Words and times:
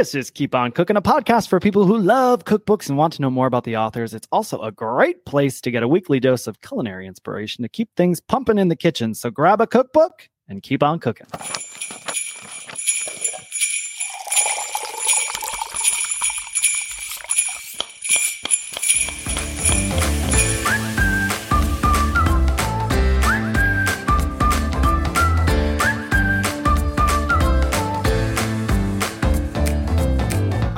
This 0.00 0.14
is 0.14 0.30
Keep 0.30 0.54
On 0.54 0.72
Cooking, 0.72 0.96
a 0.96 1.02
podcast 1.02 1.48
for 1.48 1.60
people 1.60 1.84
who 1.84 1.98
love 1.98 2.46
cookbooks 2.46 2.88
and 2.88 2.96
want 2.96 3.12
to 3.12 3.20
know 3.20 3.28
more 3.28 3.46
about 3.46 3.64
the 3.64 3.76
authors. 3.76 4.14
It's 4.14 4.26
also 4.32 4.58
a 4.62 4.72
great 4.72 5.26
place 5.26 5.60
to 5.60 5.70
get 5.70 5.82
a 5.82 5.88
weekly 5.88 6.18
dose 6.18 6.46
of 6.46 6.62
culinary 6.62 7.06
inspiration 7.06 7.60
to 7.64 7.68
keep 7.68 7.94
things 7.96 8.18
pumping 8.18 8.56
in 8.56 8.68
the 8.68 8.76
kitchen. 8.76 9.12
So 9.12 9.30
grab 9.30 9.60
a 9.60 9.66
cookbook 9.66 10.30
and 10.48 10.62
keep 10.62 10.82
on 10.82 11.00
cooking. 11.00 11.26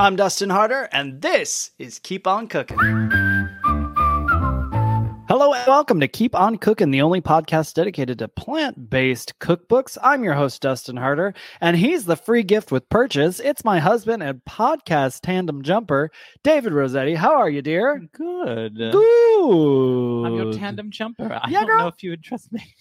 I'm 0.02 0.16
Dustin 0.16 0.50
Harder, 0.50 0.88
and 0.90 1.22
this 1.22 1.70
is 1.78 2.00
Keep 2.00 2.26
On 2.26 2.48
Cooking. 2.48 2.76
Hello, 5.28 5.54
and 5.54 5.64
welcome 5.68 6.00
to 6.00 6.08
Keep 6.08 6.34
On 6.34 6.58
Cooking, 6.58 6.90
the 6.90 7.02
only 7.02 7.20
podcast 7.20 7.74
dedicated 7.74 8.18
to 8.18 8.26
plant 8.26 8.90
based 8.90 9.38
cookbooks. 9.38 9.96
I'm 10.02 10.24
your 10.24 10.34
host, 10.34 10.60
Dustin 10.60 10.96
Harder, 10.96 11.34
and 11.60 11.76
he's 11.76 12.04
the 12.04 12.16
free 12.16 12.42
gift 12.42 12.72
with 12.72 12.88
purchase. 12.88 13.38
It's 13.38 13.64
my 13.64 13.78
husband 13.78 14.24
and 14.24 14.40
podcast 14.44 15.20
tandem 15.20 15.62
jumper, 15.62 16.10
David 16.42 16.72
Rossetti. 16.72 17.14
How 17.14 17.36
are 17.36 17.48
you, 17.48 17.62
dear? 17.62 18.00
Good. 18.12 18.74
Good. 18.74 20.26
I'm 20.26 20.34
your 20.34 20.52
tandem 20.52 20.90
jumper. 20.90 21.32
I 21.32 21.48
Yeah, 21.48 21.60
don't 21.60 21.68
girl. 21.68 21.78
know 21.78 21.86
if 21.86 22.02
you 22.02 22.10
would 22.10 22.24
trust 22.24 22.52
me. 22.52 22.74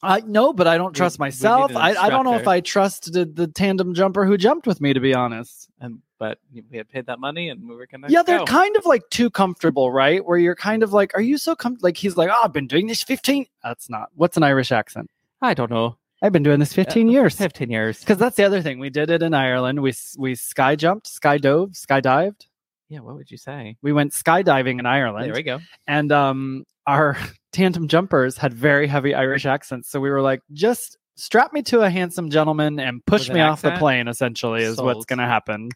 I 0.00 0.20
no, 0.20 0.52
but 0.52 0.68
I 0.68 0.78
don't 0.78 0.94
trust 0.94 1.18
we 1.18 1.24
myself. 1.24 1.72
an 1.72 1.76
I, 1.76 1.94
I 1.94 2.08
don't 2.10 2.24
know 2.24 2.34
if. 2.34 2.46
I 2.48 2.60
trusted 2.60 3.36
the 3.36 3.46
tandem 3.46 3.94
jumper 3.94 4.24
who 4.26 4.36
jumped 4.36 4.66
with 4.66 4.80
me, 4.80 4.92
to 4.92 5.00
be 5.00 5.14
honest. 5.14 5.68
And 5.80 6.00
but 6.22 6.38
we 6.70 6.76
had 6.76 6.88
paid 6.88 7.06
that 7.06 7.18
money, 7.18 7.48
and 7.48 7.68
we 7.68 7.74
were 7.74 7.88
gonna. 7.88 8.06
Yeah, 8.08 8.22
they're 8.22 8.38
go. 8.38 8.44
kind 8.44 8.76
of 8.76 8.86
like 8.86 9.02
too 9.10 9.28
comfortable, 9.28 9.90
right? 9.90 10.24
Where 10.24 10.38
you're 10.38 10.54
kind 10.54 10.84
of 10.84 10.92
like, 10.92 11.10
are 11.16 11.20
you 11.20 11.36
so 11.36 11.56
com 11.56 11.78
like 11.80 11.96
he's 11.96 12.16
like, 12.16 12.30
oh, 12.32 12.42
I've 12.44 12.52
been 12.52 12.68
doing 12.68 12.86
this 12.86 13.02
15. 13.02 13.44
That's 13.64 13.90
not 13.90 14.10
what's 14.14 14.36
an 14.36 14.44
Irish 14.44 14.70
accent. 14.70 15.10
I 15.40 15.52
don't 15.52 15.68
know. 15.68 15.96
I've 16.22 16.30
been 16.30 16.44
doing 16.44 16.60
this 16.60 16.72
15 16.72 17.08
years. 17.08 17.34
Fifteen 17.34 17.72
years. 17.72 17.98
Because 17.98 18.18
that's 18.18 18.36
the 18.36 18.44
other 18.44 18.62
thing. 18.62 18.78
We 18.78 18.88
did 18.88 19.10
it 19.10 19.20
in 19.20 19.34
Ireland. 19.34 19.82
We 19.82 19.92
we 20.16 20.36
sky 20.36 20.76
jumped, 20.76 21.08
sky 21.08 21.38
dove, 21.38 21.70
skydived. 21.70 22.46
Yeah. 22.88 23.00
What 23.00 23.16
would 23.16 23.28
you 23.28 23.36
say? 23.36 23.76
We 23.82 23.92
went 23.92 24.12
skydiving 24.12 24.78
in 24.78 24.86
Ireland, 24.86 25.26
There 25.26 25.34
we 25.34 25.42
go. 25.42 25.58
and 25.88 26.12
um, 26.12 26.64
our 26.86 27.16
tandem 27.52 27.88
jumpers 27.88 28.36
had 28.36 28.54
very 28.54 28.86
heavy 28.86 29.12
Irish 29.12 29.44
accents. 29.44 29.90
So 29.90 29.98
we 29.98 30.08
were 30.08 30.22
like, 30.22 30.40
just 30.52 30.98
strap 31.16 31.52
me 31.52 31.62
to 31.62 31.80
a 31.80 31.90
handsome 31.90 32.30
gentleman 32.30 32.78
and 32.78 33.04
push 33.04 33.28
me 33.28 33.40
off 33.40 33.62
the 33.62 33.72
plane. 33.72 34.06
Essentially, 34.06 34.62
is 34.62 34.80
what's 34.80 35.04
going 35.04 35.18
to 35.18 35.26
happen. 35.26 35.70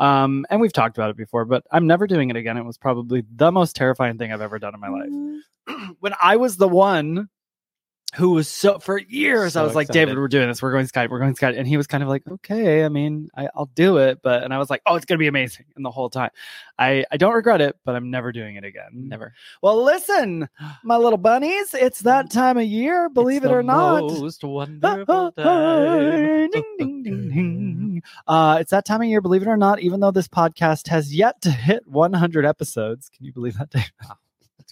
Um, 0.00 0.46
and 0.48 0.60
we've 0.60 0.72
talked 0.72 0.96
about 0.96 1.10
it 1.10 1.16
before, 1.16 1.44
but 1.44 1.62
I'm 1.70 1.86
never 1.86 2.06
doing 2.06 2.30
it 2.30 2.36
again. 2.36 2.56
It 2.56 2.64
was 2.64 2.78
probably 2.78 3.22
the 3.36 3.52
most 3.52 3.76
terrifying 3.76 4.16
thing 4.16 4.32
I've 4.32 4.40
ever 4.40 4.58
done 4.58 4.74
in 4.74 4.80
my 4.80 4.88
life. 4.88 5.10
Mm. 5.10 5.96
when 6.00 6.14
I 6.20 6.36
was 6.36 6.56
the 6.56 6.68
one 6.68 7.28
who 8.14 8.30
was 8.30 8.48
so 8.48 8.78
for 8.78 8.98
years, 8.98 9.56
I 9.56 9.60
So 9.60 9.64
was 9.64 9.74
like, 9.74 9.88
excited. 9.88 10.06
David, 10.06 10.18
we're 10.18 10.28
doing 10.28 10.48
this. 10.48 10.60
We're 10.60 10.72
going 10.72 10.86
Skype. 10.86 11.10
We're 11.10 11.20
going 11.20 11.34
Skype. 11.34 11.56
And 11.56 11.66
he 11.66 11.76
was 11.76 11.86
kind 11.86 12.02
of 12.02 12.08
like, 12.08 12.22
okay, 12.28 12.84
I 12.84 12.88
mean, 12.88 13.28
I, 13.36 13.48
I'll 13.54 13.70
do 13.74 13.98
it. 13.98 14.20
But, 14.22 14.42
and 14.42 14.52
I 14.52 14.58
was 14.58 14.68
like, 14.68 14.82
oh, 14.86 14.96
it's 14.96 15.04
going 15.04 15.16
to 15.16 15.22
be 15.22 15.28
amazing. 15.28 15.66
And 15.76 15.84
the 15.84 15.90
whole 15.90 16.10
time, 16.10 16.30
I, 16.78 17.04
I 17.12 17.16
don't 17.16 17.34
regret 17.34 17.60
it, 17.60 17.76
but 17.84 17.94
I'm 17.94 18.10
never 18.10 18.32
doing 18.32 18.56
it 18.56 18.64
again. 18.64 18.90
Never. 18.92 19.32
Well, 19.62 19.82
listen, 19.82 20.48
my 20.82 20.96
little 20.96 21.18
bunnies, 21.18 21.72
it's 21.74 22.00
that 22.00 22.30
time 22.30 22.58
of 22.58 22.64
year, 22.64 23.08
believe 23.08 23.44
It's 23.44 23.50
it 23.50 23.54
or 23.54 23.62
not. 23.62 24.02
Most 24.02 24.42
wonderful 24.44 25.32
time. 25.32 26.50
Ding, 26.50 26.76
ding, 26.78 27.02
ding, 27.02 27.28
ding. 27.28 28.02
Uh, 28.26 28.58
it's 28.60 28.70
that 28.70 28.84
time 28.84 29.02
of 29.02 29.08
year, 29.08 29.20
believe 29.20 29.42
it 29.42 29.48
or 29.48 29.56
not, 29.56 29.80
even 29.80 30.00
though 30.00 30.10
this 30.10 30.28
podcast 30.28 30.88
has 30.88 31.14
yet 31.14 31.40
to 31.42 31.50
hit 31.50 31.86
100 31.86 32.44
episodes. 32.44 33.10
Can 33.14 33.24
you 33.24 33.32
believe 33.32 33.56
that, 33.58 33.70
Dave? 33.70 33.90
That's 34.00 34.29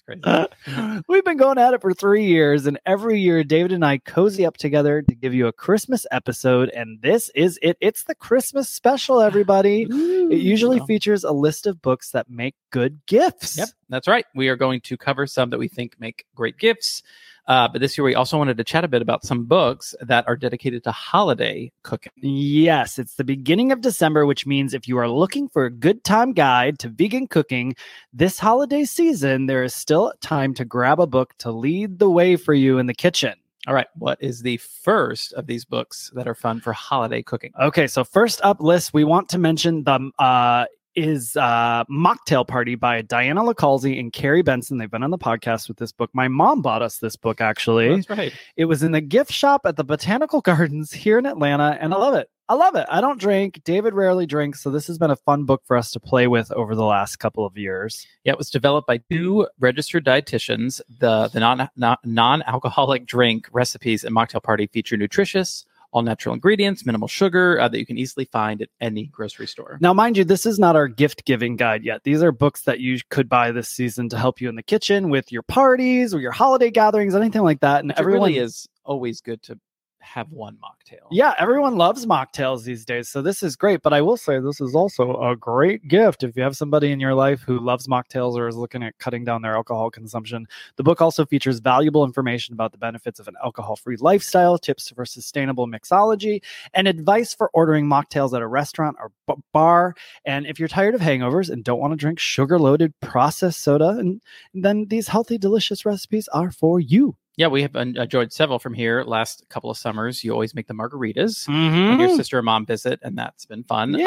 We've 1.08 1.24
been 1.24 1.36
going 1.36 1.58
at 1.58 1.74
it 1.74 1.82
for 1.82 1.92
three 1.92 2.26
years, 2.26 2.66
and 2.66 2.78
every 2.86 3.20
year 3.20 3.44
David 3.44 3.72
and 3.72 3.84
I 3.84 3.98
cozy 3.98 4.46
up 4.46 4.56
together 4.56 5.02
to 5.02 5.14
give 5.14 5.34
you 5.34 5.46
a 5.46 5.52
Christmas 5.52 6.06
episode, 6.10 6.70
and 6.70 7.00
this 7.02 7.30
is 7.34 7.58
it. 7.62 7.76
It's 7.80 8.04
the 8.04 8.14
Christmas 8.14 8.68
special, 8.68 9.20
everybody. 9.20 9.86
It 10.28 10.40
usually 10.40 10.78
Ooh. 10.78 10.84
features 10.84 11.24
a 11.24 11.32
list 11.32 11.66
of 11.66 11.80
books 11.80 12.10
that 12.10 12.28
make 12.28 12.54
good 12.70 13.00
gifts. 13.06 13.56
Yep, 13.56 13.68
that's 13.88 14.06
right. 14.06 14.26
We 14.34 14.48
are 14.48 14.56
going 14.56 14.82
to 14.82 14.98
cover 14.98 15.26
some 15.26 15.48
that 15.50 15.58
we 15.58 15.68
think 15.68 15.98
make 15.98 16.26
great 16.34 16.58
gifts. 16.58 17.02
Uh, 17.48 17.66
but 17.66 17.80
this 17.80 17.96
year, 17.96 18.04
we 18.04 18.14
also 18.14 18.36
wanted 18.36 18.58
to 18.58 18.64
chat 18.64 18.84
a 18.84 18.88
bit 18.88 19.00
about 19.00 19.24
some 19.24 19.44
books 19.44 19.94
that 20.02 20.28
are 20.28 20.36
dedicated 20.36 20.84
to 20.84 20.92
holiday 20.92 21.72
cooking. 21.82 22.12
Yes, 22.16 22.98
it's 22.98 23.14
the 23.14 23.24
beginning 23.24 23.72
of 23.72 23.80
December, 23.80 24.26
which 24.26 24.46
means 24.46 24.74
if 24.74 24.86
you 24.86 24.98
are 24.98 25.08
looking 25.08 25.48
for 25.48 25.64
a 25.64 25.70
good 25.70 26.04
time 26.04 26.34
guide 26.34 26.78
to 26.80 26.88
vegan 26.88 27.26
cooking 27.26 27.74
this 28.12 28.38
holiday 28.38 28.84
season, 28.84 29.46
there 29.46 29.64
is 29.64 29.74
still 29.74 30.12
time 30.20 30.52
to 30.54 30.64
grab 30.64 31.00
a 31.00 31.06
book 31.06 31.34
to 31.38 31.50
lead 31.50 31.98
the 31.98 32.10
way 32.10 32.36
for 32.36 32.52
you 32.52 32.78
in 32.78 32.86
the 32.86 32.94
kitchen. 32.94 33.34
All 33.66 33.74
right, 33.74 33.88
what 33.96 34.22
is 34.22 34.42
the 34.42 34.56
first 34.58 35.32
of 35.34 35.46
these 35.46 35.64
books 35.64 36.10
that 36.14 36.28
are 36.28 36.34
fun 36.34 36.60
for 36.60 36.72
holiday 36.72 37.22
cooking? 37.22 37.52
Okay, 37.60 37.86
so 37.86 38.04
first 38.04 38.40
up 38.42 38.60
list, 38.60 38.94
we 38.94 39.04
want 39.04 39.28
to 39.30 39.38
mention 39.38 39.84
the 39.84 40.10
uh 40.18 40.66
is 40.98 41.36
uh 41.36 41.84
Mocktail 41.84 42.46
Party 42.46 42.74
by 42.74 43.02
Diana 43.02 43.42
Licalzi 43.42 43.98
and 44.00 44.12
Kerry 44.12 44.42
Benson. 44.42 44.78
They've 44.78 44.90
been 44.90 45.04
on 45.04 45.10
the 45.10 45.18
podcast 45.18 45.68
with 45.68 45.76
this 45.76 45.92
book. 45.92 46.10
My 46.12 46.26
mom 46.26 46.60
bought 46.60 46.82
us 46.82 46.98
this 46.98 47.14
book 47.14 47.40
actually. 47.40 47.94
That's 47.94 48.10
right. 48.10 48.32
It 48.56 48.64
was 48.64 48.82
in 48.82 48.92
the 48.92 49.00
gift 49.00 49.32
shop 49.32 49.62
at 49.64 49.76
the 49.76 49.84
Botanical 49.84 50.40
Gardens 50.44 50.92
here 50.92 51.18
in 51.18 51.26
Atlanta, 51.26 51.78
and 51.80 51.94
I 51.94 51.96
love 51.96 52.14
it. 52.14 52.28
I 52.50 52.54
love 52.54 52.76
it. 52.76 52.86
I 52.90 53.02
don't 53.02 53.20
drink. 53.20 53.60
David 53.62 53.92
rarely 53.92 54.24
drinks, 54.24 54.62
so 54.62 54.70
this 54.70 54.86
has 54.86 54.96
been 54.96 55.10
a 55.10 55.16
fun 55.16 55.44
book 55.44 55.62
for 55.66 55.76
us 55.76 55.90
to 55.90 56.00
play 56.00 56.26
with 56.26 56.50
over 56.52 56.74
the 56.74 56.84
last 56.84 57.16
couple 57.16 57.44
of 57.44 57.58
years. 57.58 58.06
Yeah, 58.24 58.32
it 58.32 58.38
was 58.38 58.48
developed 58.48 58.86
by 58.86 58.98
two 59.10 59.46
registered 59.60 60.04
dietitians. 60.04 60.80
The 60.98 61.28
the 61.28 61.40
non 61.40 61.68
non 62.04 62.42
alcoholic 62.42 63.06
drink 63.06 63.48
recipes 63.52 64.02
and 64.02 64.16
Mocktail 64.16 64.42
Party 64.42 64.66
feature 64.66 64.96
nutritious, 64.96 65.66
all 65.90 66.02
natural 66.02 66.34
ingredients, 66.34 66.84
minimal 66.84 67.08
sugar 67.08 67.60
uh, 67.60 67.68
that 67.68 67.78
you 67.78 67.86
can 67.86 67.98
easily 67.98 68.26
find 68.26 68.62
at 68.62 68.68
any 68.80 69.06
grocery 69.06 69.46
store. 69.46 69.78
Now, 69.80 69.94
mind 69.94 70.16
you, 70.16 70.24
this 70.24 70.46
is 70.46 70.58
not 70.58 70.76
our 70.76 70.88
gift 70.88 71.24
giving 71.24 71.56
guide 71.56 71.84
yet. 71.84 72.02
These 72.04 72.22
are 72.22 72.32
books 72.32 72.62
that 72.62 72.80
you 72.80 72.98
could 73.08 73.28
buy 73.28 73.52
this 73.52 73.68
season 73.68 74.08
to 74.10 74.18
help 74.18 74.40
you 74.40 74.48
in 74.48 74.56
the 74.56 74.62
kitchen 74.62 75.10
with 75.10 75.32
your 75.32 75.42
parties 75.42 76.14
or 76.14 76.20
your 76.20 76.32
holiday 76.32 76.70
gatherings, 76.70 77.14
anything 77.14 77.42
like 77.42 77.60
that. 77.60 77.80
And 77.80 77.88
Which 77.88 77.96
it 77.96 78.00
everyone 78.00 78.28
really 78.28 78.38
is 78.38 78.68
always 78.84 79.20
good 79.20 79.42
to 79.44 79.58
have 80.00 80.30
one 80.30 80.56
mocktail. 80.56 81.06
Yeah, 81.10 81.34
everyone 81.38 81.76
loves 81.76 82.06
mocktails 82.06 82.64
these 82.64 82.84
days. 82.84 83.08
So 83.08 83.22
this 83.22 83.42
is 83.42 83.56
great. 83.56 83.82
But 83.82 83.92
I 83.92 84.00
will 84.00 84.16
say 84.16 84.38
this 84.38 84.60
is 84.60 84.74
also 84.74 85.20
a 85.20 85.36
great 85.36 85.86
gift 85.88 86.22
if 86.22 86.36
you 86.36 86.42
have 86.42 86.56
somebody 86.56 86.92
in 86.92 87.00
your 87.00 87.14
life 87.14 87.40
who 87.40 87.58
loves 87.58 87.86
mocktails 87.86 88.36
or 88.36 88.48
is 88.48 88.56
looking 88.56 88.82
at 88.82 88.98
cutting 88.98 89.24
down 89.24 89.42
their 89.42 89.54
alcohol 89.54 89.90
consumption. 89.90 90.46
The 90.76 90.82
book 90.82 91.00
also 91.00 91.26
features 91.26 91.60
valuable 91.60 92.04
information 92.04 92.52
about 92.54 92.72
the 92.72 92.78
benefits 92.78 93.20
of 93.20 93.28
an 93.28 93.34
alcohol 93.42 93.76
free 93.76 93.96
lifestyle, 93.98 94.58
tips 94.58 94.90
for 94.90 95.04
sustainable 95.04 95.66
mixology, 95.66 96.42
and 96.74 96.88
advice 96.88 97.34
for 97.34 97.50
ordering 97.52 97.86
mocktails 97.86 98.34
at 98.34 98.42
a 98.42 98.46
restaurant 98.46 98.96
or 99.00 99.10
b- 99.26 99.42
bar. 99.52 99.94
And 100.24 100.46
if 100.46 100.58
you're 100.58 100.68
tired 100.68 100.94
of 100.94 101.00
hangovers 101.00 101.50
and 101.50 101.64
don't 101.64 101.80
want 101.80 101.92
to 101.92 101.96
drink 101.96 102.18
sugar 102.18 102.58
loaded 102.58 102.94
processed 103.00 103.60
soda, 103.60 103.90
and 103.90 104.22
then 104.54 104.86
these 104.88 105.08
healthy, 105.08 105.38
delicious 105.38 105.84
recipes 105.84 106.28
are 106.28 106.50
for 106.50 106.80
you. 106.80 107.16
Yeah, 107.38 107.46
we 107.46 107.62
have 107.62 107.76
enjoyed 107.76 108.32
several 108.32 108.58
from 108.58 108.74
here 108.74 109.04
last 109.04 109.44
couple 109.48 109.70
of 109.70 109.78
summers. 109.78 110.24
You 110.24 110.32
always 110.32 110.56
make 110.56 110.66
the 110.66 110.74
margaritas. 110.74 111.46
Mm-hmm. 111.48 111.88
When 111.90 112.00
your 112.00 112.16
sister 112.16 112.36
and 112.38 112.44
mom 112.44 112.66
visit, 112.66 112.98
and 113.02 113.16
that's 113.16 113.46
been 113.46 113.62
fun. 113.62 113.94
Um, 113.94 114.00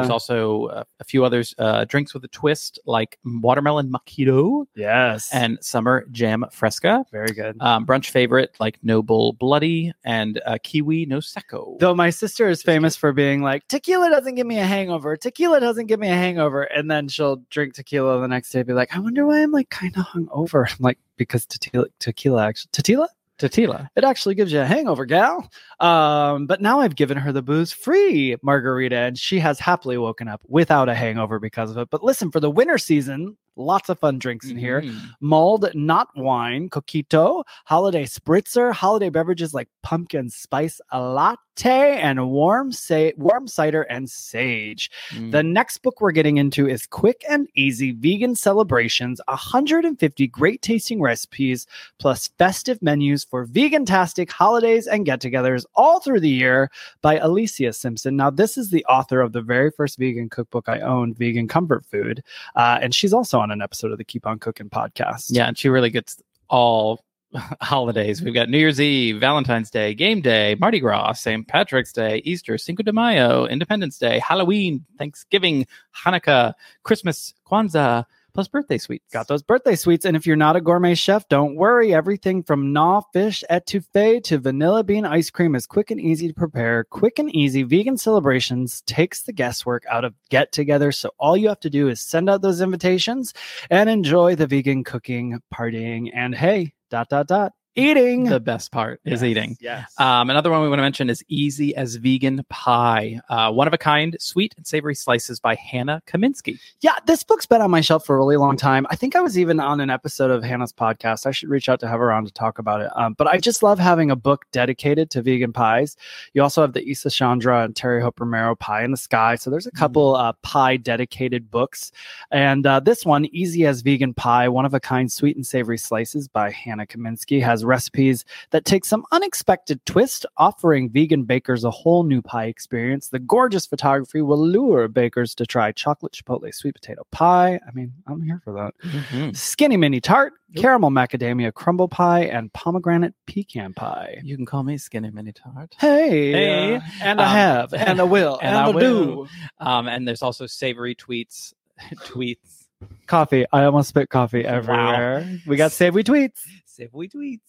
there's 0.00 0.08
also 0.10 0.64
uh, 0.66 0.84
a 0.98 1.04
few 1.04 1.24
others 1.24 1.54
uh, 1.58 1.84
drinks 1.84 2.14
with 2.14 2.24
a 2.24 2.28
twist, 2.28 2.78
like 2.86 3.18
watermelon 3.24 3.92
mojito 3.92 4.64
Yes. 4.74 5.28
and 5.32 5.62
summer 5.62 6.06
jam 6.10 6.46
fresca. 6.50 7.04
very 7.12 7.32
good. 7.32 7.56
Um, 7.60 7.84
brunch 7.84 8.08
favorite 8.08 8.56
like 8.58 8.78
Noble 8.82 9.34
Bloody 9.34 9.92
and 10.02 10.40
uh, 10.46 10.56
Kiwi 10.62 11.04
No 11.04 11.18
Secco. 11.18 11.78
Though 11.78 11.94
my 11.94 12.08
sister 12.08 12.48
is 12.48 12.62
famous 12.62 12.96
for 12.96 13.12
being 13.12 13.42
like, 13.42 13.68
tequila 13.68 14.08
doesn't 14.08 14.36
give 14.36 14.46
me 14.46 14.58
a 14.58 14.64
hangover. 14.64 15.18
Tequila 15.18 15.60
doesn't 15.60 15.84
give 15.86 16.00
me 16.00 16.08
a 16.08 16.14
hangover. 16.14 16.62
And 16.62 16.90
then 16.90 17.08
she'll 17.08 17.42
drink 17.50 17.74
tequila 17.74 18.20
the 18.22 18.28
next 18.28 18.50
day 18.52 18.60
and 18.60 18.66
be 18.68 18.72
like, 18.72 18.96
I 18.96 19.00
wonder 19.00 19.26
why 19.26 19.42
I'm 19.42 19.52
like 19.52 19.68
kind 19.68 19.94
of 19.98 20.06
hungover. 20.06 20.66
I'm 20.70 20.76
like, 20.80 20.98
because 21.20 21.44
tequila, 21.44 21.84
tequila 21.98 22.46
actually, 22.46 22.70
tequila? 22.72 23.08
Tequila. 23.36 23.90
It 23.94 24.04
actually 24.04 24.34
gives 24.34 24.52
you 24.52 24.60
a 24.60 24.64
hangover, 24.64 25.04
gal. 25.04 25.50
Um, 25.80 26.46
but 26.46 26.62
now 26.62 26.80
I've 26.80 26.96
given 26.96 27.18
her 27.18 27.30
the 27.30 27.42
booze 27.42 27.72
free 27.72 28.36
margarita 28.42 28.96
and 28.96 29.18
she 29.18 29.38
has 29.38 29.60
happily 29.60 29.98
woken 29.98 30.28
up 30.28 30.40
without 30.48 30.88
a 30.88 30.94
hangover 30.94 31.38
because 31.38 31.70
of 31.72 31.76
it. 31.76 31.90
But 31.90 32.02
listen, 32.02 32.30
for 32.30 32.40
the 32.40 32.50
winter 32.50 32.78
season, 32.78 33.36
Lots 33.56 33.88
of 33.88 33.98
fun 33.98 34.18
drinks 34.18 34.48
in 34.48 34.56
here. 34.56 34.82
Mhm. 34.82 34.96
Mulled, 35.20 35.70
not 35.74 36.08
wine, 36.16 36.70
coquito, 36.70 37.44
holiday 37.66 38.04
spritzer, 38.04 38.72
holiday 38.72 39.10
beverages 39.10 39.52
like 39.52 39.68
pumpkin 39.82 40.30
spice 40.30 40.80
latte, 40.92 41.98
and 42.00 42.30
warm 42.30 42.72
sa- 42.72 43.10
warm 43.16 43.46
cider 43.46 43.82
and 43.82 44.08
sage. 44.08 44.90
Mm. 45.10 45.32
The 45.32 45.42
next 45.42 45.78
book 45.78 46.00
we're 46.00 46.12
getting 46.12 46.38
into 46.38 46.66
is 46.68 46.86
Quick 46.86 47.22
and 47.28 47.48
Easy 47.54 47.92
Vegan 47.92 48.34
Celebrations 48.34 49.20
150 49.28 50.26
great 50.28 50.62
tasting 50.62 51.00
recipes 51.02 51.66
plus 51.98 52.28
festive 52.38 52.80
menus 52.80 53.24
for 53.24 53.44
vegan 53.44 53.84
tastic 53.84 54.30
holidays 54.30 54.86
and 54.86 55.04
get 55.04 55.20
togethers 55.20 55.64
all 55.74 56.00
through 56.00 56.20
the 56.20 56.28
year 56.30 56.70
by 57.02 57.18
Alicia 57.18 57.72
Simpson. 57.72 58.16
Now, 58.16 58.30
this 58.30 58.56
is 58.56 58.70
the 58.70 58.84
author 58.86 59.20
of 59.20 59.32
the 59.32 59.42
very 59.42 59.70
first 59.70 59.98
vegan 59.98 60.28
cookbook 60.28 60.68
I 60.68 60.80
owned, 60.80 61.18
Vegan 61.18 61.48
Comfort 61.48 61.84
Food. 61.84 62.22
Uh, 62.56 62.78
and 62.80 62.94
she's 62.94 63.12
also 63.12 63.39
on 63.40 63.50
an 63.50 63.62
episode 63.62 63.92
of 63.92 63.98
the 63.98 64.04
Keep 64.04 64.26
On 64.26 64.38
Cooking 64.38 64.70
podcast. 64.70 65.28
Yeah, 65.30 65.48
and 65.48 65.58
she 65.58 65.68
really 65.68 65.90
gets 65.90 66.22
all 66.48 67.04
holidays. 67.60 68.22
We've 68.22 68.34
got 68.34 68.48
New 68.48 68.58
Year's 68.58 68.80
Eve, 68.80 69.18
Valentine's 69.18 69.70
Day, 69.70 69.94
Game 69.94 70.20
Day, 70.20 70.56
Mardi 70.58 70.80
Gras, 70.80 71.12
St. 71.14 71.46
Patrick's 71.46 71.92
Day, 71.92 72.22
Easter, 72.24 72.58
Cinco 72.58 72.82
de 72.82 72.92
Mayo, 72.92 73.46
Independence 73.46 73.98
Day, 73.98 74.18
Halloween, 74.18 74.84
Thanksgiving, 74.98 75.66
Hanukkah, 76.04 76.54
Christmas, 76.82 77.34
Kwanzaa, 77.50 78.04
plus 78.32 78.48
birthday 78.48 78.78
sweets. 78.78 79.04
Got 79.12 79.28
those 79.28 79.42
birthday 79.42 79.76
sweets. 79.76 80.04
And 80.04 80.16
if 80.16 80.26
you're 80.26 80.36
not 80.36 80.56
a 80.56 80.60
gourmet 80.60 80.94
chef, 80.94 81.28
don't 81.28 81.56
worry. 81.56 81.94
Everything 81.94 82.42
from 82.42 82.72
gnaw 82.72 83.02
fish 83.12 83.44
etouffee 83.50 84.22
to 84.24 84.38
vanilla 84.38 84.84
bean 84.84 85.04
ice 85.04 85.30
cream 85.30 85.54
is 85.54 85.66
quick 85.66 85.90
and 85.90 86.00
easy 86.00 86.28
to 86.28 86.34
prepare. 86.34 86.84
Quick 86.84 87.18
and 87.18 87.34
easy 87.34 87.62
vegan 87.62 87.96
celebrations 87.96 88.82
takes 88.86 89.22
the 89.22 89.32
guesswork 89.32 89.84
out 89.90 90.04
of 90.04 90.14
get 90.28 90.52
together. 90.52 90.92
So 90.92 91.10
all 91.18 91.36
you 91.36 91.48
have 91.48 91.60
to 91.60 91.70
do 91.70 91.88
is 91.88 92.00
send 92.00 92.30
out 92.30 92.42
those 92.42 92.60
invitations 92.60 93.34
and 93.70 93.90
enjoy 93.90 94.34
the 94.36 94.46
vegan 94.46 94.84
cooking, 94.84 95.40
partying, 95.54 96.10
and 96.14 96.34
hey, 96.34 96.74
dot, 96.90 97.08
dot, 97.08 97.26
dot, 97.26 97.52
eating. 97.76 98.24
The 98.24 98.40
best 98.40 98.72
part 98.72 99.00
is 99.04 99.22
Yes, 99.22 99.22
eating. 99.22 99.56
Yes. 99.60 99.92
Um, 99.98 100.30
another 100.30 100.50
one 100.50 100.62
we 100.62 100.68
want 100.68 100.78
to 100.78 100.82
mention 100.82 101.10
is 101.10 101.24
Easy 101.28 101.74
as 101.76 101.96
Vegan 101.96 102.42
Pie, 102.48 103.20
uh, 103.28 103.52
one 103.52 103.66
of 103.66 103.72
a 103.72 103.78
kind, 103.78 104.16
sweet 104.20 104.54
and 104.56 104.66
savory 104.66 104.94
slices 104.94 105.40
by 105.40 105.54
Hannah 105.54 106.02
Kaminsky. 106.06 106.58
Yeah, 106.80 106.94
this 107.06 107.22
book's 107.22 107.46
been 107.46 107.60
on 107.62 107.70
my 107.70 107.80
shelf 107.80 108.04
for 108.04 108.16
a 108.16 108.18
really 108.18 108.36
long 108.36 108.56
time. 108.56 108.86
I 108.90 108.96
think 108.96 109.16
I 109.16 109.20
was 109.20 109.38
even 109.38 109.60
on 109.60 109.80
an 109.80 109.90
episode 109.90 110.30
of 110.30 110.42
Hannah's 110.42 110.72
podcast. 110.72 111.26
I 111.26 111.30
should 111.30 111.48
reach 111.48 111.68
out 111.68 111.80
to 111.80 111.88
have 111.88 112.00
her 112.00 112.12
on 112.12 112.24
to 112.24 112.32
talk 112.32 112.58
about 112.58 112.80
it. 112.80 112.90
Um, 112.96 113.14
but 113.14 113.26
I 113.26 113.38
just 113.38 113.62
love 113.62 113.78
having 113.78 114.10
a 114.10 114.16
book 114.16 114.46
dedicated 114.52 115.10
to 115.10 115.22
vegan 115.22 115.52
pies. 115.52 115.96
You 116.34 116.42
also 116.42 116.60
have 116.62 116.72
the 116.72 116.82
Isa 116.82 117.10
Chandra 117.10 117.64
and 117.64 117.74
Terry 117.76 118.02
Hope 118.02 118.20
Romero 118.20 118.54
Pie 118.56 118.84
in 118.84 118.90
the 118.90 118.96
Sky. 118.96 119.36
So 119.36 119.50
there's 119.50 119.66
a 119.66 119.72
couple 119.72 120.16
uh, 120.16 120.32
pie 120.42 120.76
dedicated 120.76 121.50
books. 121.50 121.92
And 122.30 122.66
uh, 122.66 122.80
this 122.80 123.04
one, 123.04 123.26
Easy 123.26 123.66
as 123.66 123.80
Vegan 123.80 124.14
Pie, 124.14 124.48
one 124.48 124.64
of 124.64 124.74
a 124.74 124.80
kind 124.80 125.10
sweet 125.10 125.36
and 125.36 125.46
savory 125.46 125.78
slices 125.78 126.28
by 126.28 126.50
Hannah 126.50 126.86
Kaminsky, 126.86 127.42
has 127.42 127.59
recipes 127.64 128.24
that 128.50 128.64
take 128.64 128.84
some 128.84 129.04
unexpected 129.12 129.84
twist, 129.86 130.26
offering 130.36 130.90
vegan 130.90 131.24
bakers 131.24 131.64
a 131.64 131.70
whole 131.70 132.02
new 132.02 132.22
pie 132.22 132.46
experience. 132.46 133.08
The 133.08 133.18
gorgeous 133.18 133.66
photography 133.66 134.22
will 134.22 134.44
lure 134.44 134.88
bakers 134.88 135.34
to 135.36 135.46
try 135.46 135.72
chocolate 135.72 136.12
chipotle 136.12 136.52
sweet 136.54 136.74
potato 136.74 137.02
pie. 137.10 137.60
I 137.66 137.70
mean, 137.72 137.92
I'm 138.06 138.22
here 138.22 138.40
for 138.44 138.52
that. 138.54 139.36
Skinny 139.36 139.76
mini 139.76 140.00
tart, 140.00 140.32
Yep. 140.52 140.62
caramel 140.62 140.90
macadamia 140.90 141.54
crumble 141.54 141.86
pie, 141.88 142.22
and 142.24 142.52
pomegranate 142.52 143.14
pecan 143.26 143.72
pie. 143.72 144.18
You 144.24 144.36
can 144.36 144.46
call 144.46 144.64
me 144.64 144.78
Skinny 144.78 145.10
Mini 145.10 145.32
Tart. 145.32 145.76
Hey, 145.78 146.32
Hey. 146.32 146.76
uh, 146.76 146.80
and 147.02 147.20
I 147.20 147.24
Um, 147.24 147.30
have, 147.36 147.74
and 147.74 148.00
I 148.00 148.04
will, 148.04 148.36
and 148.42 148.48
and, 148.48 148.58
I 148.58 148.64
I 148.66 148.70
will. 148.70 148.80
do. 149.24 149.28
Um, 149.58 149.86
and 149.86 150.08
there's 150.08 150.22
also 150.22 150.46
savory 150.46 150.96
tweets, 150.96 151.54
tweets, 152.04 152.59
Coffee. 153.06 153.44
I 153.52 153.64
almost 153.64 153.88
spit 153.88 154.08
coffee 154.08 154.44
Wow. 154.44 154.50
everywhere. 154.50 155.38
We 155.46 155.56
got 155.56 155.72
savory 155.72 156.04
tweets. 156.04 156.40
savory 156.66 157.08
tweets. 157.08 157.40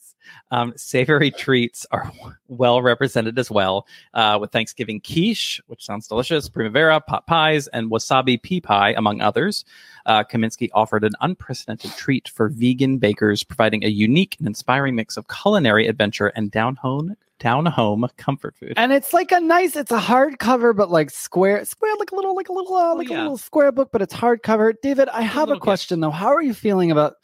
Um, 0.51 0.73
savory 0.75 1.31
treats 1.31 1.85
are 1.91 2.11
well 2.47 2.81
represented 2.81 3.39
as 3.39 3.49
well, 3.49 3.87
uh, 4.13 4.37
with 4.41 4.51
Thanksgiving 4.51 4.99
quiche, 4.99 5.61
which 5.67 5.83
sounds 5.85 6.07
delicious, 6.07 6.47
primavera, 6.49 6.99
pot 7.01 7.25
pies, 7.27 7.67
and 7.69 7.89
wasabi 7.89 8.41
pea 8.41 8.59
pie, 8.61 8.93
among 8.97 9.21
others. 9.21 9.63
Uh, 10.05 10.23
Kaminsky 10.23 10.69
offered 10.73 11.03
an 11.03 11.13
unprecedented 11.21 11.91
treat 11.91 12.27
for 12.27 12.49
vegan 12.49 12.97
bakers, 12.97 13.43
providing 13.43 13.83
a 13.83 13.87
unique 13.87 14.35
and 14.39 14.47
inspiring 14.47 14.95
mix 14.95 15.15
of 15.17 15.27
culinary 15.27 15.87
adventure 15.87 16.27
and 16.35 16.51
down 16.51 16.75
home, 16.75 17.15
down 17.41 17.65
home 17.65 18.07
comfort 18.17 18.55
food. 18.55 18.73
And 18.77 18.91
it's 18.93 19.13
like 19.13 19.31
a 19.31 19.39
nice, 19.39 19.75
it's 19.75 19.91
a 19.91 19.99
hardcover, 19.99 20.75
but 20.75 20.91
like 20.91 21.09
square, 21.09 21.65
square, 21.65 21.93
like 21.99 22.11
a 22.11 22.15
little, 22.15 22.35
like 22.35 22.49
a 22.49 22.53
little, 22.53 22.73
uh, 22.75 22.95
like 22.95 23.09
Oh, 23.09 23.13
yeah. 23.13 23.21
a 23.21 23.23
little 23.23 23.37
square 23.37 23.71
book, 23.71 23.89
but 23.91 24.01
it's 24.01 24.13
hardcover. 24.13 24.73
David, 24.83 25.09
I 25.09 25.21
have 25.23 25.35
a 25.35 25.39
little 25.39 25.55
gift. 25.55 25.63
question 25.63 25.99
though. 25.99 26.11
How 26.11 26.27
are 26.27 26.41
you 26.41 26.53
feeling 26.53 26.91
about 26.91 27.15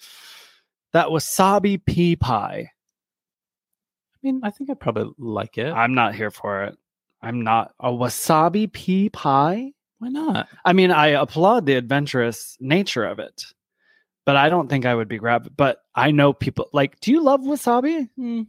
that 0.93 1.07
wasabi 1.07 1.79
pea 1.85 2.15
pie? 2.15 2.71
I 4.15 4.17
mean, 4.23 4.41
I 4.43 4.49
think 4.49 4.69
I'd 4.71 4.79
probably 4.79 5.11
like 5.19 5.57
it. 5.57 5.71
I'm 5.71 5.93
not 5.93 6.15
here 6.15 6.31
for 6.31 6.63
it. 6.63 6.75
I'm 7.21 7.41
not 7.43 7.73
a 7.79 7.89
wasabi 7.91 8.71
pea 8.71 9.09
pie. 9.09 9.71
Why 9.99 10.09
not? 10.09 10.47
I 10.65 10.73
mean, 10.73 10.91
I 10.91 11.07
applaud 11.09 11.65
the 11.65 11.73
adventurous 11.75 12.57
nature 12.59 13.03
of 13.05 13.19
it, 13.19 13.43
but 14.25 14.35
I 14.35 14.49
don't 14.49 14.67
think 14.69 14.85
I 14.85 14.93
would 14.95 15.07
be 15.07 15.17
grabbed. 15.17 15.55
But 15.55 15.79
I 15.95 16.11
know 16.11 16.33
people 16.33 16.69
like. 16.73 16.99
Do 16.99 17.11
you 17.11 17.21
love 17.23 17.41
wasabi? 17.41 18.09
Hmm. 18.15 18.41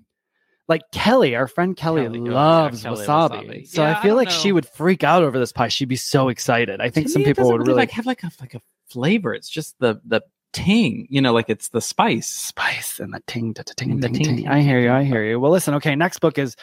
Like 0.68 0.82
Kelly, 0.92 1.34
our 1.34 1.48
friend 1.48 1.74
Kelly, 1.76 2.02
Kelly, 2.04 2.20
oh, 2.20 2.24
yeah, 2.26 2.32
loves 2.32 2.82
Kelly 2.82 3.06
wasabi. 3.06 3.46
wasabi. 3.48 3.68
So 3.68 3.82
Yeah, 3.82 3.88
I 3.88 3.98
I 3.98 4.02
feel 4.02 4.10
don't 4.10 4.16
like 4.18 4.30
she 4.30 4.52
would 4.52 4.66
freak 4.66 5.02
out 5.02 5.22
over 5.22 5.38
this 5.38 5.52
pie. 5.52 5.68
She'd 5.68 5.88
be 5.88 5.96
so 5.96 6.28
excited. 6.28 6.80
I 6.80 6.90
think 6.90 7.06
To 7.06 7.12
some 7.12 7.22
me, 7.22 7.26
people 7.26 7.50
would 7.50 7.66
really 7.66 7.74
like 7.78 7.90
have 7.92 8.06
like 8.06 8.22
a 8.22 8.30
like 8.40 8.54
a 8.54 8.60
flavor. 8.90 9.32
It's 9.34 9.48
just 9.48 9.78
the 9.78 10.00
the 10.04 10.20
ting, 10.52 11.06
you 11.10 11.20
know, 11.20 11.32
like 11.32 11.48
it's 11.48 11.68
the 11.68 11.80
spice. 11.80 12.26
spice 12.26 13.00
and 13.00 13.12
the 13.14 13.20
ting, 13.26 13.52
da, 13.52 13.62
da, 13.62 13.72
ting, 13.76 13.92
And 13.92 14.02
ting, 14.02 14.12
ting, 14.14 14.24
ting. 14.24 14.36
ting, 14.38 14.48
I 14.48 14.60
hear 14.62 14.78
you. 14.80 14.90
I 14.90 15.04
hear 15.04 15.24
you. 15.24 15.38
Well, 15.40 15.52
listen. 15.52 15.74
Okay, 15.74 15.94
next 15.96 16.18
book 16.20 16.38
is 16.38 16.54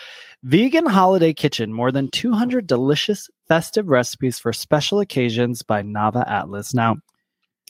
Vegan 0.43 0.85
Holiday 0.85 1.33
Kitchen: 1.33 1.73
More 1.73 1.91
than 1.91 2.09
200 2.11 2.67
delicious 2.67 3.29
festive 3.47 3.87
recipes 3.87 4.37
for 4.39 4.53
special 4.53 4.99
occasions 4.99 5.63
by 5.63 5.81
Nava 5.81 6.27
Atlas. 6.29 6.73
Now, 6.73 6.97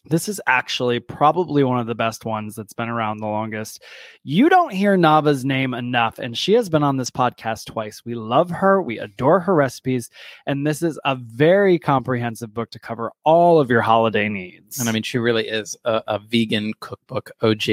this 0.08 0.28
is 0.30 0.42
actually 0.48 1.00
probably 1.00 1.64
one 1.64 1.80
of 1.80 1.88
the 1.88 1.96
best 1.96 2.26
ones 2.26 2.56
that's 2.56 2.74
been 2.74 2.90
around 2.90 3.18
the 3.18 3.28
longest. 3.28 3.84
You 4.24 4.50
don't 4.50 4.72
hear 4.72 4.98
Nava's 4.98 5.44
name 5.44 5.74
enough, 5.74 6.20
and 6.20 6.38
she 6.38 6.54
has 6.54 6.70
been 6.70 6.84
on 6.84 6.98
this 6.98 7.10
podcast 7.10 7.66
twice. 7.66 8.04
We 8.06 8.16
love 8.16 8.50
her, 8.50 8.82
we 8.82 9.00
adore 9.00 9.40
her 9.40 9.56
recipes, 9.56 10.10
and 10.46 10.66
this 10.66 10.82
is 10.82 11.00
a 11.06 11.16
very 11.16 11.80
comprehensive 11.80 12.54
book 12.54 12.72
to 12.72 12.80
cover 12.80 13.12
all 13.24 13.60
of 13.60 13.70
your 13.70 13.82
holiday 13.82 14.30
needs. 14.30 14.80
And 14.80 14.90
I 14.90 14.92
mean, 14.92 15.04
she 15.04 15.18
really 15.18 15.48
is 15.48 15.76
a, 15.86 16.04
a 16.08 16.20
vegan 16.20 16.74
cookbook 16.80 17.32
OG. 17.42 17.66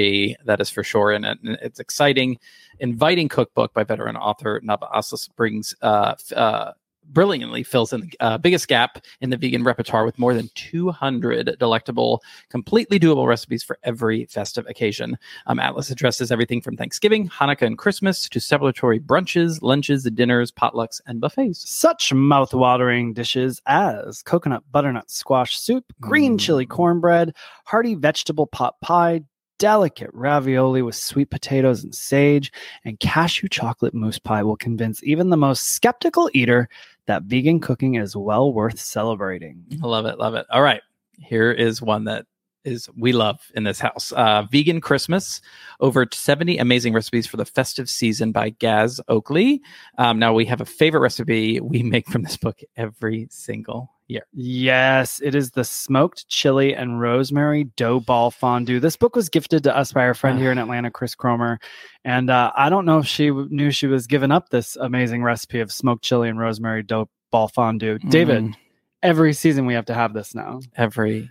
That 0.45 0.57
is 0.59 0.69
for 0.69 0.83
sure. 0.83 1.11
And, 1.11 1.25
and 1.25 1.39
it's 1.61 1.79
exciting, 1.79 2.37
inviting 2.79 3.29
cookbook 3.29 3.73
by 3.73 3.83
veteran 3.83 4.17
author 4.17 4.61
Nava 4.61 4.89
Atlas 4.95 5.27
brings 5.27 5.75
uh, 5.81 6.15
uh, 6.35 6.71
brilliantly 7.07 7.63
fills 7.63 7.93
in 7.93 8.01
the 8.01 8.11
uh, 8.19 8.37
biggest 8.37 8.67
gap 8.67 9.03
in 9.21 9.29
the 9.29 9.37
vegan 9.37 9.63
repertoire 9.63 10.05
with 10.05 10.17
more 10.17 10.33
than 10.33 10.49
200 10.55 11.57
delectable, 11.59 12.23
completely 12.49 12.99
doable 12.99 13.27
recipes 13.27 13.63
for 13.63 13.77
every 13.83 14.25
festive 14.25 14.65
occasion. 14.67 15.17
Um, 15.47 15.59
Atlas 15.59 15.89
addresses 15.89 16.31
everything 16.31 16.61
from 16.61 16.77
Thanksgiving, 16.77 17.29
Hanukkah, 17.29 17.63
and 17.67 17.77
Christmas 17.77 18.27
to 18.29 18.39
celebratory 18.39 18.99
brunches, 18.99 19.59
lunches, 19.61 20.03
dinners, 20.03 20.51
potlucks, 20.51 21.01
and 21.05 21.19
buffets. 21.21 21.69
such 21.69 22.13
mouth-watering 22.13 23.13
dishes 23.13 23.61
as 23.65 24.21
coconut 24.23 24.63
butternut 24.71 25.09
squash 25.09 25.57
soup, 25.59 25.85
green 26.01 26.37
Mm. 26.37 26.39
chili 26.39 26.65
cornbread, 26.65 27.35
hearty 27.65 27.95
vegetable 27.95 28.47
pot 28.47 28.79
pie, 28.81 29.21
delicate 29.59 30.09
ravioli 30.13 30.81
with 30.81 30.95
sweet 30.95 31.29
potatoes 31.29 31.83
and 31.83 31.93
sage, 31.95 32.51
and 32.83 32.99
cashew 32.99 33.47
chocolate 33.47 33.93
mousse 33.93 34.19
pie 34.19 34.43
will 34.43 34.57
convince 34.57 35.01
even 35.03 35.29
the 35.29 35.37
most 35.37 35.73
skeptical 35.73 36.29
eater 36.33 36.67
that 37.07 37.23
vegan 37.23 37.59
cooking 37.59 37.95
is 37.95 38.15
well 38.15 38.53
worth 38.53 38.79
celebrating. 38.79 39.63
I 39.83 39.87
love 39.87 40.05
it, 40.05 40.17
love 40.17 40.35
it. 40.35 40.45
All 40.49 40.61
right, 40.61 40.81
here 41.17 41.51
is 41.51 41.81
one 41.81 42.05
that 42.05 42.25
is 42.65 42.89
we 42.97 43.11
love 43.13 43.39
in 43.55 43.63
this 43.63 43.79
house. 43.79 44.11
Uh, 44.11 44.43
Vegan 44.51 44.81
Christmas, 44.81 45.41
over 45.79 46.05
70 46.11 46.57
amazing 46.57 46.93
recipes 46.93 47.27
for 47.27 47.37
the 47.37 47.45
festive 47.45 47.89
season 47.89 48.31
by 48.31 48.49
Gaz 48.51 48.99
Oakley. 49.07 49.61
Um, 49.97 50.19
now 50.19 50.33
we 50.33 50.45
have 50.45 50.61
a 50.61 50.65
favorite 50.65 51.01
recipe 51.01 51.59
we 51.59 51.83
make 51.83 52.07
from 52.07 52.23
this 52.23 52.37
book 52.37 52.59
every 52.77 53.27
single 53.29 53.91
year. 54.07 54.25
Yes, 54.33 55.21
it 55.23 55.33
is 55.35 55.51
the 55.51 55.63
smoked 55.63 56.27
chili 56.27 56.73
and 56.75 56.99
rosemary 56.99 57.65
dough 57.75 57.99
ball 57.99 58.31
fondue. 58.31 58.79
This 58.79 58.95
book 58.97 59.15
was 59.15 59.29
gifted 59.29 59.63
to 59.63 59.75
us 59.75 59.91
by 59.93 60.01
our 60.03 60.13
friend 60.13 60.37
here 60.39 60.51
in 60.51 60.57
Atlanta, 60.57 60.91
Chris 60.91 61.15
Cromer. 61.15 61.59
And 62.05 62.29
uh, 62.29 62.51
I 62.55 62.69
don't 62.69 62.85
know 62.85 62.99
if 62.99 63.07
she 63.07 63.27
w- 63.29 63.47
knew 63.49 63.71
she 63.71 63.87
was 63.87 64.07
giving 64.07 64.31
up 64.31 64.49
this 64.49 64.75
amazing 64.75 65.23
recipe 65.23 65.59
of 65.61 65.71
smoked 65.71 66.03
chili 66.03 66.29
and 66.29 66.37
rosemary 66.39 66.83
dough 66.83 67.09
ball 67.31 67.47
fondue. 67.47 67.97
David, 67.99 68.43
Mm, 68.43 68.55
every 69.01 69.33
season 69.33 69.65
we 69.65 69.73
have 69.73 69.85
to 69.85 69.93
have 69.93 70.13
this 70.13 70.35
now. 70.35 70.59
every 70.75 71.29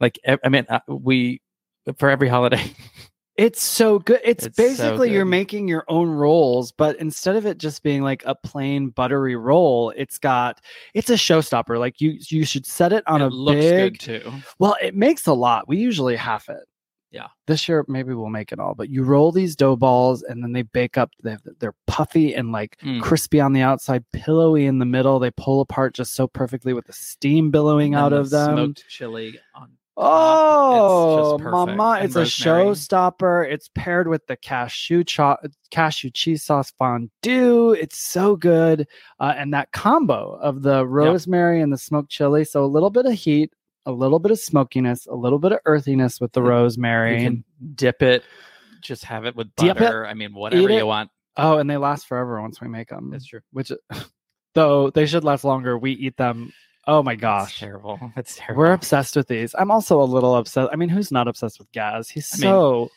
like 0.00 0.18
I 0.44 0.48
mean 0.48 0.66
uh, 0.68 0.80
we 0.88 1.40
for 1.98 2.08
every 2.10 2.28
holiday 2.28 2.62
It's 3.36 3.62
so 3.62 3.98
good. 3.98 4.20
It's, 4.24 4.46
It's 4.46 4.56
so 4.56 4.62
basically 4.62 5.12
you're 5.12 5.26
making 5.26 5.68
your 5.68 5.84
own 5.88 6.08
rolls, 6.08 6.72
but 6.72 6.96
instead 6.96 7.36
of 7.36 7.44
it 7.44 7.58
just 7.58 7.82
being 7.82 8.02
like 8.02 8.22
a 8.24 8.34
plain 8.34 8.88
buttery 8.88 9.36
roll, 9.36 9.92
it's 9.94 10.16
got 10.16 10.62
it's 10.94 11.10
a 11.10 11.14
showstopper. 11.16 11.78
Like 11.78 12.00
you 12.00 12.16
you 12.28 12.46
should 12.46 12.64
set 12.64 12.94
it 12.94 13.04
on 13.06 13.20
it 13.20 13.26
a 13.26 13.28
looks 13.28 13.60
big 13.60 13.98
good 13.98 14.22
too. 14.22 14.32
Well, 14.58 14.74
it 14.80 14.94
makes 14.94 15.26
a 15.26 15.34
lot. 15.34 15.68
We 15.68 15.76
usually 15.76 16.16
half 16.16 16.48
it. 16.48 16.64
Yeah. 17.10 17.26
This 17.46 17.68
year 17.68 17.84
maybe 17.88 18.14
we'll 18.14 18.30
make 18.30 18.52
it 18.52 18.58
all, 18.58 18.74
but 18.74 18.88
you 18.88 19.02
roll 19.02 19.32
these 19.32 19.54
dough 19.54 19.76
balls 19.76 20.22
and 20.22 20.42
then 20.42 20.52
they 20.52 20.62
bake 20.62 20.96
up. 20.96 21.10
They 21.22 21.36
they're 21.58 21.74
puffy 21.86 22.34
and 22.34 22.52
like 22.52 22.78
Mm. 22.82 23.02
crispy 23.02 23.38
on 23.40 23.52
the 23.52 23.60
outside, 23.60 24.02
pillowy 24.14 24.64
in 24.64 24.78
the 24.78 24.86
middle. 24.86 25.18
They 25.18 25.30
pull 25.32 25.60
apart 25.60 25.92
just 25.94 26.14
so 26.14 26.26
perfectly 26.26 26.72
with 26.72 26.86
the 26.86 26.94
steam 26.94 27.50
billowing 27.50 27.94
out 27.94 28.14
of 28.14 28.30
them. 28.30 28.54
Smoked 28.56 28.84
chili 28.88 29.38
on 29.54 29.72
Oh, 29.98 31.34
It's 31.36 31.44
mama! 31.44 31.96
And 32.00 32.04
It's 32.06 32.16
a 32.16 32.20
rosemary. 32.20 32.64
showstopper. 32.66 33.50
It's 33.50 33.70
paired 33.74 34.08
with 34.08 34.26
the 34.26 34.36
cashew 34.36 35.04
cho- 35.04 35.36
cashew 35.70 36.10
cheese 36.10 36.42
sauce 36.44 36.70
fondue. 36.78 37.72
It's 37.72 37.98
so 37.98 38.36
good, 38.36 38.86
uh, 39.20 39.34
and 39.36 39.52
that 39.54 39.72
combo 39.72 40.38
of 40.40 40.62
the 40.62 40.86
rosemary 40.86 41.60
and 41.62 41.72
the 41.72 41.78
smoked 41.78 42.10
chili. 42.10 42.44
So 42.44 42.64
a 42.64 42.66
little 42.66 42.90
bit 42.90 43.06
of 43.06 43.12
heat, 43.14 43.52
a 43.86 43.92
little 43.92 44.18
bit 44.18 44.32
of 44.32 44.38
smokiness, 44.38 45.06
a 45.06 45.14
little 45.14 45.38
bit 45.38 45.52
of 45.52 45.58
earthiness 45.64 46.20
with 46.20 46.32
the 46.32 46.42
You 46.42 46.48
rosemary. 46.48 47.22
You 47.22 47.28
can 47.30 47.44
dip 47.74 48.02
it, 48.02 48.22
just 48.82 49.04
have 49.04 49.24
it 49.24 49.34
with 49.34 49.48
Dip 49.56 49.76
it, 49.76 49.80
butter. 49.80 50.06
I 50.06 50.14
mean, 50.14 50.34
whatever 50.34 50.68
you 50.70 50.86
want. 50.86 51.10
oh, 51.36 51.58
and 51.58 51.68
they 51.70 51.76
last 51.76 52.06
forever 52.06 52.40
once 52.42 52.60
we 52.60 52.68
make 52.68 52.88
them. 52.88 53.10
That's 53.10 53.26
true. 53.26 53.40
Which, 53.52 53.72
though, 54.54 54.90
they 54.90 55.06
should 55.06 55.24
last 55.24 55.44
longer. 55.44 55.78
We 55.78 55.92
eat 55.92 56.16
them. 56.16 56.52
Oh 56.86 57.02
my 57.02 57.12
It's 57.12 57.20
gosh. 57.20 57.58
terrible. 57.58 57.98
It's 58.16 58.36
terrible. 58.36 58.60
We're 58.62 58.72
obsessed 58.72 59.16
with 59.16 59.28
these. 59.28 59.54
I'm 59.58 59.70
also 59.70 60.00
a 60.00 60.04
little 60.04 60.36
obsessed. 60.36 60.70
I 60.72 60.76
mean, 60.76 60.88
who's 60.88 61.10
not 61.10 61.26
obsessed 61.28 61.58
with 61.58 61.70
Gaz? 61.72 62.08
He's 62.08 62.30
I 62.34 62.36
mean- 62.36 62.42
so 62.52 62.90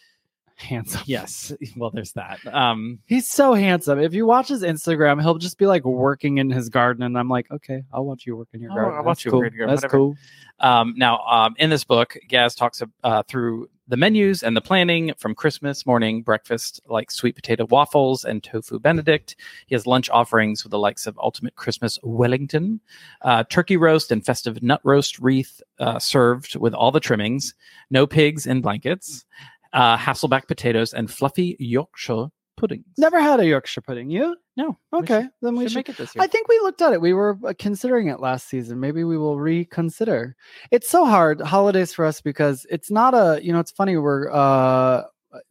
handsome. 0.55 1.01
yes. 1.05 1.53
Well, 1.77 1.89
there's 1.89 2.12
that. 2.13 2.39
Um, 2.53 3.00
He's 3.05 3.27
so 3.27 3.53
handsome. 3.53 3.98
If 4.00 4.13
you 4.13 4.25
watch 4.25 4.50
his 4.50 4.62
Instagram, 4.63 5.22
he'll 5.22 5.38
just 5.38 5.58
be 5.58 5.65
like 5.67 5.86
working 5.86 6.38
in 6.38 6.50
his 6.50 6.67
garden, 6.69 7.03
and 7.03 7.17
I'm 7.17 7.29
like, 7.29 7.50
okay, 7.51 7.84
I'll 7.93 8.05
watch 8.05 8.25
you 8.25 8.36
work 8.36 8.50
in 8.53 8.62
your 8.62 8.72
Oh, 8.72 8.75
garden. 8.75 8.98
I'll 8.98 9.03
watch 9.03 9.17
That's 9.19 9.25
you 9.25 9.31
cool. 9.31 9.39
work 9.39 9.51
in 9.53 9.58
your 9.58 9.67
garden, 9.67 9.75
That's 9.81 9.93
whatever. 9.93 10.15
cool. 10.15 10.15
Um, 10.60 10.93
now, 10.98 11.19
um, 11.25 11.55
in 11.58 11.69
this 11.69 11.84
book, 11.86 12.15
Gaz 12.27 12.55
talks 12.55 12.84
uh, 13.03 13.24
through 13.27 13.69
the 13.89 13.98
menus 13.98 14.43
and 14.43 14.55
the 14.55 14.62
planning 14.62 15.12
from 15.17 15.34
Christmas 15.34 15.84
morning 15.84 16.22
breakfast, 16.22 16.79
like 16.88 17.10
sweet 17.10 17.36
potato 17.36 17.65
waffles 17.65 18.24
and 18.24 18.43
tofu 18.43 18.79
Benedict. 18.79 19.36
He 19.65 19.74
has 19.74 19.88
lunch 19.88 20.12
offerings 20.12 20.63
with 20.63 20.69
the 20.69 20.77
likes 20.77 21.08
of 21.08 21.17
Ultimate 21.17 21.55
Christmas 21.55 21.98
Wellington, 22.03 22.81
uh, 23.24 23.46
turkey 23.50 23.77
roast 23.77 24.12
and 24.12 24.24
festive 24.24 24.62
nut 24.62 24.79
roast 24.84 25.17
wreath 25.17 25.60
uh, 25.79 25.98
served 25.98 26.55
with 26.55 26.75
all 26.75 26.91
the 26.91 27.00
trimmings, 27.00 27.55
no 27.89 28.05
pigs 28.05 28.46
in 28.46 28.62
blankets, 28.62 29.25
uh, 29.74 29.98
Hasselback 29.98 30.48
potatoes, 30.48 30.93
and 30.93 31.10
fluffy 31.10 31.55
Yorkshire 31.60 32.27
puddings. 32.60 32.86
Never 32.98 33.20
had 33.20 33.39
a 33.39 33.46
Yorkshire 33.48 33.82
pudding. 33.82 34.10
You? 34.10 34.36
No. 34.58 34.78
we 34.92 35.00
Okay, 35.00 35.22
should- 35.22 35.30
then 35.42 35.56
we 35.56 35.66
should 35.66 35.72
should. 35.72 35.78
make 35.78 35.89
it 35.89 35.98
this 35.98 36.13
year. 36.16 36.24
I 36.24 36.28
think 36.28 36.48
we 36.48 36.60
looked 36.60 36.82
at 36.82 36.94
it. 36.94 37.01
We 37.01 37.13
were 37.13 37.38
uh, 37.46 37.54
considering 37.58 38.08
it 38.10 38.20
last 38.20 38.48
season. 38.50 38.80
Maybe 38.80 39.04
we 39.04 39.18
will 39.18 39.39
reconsider. 39.39 40.36
It's 40.72 40.89
so 40.89 41.06
hard 41.06 41.42
holidays 41.42 41.94
for 41.94 42.06
us 42.06 42.22
because 42.22 42.66
it's 42.70 42.92
not 42.92 43.13
a. 43.13 43.39
You 43.44 43.54
know, 43.54 43.60
it's 43.60 43.72
funny. 43.72 43.98
We're. 43.98 44.30
uh 44.32 45.04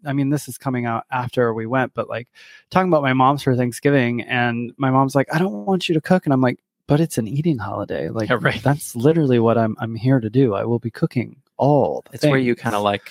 I 0.04 0.12
mean, 0.12 0.30
this 0.30 0.48
is 0.48 0.58
coming 0.58 0.86
out 0.86 1.04
after 1.12 1.54
we 1.54 1.64
went, 1.64 1.94
but 1.94 2.08
like 2.08 2.26
talking 2.70 2.88
about 2.88 3.02
my 3.02 3.12
mom's 3.12 3.44
for 3.44 3.54
Thanksgiving, 3.54 4.22
and 4.22 4.72
my 4.76 4.90
mom's 4.90 5.14
like, 5.14 5.32
"I 5.32 5.38
don't 5.38 5.64
want 5.66 5.88
you 5.88 5.94
to 5.94 6.00
cook," 6.00 6.26
and 6.26 6.32
I'm 6.32 6.40
like, 6.40 6.58
"But 6.88 6.98
it's 7.00 7.16
an 7.16 7.28
eating 7.28 7.58
holiday. 7.58 8.08
Like, 8.08 8.28
Yeah, 8.28 8.38
right. 8.42 8.60
that's 8.60 8.96
literally 8.96 9.38
what 9.38 9.56
I'm. 9.56 9.76
I'm 9.78 9.94
here 9.94 10.18
to 10.18 10.28
do. 10.28 10.54
I 10.54 10.64
will 10.64 10.80
be 10.80 10.90
cooking 10.90 11.36
all. 11.58 12.02
The 12.10 12.14
it's 12.16 12.24
where 12.26 12.38
you 12.38 12.56
kind 12.56 12.74
of 12.74 12.82
like 12.82 13.08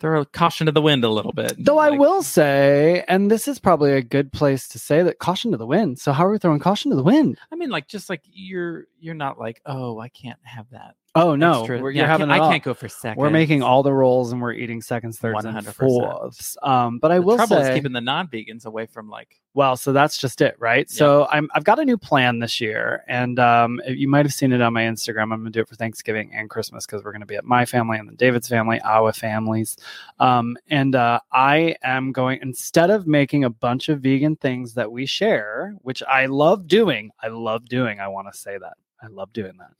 throw 0.00 0.24
caution 0.24 0.66
to 0.66 0.72
the 0.72 0.82
wind 0.82 1.04
a 1.04 1.08
little 1.08 1.32
bit. 1.32 1.54
Though 1.58 1.78
I 1.78 1.90
will 1.90 2.22
say, 2.22 3.04
and 3.08 3.30
this 3.30 3.48
is 3.48 3.58
probably 3.58 3.92
a 3.92 4.02
good 4.02 4.32
place 4.32 4.68
to 4.68 4.78
say 4.78 5.02
that 5.02 5.18
caution 5.18 5.52
to 5.52 5.56
the 5.56 5.66
wind. 5.66 5.98
So 5.98 6.12
how 6.12 6.26
are 6.26 6.30
we 6.30 6.38
throwing 6.38 6.60
caution 6.60 6.90
to 6.90 6.96
the 6.96 7.02
wind? 7.02 7.38
I 7.52 7.56
mean, 7.56 7.70
like 7.70 7.88
just 7.88 8.10
like 8.10 8.22
you're 8.24 8.86
you're 9.06 9.14
not 9.14 9.38
like, 9.38 9.62
oh, 9.64 9.98
I 10.00 10.08
can't 10.08 10.40
have 10.42 10.68
that. 10.70 10.96
Oh 11.14 11.34
no, 11.34 11.60
extra- 11.60 11.80
we're, 11.80 11.92
yeah, 11.92 12.00
you're 12.00 12.06
I 12.06 12.10
having 12.10 12.28
can't, 12.28 12.42
I 12.42 12.50
can't 12.50 12.62
go 12.62 12.74
for 12.74 12.88
seconds. 12.88 13.18
We're 13.18 13.30
making 13.30 13.62
all 13.62 13.82
the 13.82 13.92
rolls 13.92 14.32
and 14.32 14.42
we're 14.42 14.52
eating 14.52 14.82
seconds, 14.82 15.18
thirds, 15.18 15.46
and 15.46 15.56
100%. 15.56 15.72
fourths. 15.72 16.58
Um, 16.62 16.98
but 16.98 17.10
I 17.10 17.14
the 17.14 17.22
will 17.22 17.36
trouble 17.36 17.56
say, 17.56 17.70
is 17.70 17.74
keeping 17.74 17.92
the 17.92 18.02
non-vegans 18.02 18.66
away 18.66 18.84
from 18.84 19.08
like 19.08 19.40
well, 19.54 19.74
so 19.78 19.94
that's 19.94 20.18
just 20.18 20.42
it, 20.42 20.54
right? 20.58 20.86
Yeah. 20.90 20.98
So 20.98 21.26
I'm 21.30 21.48
I've 21.54 21.64
got 21.64 21.78
a 21.78 21.86
new 21.86 21.96
plan 21.96 22.40
this 22.40 22.60
year, 22.60 23.02
and 23.08 23.38
um, 23.38 23.80
you 23.88 24.08
might 24.08 24.26
have 24.26 24.34
seen 24.34 24.52
it 24.52 24.60
on 24.60 24.74
my 24.74 24.82
Instagram. 24.82 25.22
I'm 25.32 25.40
going 25.40 25.44
to 25.44 25.50
do 25.50 25.60
it 25.60 25.68
for 25.68 25.76
Thanksgiving 25.76 26.32
and 26.34 26.50
Christmas 26.50 26.84
because 26.84 27.02
we're 27.02 27.12
going 27.12 27.20
to 27.20 27.26
be 27.26 27.36
at 27.36 27.44
my 27.46 27.64
family 27.64 27.96
and 27.96 28.06
then 28.06 28.16
David's 28.16 28.48
family, 28.48 28.78
our 28.84 29.14
families, 29.14 29.78
um, 30.20 30.58
and 30.68 30.94
uh, 30.94 31.20
I 31.32 31.76
am 31.82 32.12
going 32.12 32.40
instead 32.42 32.90
of 32.90 33.06
making 33.06 33.44
a 33.44 33.50
bunch 33.50 33.88
of 33.88 34.00
vegan 34.00 34.36
things 34.36 34.74
that 34.74 34.92
we 34.92 35.06
share, 35.06 35.76
which 35.80 36.02
I 36.02 36.26
love 36.26 36.66
doing. 36.66 37.10
I 37.22 37.28
love 37.28 37.64
doing. 37.64 38.00
I 38.00 38.08
want 38.08 38.30
to 38.30 38.38
say 38.38 38.58
that 38.58 38.74
I 39.02 39.08
love 39.08 39.32
doing 39.32 39.52
that. 39.58 39.70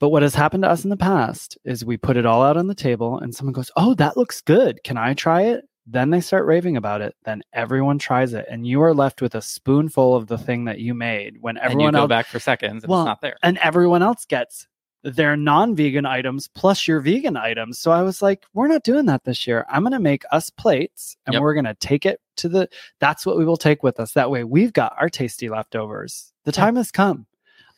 But 0.00 0.08
what 0.08 0.22
has 0.22 0.34
happened 0.34 0.64
to 0.64 0.70
us 0.70 0.82
in 0.84 0.90
the 0.90 0.96
past 0.96 1.56
is 1.64 1.84
we 1.84 1.96
put 1.96 2.16
it 2.16 2.26
all 2.26 2.42
out 2.42 2.56
on 2.56 2.66
the 2.66 2.74
table 2.74 3.18
and 3.18 3.34
someone 3.34 3.52
goes, 3.52 3.70
Oh, 3.76 3.94
that 3.94 4.16
looks 4.16 4.40
good. 4.40 4.82
Can 4.82 4.96
I 4.96 5.14
try 5.14 5.42
it? 5.42 5.64
Then 5.86 6.10
they 6.10 6.20
start 6.20 6.46
raving 6.46 6.76
about 6.76 7.00
it. 7.02 7.14
Then 7.24 7.42
everyone 7.52 7.98
tries 7.98 8.34
it. 8.34 8.46
And 8.50 8.66
you 8.66 8.82
are 8.82 8.94
left 8.94 9.20
with 9.22 9.34
a 9.34 9.42
spoonful 9.42 10.14
of 10.16 10.26
the 10.26 10.38
thing 10.38 10.64
that 10.64 10.80
you 10.80 10.94
made 10.94 11.36
when 11.40 11.56
and 11.56 11.64
you 11.64 11.70
everyone 11.86 11.92
go 11.94 12.00
else 12.00 12.08
back 12.08 12.26
for 12.26 12.38
seconds 12.40 12.82
and 12.84 12.90
Well, 12.90 13.02
it's 13.02 13.06
not 13.06 13.20
there. 13.20 13.36
and 13.42 13.58
everyone 13.58 14.02
else 14.02 14.24
gets 14.24 14.66
their 15.04 15.36
non-vegan 15.36 16.06
items 16.06 16.48
plus 16.48 16.86
your 16.86 17.00
vegan 17.00 17.36
items. 17.36 17.78
So 17.78 17.90
I 17.90 18.02
was 18.02 18.22
like, 18.22 18.44
we're 18.54 18.68
not 18.68 18.84
doing 18.84 19.06
that 19.06 19.24
this 19.24 19.46
year. 19.48 19.64
I'm 19.68 19.82
going 19.82 19.92
to 19.92 19.98
make 19.98 20.22
us 20.30 20.50
plates 20.50 21.16
and 21.26 21.34
Yep. 21.34 21.42
we're 21.42 21.54
going 21.54 21.64
to 21.64 21.74
take 21.74 22.06
it 22.06 22.20
to 22.36 22.48
the 22.48 22.68
that's 23.00 23.26
what 23.26 23.36
we 23.36 23.44
will 23.44 23.56
take 23.56 23.82
with 23.82 23.98
us. 24.00 24.12
That 24.12 24.30
way 24.30 24.42
we've 24.44 24.72
got 24.72 24.94
our 24.98 25.08
tasty 25.08 25.48
leftovers. 25.48 26.32
The 26.44 26.50
Yeah. 26.52 26.64
time 26.64 26.76
has 26.76 26.90
come. 26.92 27.26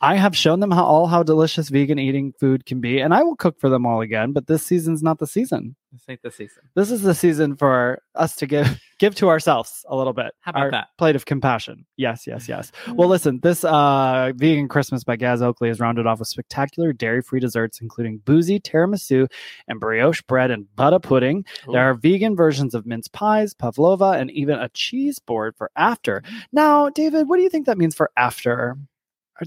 I 0.04 0.16
have 0.16 0.36
shown 0.36 0.60
them 0.60 0.70
how 0.70 0.84
all 0.84 1.06
how 1.06 1.22
delicious 1.22 1.70
vegan 1.70 1.98
eating 1.98 2.34
food 2.38 2.66
can 2.66 2.78
be 2.78 3.00
and 3.00 3.14
I 3.14 3.22
will 3.22 3.36
cook 3.36 3.58
for 3.58 3.70
them 3.70 3.86
all 3.86 4.02
again, 4.02 4.32
but 4.32 4.46
this 4.46 4.62
season's 4.62 5.02
not 5.02 5.18
the 5.18 5.26
season. 5.26 5.76
This 5.92 6.04
ain't 6.10 6.20
the 6.20 6.30
season. 6.30 6.64
This 6.74 6.90
is 6.90 7.00
the 7.00 7.14
season 7.14 7.56
for 7.56 8.02
us 8.14 8.36
to 8.36 8.46
give 8.46 8.78
give 8.98 9.14
to 9.14 9.30
ourselves 9.30 9.82
a 9.88 9.96
little 9.96 10.12
bit. 10.12 10.34
How 10.40 10.50
about 10.50 10.62
Our 10.62 10.70
that? 10.72 10.88
Plate 10.98 11.16
of 11.16 11.24
compassion. 11.24 11.86
Yes, 11.96 12.26
yes, 12.26 12.48
yes. 12.50 12.70
Well, 12.94 13.08
listen, 13.08 13.40
this 13.42 13.64
uh, 13.64 14.32
vegan 14.36 14.68
Christmas 14.68 15.04
by 15.04 15.16
Gaz 15.16 15.40
Oakley 15.40 15.70
is 15.70 15.80
rounded 15.80 16.06
off 16.06 16.18
with 16.18 16.28
spectacular 16.28 16.92
dairy-free 16.92 17.40
desserts, 17.40 17.80
including 17.80 18.18
boozy 18.18 18.60
tiramisu 18.60 19.26
and 19.68 19.80
brioche 19.80 20.20
bread 20.22 20.50
and 20.50 20.66
butter 20.76 20.98
pudding. 20.98 21.46
There 21.72 21.80
are 21.80 21.94
vegan 21.94 22.36
versions 22.36 22.74
of 22.74 22.84
mince 22.84 23.08
pies, 23.08 23.54
pavlova, 23.54 24.10
and 24.18 24.30
even 24.32 24.58
a 24.58 24.68
cheese 24.68 25.18
board 25.18 25.54
for 25.56 25.70
after. 25.76 26.22
Now, 26.52 26.90
David, 26.90 27.26
what 27.26 27.38
do 27.38 27.42
you 27.42 27.48
think 27.48 27.64
that 27.66 27.78
means 27.78 27.94
for 27.94 28.10
after? 28.18 28.76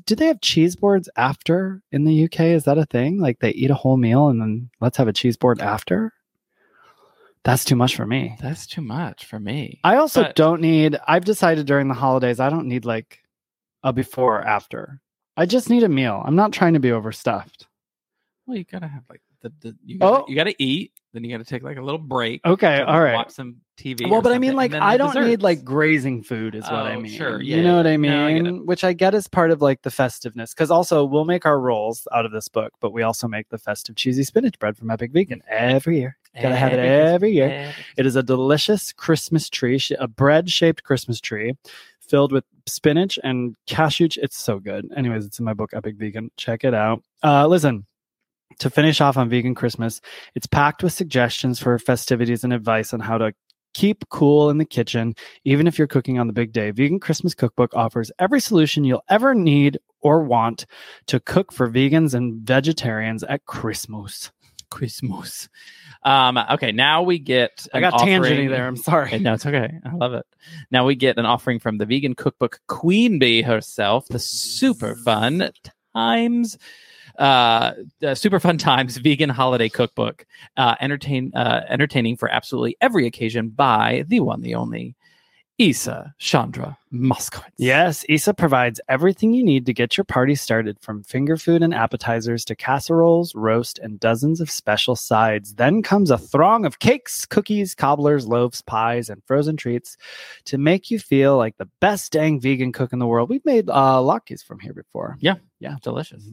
Do 0.06 0.16
they 0.16 0.26
have 0.26 0.42
cheese 0.42 0.76
boards 0.76 1.08
after 1.16 1.82
in 1.92 2.04
the 2.04 2.26
UK? 2.26 2.42
Is 2.42 2.66
that 2.66 2.78
a 2.78 2.86
thing? 2.86 3.20
Like 3.20 3.40
they 3.40 3.52
eat 3.52 3.72
a 3.72 3.76
whole 3.76 3.98
meal 3.98 4.28
and 4.28 4.42
then 4.42 4.70
let's 4.82 4.98
have 4.98 5.08
a 5.08 5.14
cheese 5.14 5.38
board 5.38 5.62
after? 5.62 6.14
That's 7.44 7.64
too 7.64 7.76
much 7.78 7.96
for 7.96 8.06
me. 8.06 8.36
That's 8.42 8.68
too 8.68 8.82
much 8.82 9.26
for 9.26 9.40
me. 9.40 9.80
I 9.84 9.96
also 9.96 10.24
But- 10.24 10.36
don't 10.36 10.62
need. 10.62 10.98
I've 11.08 11.24
decided 11.26 11.66
during 11.66 11.88
the 11.88 11.94
holidays 11.94 12.40
I 12.42 12.50
don't 12.50 12.68
need 12.68 12.84
like 12.84 13.20
a 13.84 13.94
before 13.94 14.40
or 14.40 14.42
after. 14.46 15.00
I 15.38 15.46
just 15.46 15.70
need 15.70 15.84
a 15.84 15.90
meal. 15.90 16.22
I'm 16.26 16.36
not 16.36 16.52
trying 16.52 16.74
to 16.74 16.80
be 16.80 16.92
overstuffed. 16.92 17.68
well, 18.46 18.58
you 18.58 18.64
gotta 18.66 18.88
have 18.88 19.04
like 19.10 19.22
the, 19.42 19.54
the 19.62 19.76
you 19.86 20.00
gotta, 20.00 20.24
Oh. 20.24 20.26
you 20.28 20.36
gotta 20.36 20.56
eat, 20.58 20.92
then 21.18 21.24
you 21.24 21.32
gotta 21.36 21.50
take 21.50 21.64
like 21.64 21.78
a 21.78 21.82
little 21.82 21.98
break. 22.00 22.46
Okay, 22.46 22.82
all 22.82 23.02
right. 23.02 23.16
Watch 23.16 23.32
some 23.32 23.58
TV. 23.78 24.10
Well, 24.10 24.22
but 24.22 24.32
I 24.32 24.38
mean, 24.40 24.56
like, 24.56 24.74
I 24.74 24.98
don't 24.98 25.14
need 25.26 25.42
like 25.42 25.64
grazing 25.64 26.24
food, 26.24 26.56
is 26.56 26.64
what 26.64 26.74
I 26.74 26.96
Oh, 26.96 27.02
mean. 27.02 27.12
sure. 27.12 27.42
yeah, 27.42 27.58
you 27.58 27.62
Yeah, 27.64 27.68
know 27.70 27.78
what 27.78 27.88
I 27.88 27.98
mean? 27.98 28.12
No, 28.44 28.50
I. 28.50 28.54
Which 28.60 28.84
I 28.84 28.94
get 28.94 29.14
is 29.16 29.28
part 29.28 29.52
of 29.52 29.62
like 29.62 29.82
the 29.82 29.92
festiveness. 29.92 30.54
Because 30.54 30.72
also, 30.72 31.04
we'll 31.04 31.26
make 31.26 31.46
our 31.46 31.60
rolls 31.60 32.08
out 32.14 32.26
of 32.26 32.32
this 32.32 32.48
book, 32.48 32.74
but 32.80 32.92
we 32.94 33.02
also 33.02 33.28
make 33.28 33.50
the 33.50 33.58
festive 33.58 33.96
cheesy 33.96 34.24
spinach 34.24 34.58
bread 34.60 34.78
from 34.78 34.90
Epic 34.92 35.12
Vegan 35.12 35.42
every 35.50 36.00
year. 36.00 36.18
Gotta 36.40 36.56
have 36.56 36.72
it 36.74 36.80
every 36.80 37.32
year. 37.32 37.74
It 37.98 38.06
is 38.06 38.16
a 38.16 38.22
delicious 38.24 38.94
Christmas 38.94 39.50
tree, 39.50 39.82
a 40.00 40.08
bread 40.08 40.50
shaped 40.52 40.84
Christmas 40.84 41.20
tree 41.20 41.56
filled 42.00 42.32
with 42.32 42.46
spinach 42.66 43.20
and 43.24 43.56
cashew. 43.66 44.08
It's 44.18 44.38
so 44.38 44.60
good. 44.60 44.90
Anyways, 44.96 45.26
it's 45.26 45.40
in 45.40 45.46
my 45.46 45.54
book, 45.54 45.72
Epic 45.74 45.96
Vegan. 45.98 46.32
Check 46.38 46.64
it 46.64 46.74
out. 46.74 47.04
Uh, 47.24 47.46
listen, 47.48 47.86
to 48.60 48.70
finish 48.70 49.02
off 49.02 49.18
on 49.18 49.30
Vegan 49.30 49.56
Christmas, 49.56 50.02
it's 50.36 50.48
packed 50.48 50.84
with 50.84 50.94
suggestions 50.94 51.60
for 51.60 51.78
festivities 51.80 52.44
and 52.44 52.54
advice 52.54 52.94
on 52.94 53.00
how 53.00 53.18
to 53.18 53.34
keep 53.74 54.10
cool 54.10 54.50
in 54.50 54.58
the 54.58 54.66
kitchen, 54.66 55.14
even 55.46 55.68
if 55.68 55.78
you're 55.78 55.88
cooking 55.88 56.18
on 56.18 56.28
the 56.28 56.34
big 56.34 56.52
day. 56.52 56.72
Vegan 56.72 57.00
Christmas 57.00 57.36
Cookbook 57.36 57.76
offers 57.76 58.12
every 58.18 58.40
solution 58.40 58.84
you'll 58.84 59.04
ever 59.10 59.36
need 59.36 59.78
or 60.02 60.24
want 60.24 60.66
to 61.08 61.20
cook 61.20 61.52
for 61.52 61.70
vegans 61.70 62.14
and 62.14 62.42
vegetarians 62.42 63.24
at 63.24 63.46
Christmas. 63.46 64.32
Christmas. 64.70 65.48
Um, 66.04 66.38
okay, 66.38 66.72
now 66.72 67.04
we 67.04 67.20
get. 67.20 67.68
I 67.74 67.80
got 67.80 67.94
offering- 67.94 68.22
tangenty 68.22 68.50
there. 68.50 68.68
I'm 68.68 68.76
sorry. 68.76 69.18
No, 69.20 69.34
it's 69.34 69.46
okay. 69.46 69.72
I 69.86 69.96
love 69.96 70.14
it. 70.14 70.26
Now 70.72 70.86
we 70.86 70.96
get 70.96 71.18
an 71.18 71.26
offering 71.26 71.60
from 71.60 71.78
the 71.78 71.86
vegan 71.86 72.16
cookbook 72.16 72.60
Queen 72.68 73.20
Bee 73.20 73.42
herself, 73.44 74.08
the 74.08 74.20
super 74.20 74.96
fun 74.96 75.52
Times 75.96 76.58
Uh, 77.18 77.74
uh, 78.06 78.14
super 78.14 78.40
fun 78.40 78.58
times 78.58 78.98
vegan 78.98 79.30
holiday 79.30 79.70
cookbook. 79.70 80.26
Uh, 80.56 80.76
entertain 80.82 81.32
uh, 81.36 81.66
entertaining 81.70 82.16
for 82.16 82.30
absolutely 82.30 82.78
every 82.82 83.08
occasion 83.08 83.50
by 83.50 84.04
the 84.08 84.20
one, 84.20 84.42
the 84.42 84.54
only 84.56 84.96
Isa 85.60 86.14
Chandra 86.20 86.78
Moskowitz. 86.94 87.52
Yes, 87.58 88.06
Isa 88.08 88.34
provides 88.34 88.80
everything 88.88 89.34
you 89.34 89.44
need 89.44 89.66
to 89.66 89.74
get 89.74 89.98
your 89.98 90.04
party 90.04 90.36
started 90.36 90.80
from 90.80 91.04
finger 91.04 91.36
food 91.36 91.64
and 91.64 91.74
appetizers 91.74 92.46
to 92.46 92.56
casseroles, 92.56 93.34
roast, 93.34 93.80
and 93.80 94.00
dozens 94.00 94.40
of 94.40 94.52
special 94.52 94.96
sides. 94.96 95.56
Then 95.56 95.82
comes 95.82 96.12
a 96.12 96.18
throng 96.18 96.66
of 96.66 96.80
cakes, 96.80 97.26
cookies, 97.26 97.74
cobblers, 97.74 98.28
loaves, 98.28 98.62
pies, 98.62 99.10
and 99.10 99.24
frozen 99.26 99.58
treats 99.58 99.98
to 100.46 100.58
make 100.60 100.92
you 100.92 101.00
feel 101.00 101.38
like 101.38 101.58
the 101.58 101.70
best 101.82 102.12
dang 102.12 102.40
vegan 102.40 102.72
cook 102.72 102.94
in 102.94 103.00
the 103.00 103.08
world. 103.08 103.30
We've 103.30 103.46
made 103.46 103.70
uh, 103.70 103.98
latkes 103.98 104.44
from 104.44 104.60
here 104.60 104.74
before. 104.74 105.18
Yeah, 105.20 105.36
yeah, 105.60 105.78
delicious. 105.82 106.24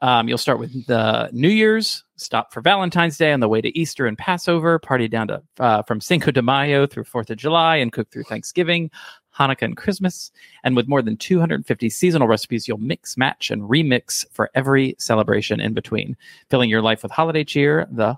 Um, 0.00 0.26
you'll 0.26 0.38
start 0.38 0.58
with 0.58 0.86
the 0.86 1.28
New 1.32 1.50
Year's, 1.50 2.04
stop 2.20 2.52
for 2.52 2.60
Valentine's 2.60 3.16
Day 3.16 3.32
on 3.32 3.40
the 3.40 3.48
way 3.48 3.60
to 3.60 3.76
Easter 3.78 4.06
and 4.06 4.16
Passover, 4.16 4.78
party 4.78 5.08
down 5.08 5.28
to 5.28 5.42
uh, 5.58 5.82
from 5.82 6.00
Cinco 6.00 6.30
de 6.30 6.42
Mayo 6.42 6.86
through 6.86 7.04
Fourth 7.04 7.30
of 7.30 7.38
July, 7.38 7.76
and 7.76 7.92
cook 7.92 8.10
through 8.10 8.24
Thanksgiving, 8.24 8.90
Hanukkah, 9.36 9.62
and 9.62 9.76
Christmas. 9.76 10.30
And 10.62 10.76
with 10.76 10.88
more 10.88 11.02
than 11.02 11.16
250 11.16 11.90
seasonal 11.90 12.28
recipes, 12.28 12.68
you'll 12.68 12.78
mix, 12.78 13.16
match, 13.16 13.50
and 13.50 13.62
remix 13.62 14.24
for 14.32 14.50
every 14.54 14.94
celebration 14.98 15.60
in 15.60 15.74
between, 15.74 16.16
filling 16.50 16.70
your 16.70 16.82
life 16.82 17.02
with 17.02 17.12
holiday 17.12 17.44
cheer 17.44 17.86
the 17.90 18.16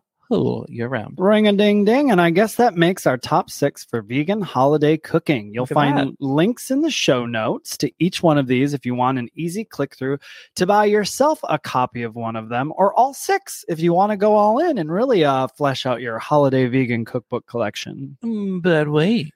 year 0.69 0.89
round. 0.89 1.15
Ring 1.19 1.47
a 1.47 1.53
ding 1.53 1.85
ding. 1.85 2.11
And 2.11 2.21
I 2.21 2.31
guess 2.31 2.57
that 2.57 2.75
makes 2.75 3.07
our 3.07 3.17
top 3.19 3.51
six 3.51 3.85
for 3.85 4.03
vegan 4.03 4.41
holiday 4.41 4.97
cooking. 4.97 5.53
You'll 5.55 5.67
find 5.67 5.99
that. 5.99 6.21
links 6.21 6.71
in 6.71 6.83
the 6.83 6.91
show 6.91 7.27
notes 7.27 7.77
to 7.79 7.91
each 7.99 8.23
one 8.23 8.39
of 8.39 8.47
these 8.47 8.75
if 8.75 8.87
you 8.87 8.95
want 8.95 9.19
an 9.19 9.29
easy 9.35 9.65
click 9.65 9.97
through 9.97 10.19
to 10.57 10.67
buy 10.67 10.85
yourself 10.87 11.41
a 11.49 11.59
copy 11.59 12.03
of 12.03 12.15
one 12.15 12.37
of 12.37 12.49
them 12.49 12.73
or 12.77 12.95
all 12.95 13.15
six 13.15 13.65
if 13.69 13.81
you 13.81 13.93
want 13.93 14.11
to 14.11 14.17
go 14.17 14.35
all 14.35 14.59
in 14.59 14.79
and 14.79 14.91
really 14.91 15.25
uh, 15.25 15.47
flesh 15.49 15.87
out 15.87 16.01
your 16.01 16.19
holiday 16.19 16.67
vegan 16.67 17.05
cookbook 17.05 17.47
collection. 17.47 18.17
Mm, 18.25 18.63
But 18.63 18.89
wait, 18.89 19.33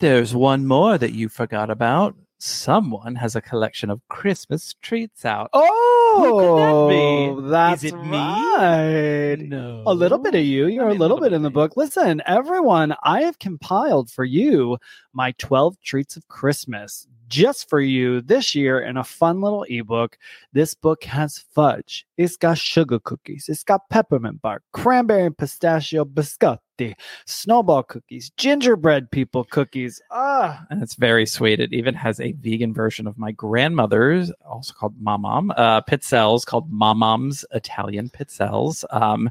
there's 0.00 0.34
one 0.34 0.66
more 0.66 0.98
that 0.98 1.12
you 1.12 1.28
forgot 1.28 1.70
about. 1.70 2.14
Someone 2.40 3.16
has 3.16 3.34
a 3.34 3.40
collection 3.40 3.90
of 3.90 4.00
Christmas 4.08 4.74
treats 4.80 5.24
out. 5.24 5.50
Oh, 5.52 5.97
Oh, 6.20 7.40
that's 7.42 7.84
Is 7.84 7.92
it 7.92 7.96
me? 7.96 8.10
right. 8.18 9.36
No. 9.38 9.82
A 9.86 9.94
little 9.94 10.18
bit 10.18 10.34
of 10.34 10.42
you. 10.44 10.66
You're 10.66 10.84
I 10.84 10.88
a 10.88 10.90
mean, 10.90 10.98
little 10.98 11.20
bit 11.20 11.32
in 11.32 11.42
the 11.42 11.50
book. 11.50 11.76
Listen, 11.76 12.22
everyone, 12.26 12.94
I 13.02 13.22
have 13.22 13.38
compiled 13.38 14.10
for 14.10 14.24
you 14.24 14.78
my 15.12 15.32
12 15.38 15.80
treats 15.80 16.16
of 16.16 16.26
Christmas 16.28 17.06
just 17.28 17.68
for 17.68 17.80
you 17.80 18.20
this 18.20 18.54
year 18.54 18.80
in 18.80 18.96
a 18.96 19.04
fun 19.04 19.40
little 19.40 19.64
ebook. 19.68 20.18
This 20.52 20.74
book 20.74 21.04
has 21.04 21.44
fudge. 21.54 22.06
It's 22.16 22.36
got 22.36 22.58
sugar 22.58 22.98
cookies. 22.98 23.46
It's 23.48 23.62
got 23.64 23.88
peppermint 23.90 24.42
bark, 24.42 24.62
cranberry 24.72 25.26
and 25.26 25.36
pistachio 25.38 26.04
biscotti, 26.04 26.94
snowball 27.26 27.82
cookies, 27.84 28.30
gingerbread 28.36 29.10
people 29.10 29.44
cookies. 29.44 30.00
Ah, 30.10 30.64
And 30.70 30.82
it's 30.82 30.94
very 30.94 31.26
sweet. 31.26 31.60
It 31.60 31.72
even 31.72 31.94
has 31.94 32.18
a 32.20 32.32
vegan 32.32 32.72
version 32.74 33.06
of 33.06 33.18
my 33.18 33.30
grandmother's, 33.32 34.32
also 34.44 34.72
called 34.74 35.00
Mamam, 35.00 35.52
uh, 35.56 35.82
pizzelles 35.82 36.44
called 36.44 36.70
Mamam's 36.72 37.44
Italian 37.52 38.08
pizzelles. 38.08 38.84
Um, 38.90 39.30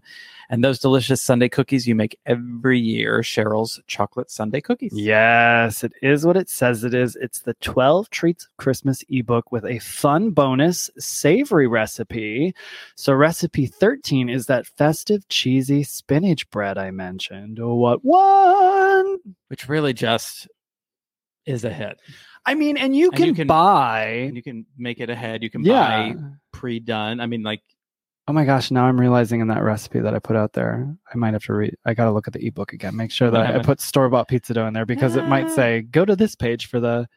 and 0.49 0.63
those 0.63 0.79
delicious 0.79 1.21
Sunday 1.21 1.49
cookies 1.49 1.87
you 1.87 1.95
make 1.95 2.17
every 2.25 2.79
year, 2.79 3.19
Cheryl's 3.19 3.81
chocolate 3.87 4.31
Sunday 4.31 4.61
cookies. 4.61 4.93
Yes, 4.93 5.83
it 5.83 5.91
is 6.01 6.25
what 6.25 6.37
it 6.37 6.49
says 6.49 6.83
it 6.85 6.93
is. 6.93 7.17
It's 7.17 7.39
the 7.39 7.53
12 7.55 7.86
Treats 8.11 8.47
Christmas 8.57 9.03
ebook 9.09 9.51
with 9.51 9.65
a 9.65 9.79
fun 9.79 10.31
bonus 10.31 10.89
savory 10.97 11.67
recipe. 11.67 12.53
So, 12.95 13.13
recipe 13.13 13.65
13 13.65 14.29
is 14.29 14.45
that 14.47 14.67
festive 14.67 15.27
cheesy 15.29 15.83
spinach 15.83 16.49
bread 16.49 16.77
I 16.77 16.91
mentioned. 16.91 17.59
What 17.61 18.03
one? 18.03 19.17
Which 19.47 19.67
really 19.69 19.93
just 19.93 20.47
is 21.45 21.63
a 21.63 21.71
hit. 21.71 21.97
I 22.45 22.55
mean, 22.55 22.77
and 22.77 22.95
you 22.95 23.07
And 23.09 23.15
can, 23.17 23.25
you 23.27 23.33
can- 23.33 23.47
buy. 23.47 24.31
You 24.33 24.43
can 24.43 24.65
make 24.77 24.99
it 24.99 25.09
ahead. 25.09 25.43
You 25.43 25.49
can 25.49 25.63
Yeah. 25.63 26.13
buy 26.13 26.15
pre-done. 26.51 27.19
I 27.19 27.25
mean, 27.25 27.43
like 27.43 27.61
Oh 28.29 28.33
my 28.33 28.43
gosh, 28.43 28.71
now 28.71 28.83
I'm 28.83 28.99
realizing 28.99 29.39
in 29.39 29.47
that 29.47 29.63
recipe 29.63 30.01
that 30.01 30.13
I 30.13 30.19
put 30.19 30.35
out 30.35 30.51
there, 30.51 30.93
I 31.13 31.15
might 31.17 31.31
have 31.31 31.43
to 31.43 31.53
read. 31.53 31.77
I 31.85 31.93
got 31.93 32.03
to 32.05 32.11
look 32.11 32.27
at 32.27 32.33
the 32.33 32.45
ebook 32.45 32.73
again. 32.73 32.93
Make 32.93 33.09
sure 33.09 33.31
that 33.31 33.55
I 33.55 33.59
put 33.63 33.79
store 33.79 34.09
bought 34.09 34.27
pizza 34.27 34.53
dough 34.53 34.67
in 34.67 34.73
there 34.73 34.85
because 34.85 35.15
it 35.15 35.29
might 35.29 35.45
Ah. 35.45 35.55
say 35.55 35.81
go 35.83 36.03
to 36.03 36.13
this 36.13 36.35
page 36.35 36.65
for 36.67 36.81
the 36.81 37.07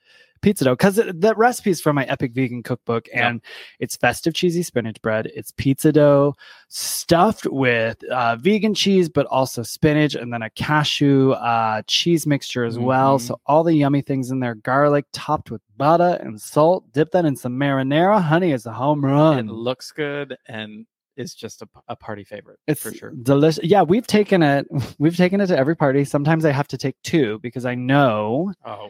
pizza 0.42 0.64
dough 0.64 0.72
because 0.72 0.96
that 0.96 1.36
recipe 1.36 1.70
is 1.70 1.80
from 1.80 1.96
my 1.96 2.04
epic 2.04 2.32
vegan 2.32 2.62
cookbook 2.62 3.06
Yep. 3.08 3.16
and 3.24 3.40
it's 3.78 3.96
festive 3.96 4.34
cheesy 4.34 4.62
spinach 4.62 5.00
bread. 5.02 5.30
It's 5.34 5.50
pizza 5.52 5.92
dough 5.92 6.34
stuffed 6.68 7.46
with 7.46 8.02
uh, 8.04 8.36
vegan 8.36 8.74
cheese, 8.74 9.08
but 9.08 9.26
also 9.26 9.62
spinach 9.62 10.14
and 10.14 10.32
then 10.32 10.42
a 10.42 10.50
cashew 10.50 11.32
uh, 11.32 11.82
cheese 11.86 12.26
mixture 12.26 12.64
as 12.64 12.78
well. 12.78 13.18
Mhm. 13.18 13.22
So 13.22 13.40
all 13.46 13.64
the 13.64 13.74
yummy 13.74 14.02
things 14.02 14.30
in 14.30 14.40
there 14.40 14.54
garlic 14.54 15.06
topped 15.12 15.50
with 15.50 15.62
butter 15.76 16.18
and 16.20 16.40
salt. 16.40 16.90
Dip 16.92 17.10
that 17.12 17.24
in 17.24 17.36
some 17.36 17.58
marinara. 17.58 18.22
Honey 18.22 18.52
is 18.52 18.66
a 18.66 18.72
home 18.72 19.04
run. 19.04 19.38
it 19.48 19.52
looks 19.52 19.90
good 19.92 20.36
and 20.46 20.86
is 21.16 21.34
just 21.34 21.60
a, 21.60 21.68
a 21.88 21.96
party 21.96 22.24
favorite 22.24 22.58
It's 22.66 22.80
for 22.80 22.94
sure. 22.94 23.12
delicious. 23.22 23.62
Yeah, 23.64 23.82
we've 23.82 24.06
taken 24.06 24.42
it. 24.42 24.66
We've 24.98 25.16
taken 25.16 25.40
it 25.40 25.48
to 25.48 25.58
every 25.58 25.76
party. 25.76 26.04
Sometimes 26.04 26.44
I 26.46 26.52
have 26.52 26.68
to 26.68 26.78
take 26.78 26.96
two 27.02 27.38
because 27.40 27.66
I 27.66 27.74
know, 27.74 28.54
Oh, 28.64 28.88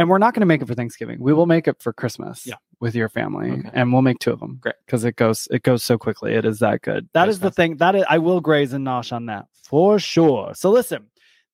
and 0.00 0.08
we're 0.08 0.18
not 0.18 0.32
going 0.34 0.40
to 0.40 0.46
make 0.46 0.62
it 0.62 0.66
for 0.66 0.74
Thanksgiving. 0.74 1.18
We 1.20 1.32
will 1.32 1.46
make 1.46 1.68
it 1.68 1.80
for 1.82 1.92
Christmas. 1.92 2.46
Yeah. 2.46 2.54
with 2.80 2.94
your 2.94 3.10
family, 3.10 3.50
Okay. 3.50 3.68
and 3.74 3.92
we'll 3.92 4.00
make 4.00 4.18
two 4.20 4.32
of 4.32 4.40
them. 4.40 4.56
Great. 4.60 4.74
because 4.86 5.04
it 5.04 5.16
goes 5.16 5.46
it 5.50 5.62
goes 5.62 5.84
so 5.84 5.98
quickly. 5.98 6.32
It 6.34 6.44
is 6.46 6.58
that 6.60 6.80
good. 6.80 7.08
That 7.12 7.26
Goes 7.26 7.34
is 7.34 7.40
the 7.40 7.50
thing. 7.50 7.76
That 7.76 7.94
is, 7.94 8.04
I 8.08 8.16
will 8.18 8.40
graze 8.40 8.72
and 8.72 8.86
nosh 8.86 9.12
on 9.12 9.26
that 9.26 9.46
for 9.52 9.98
sure. 9.98 10.52
So 10.54 10.70
listen. 10.70 11.06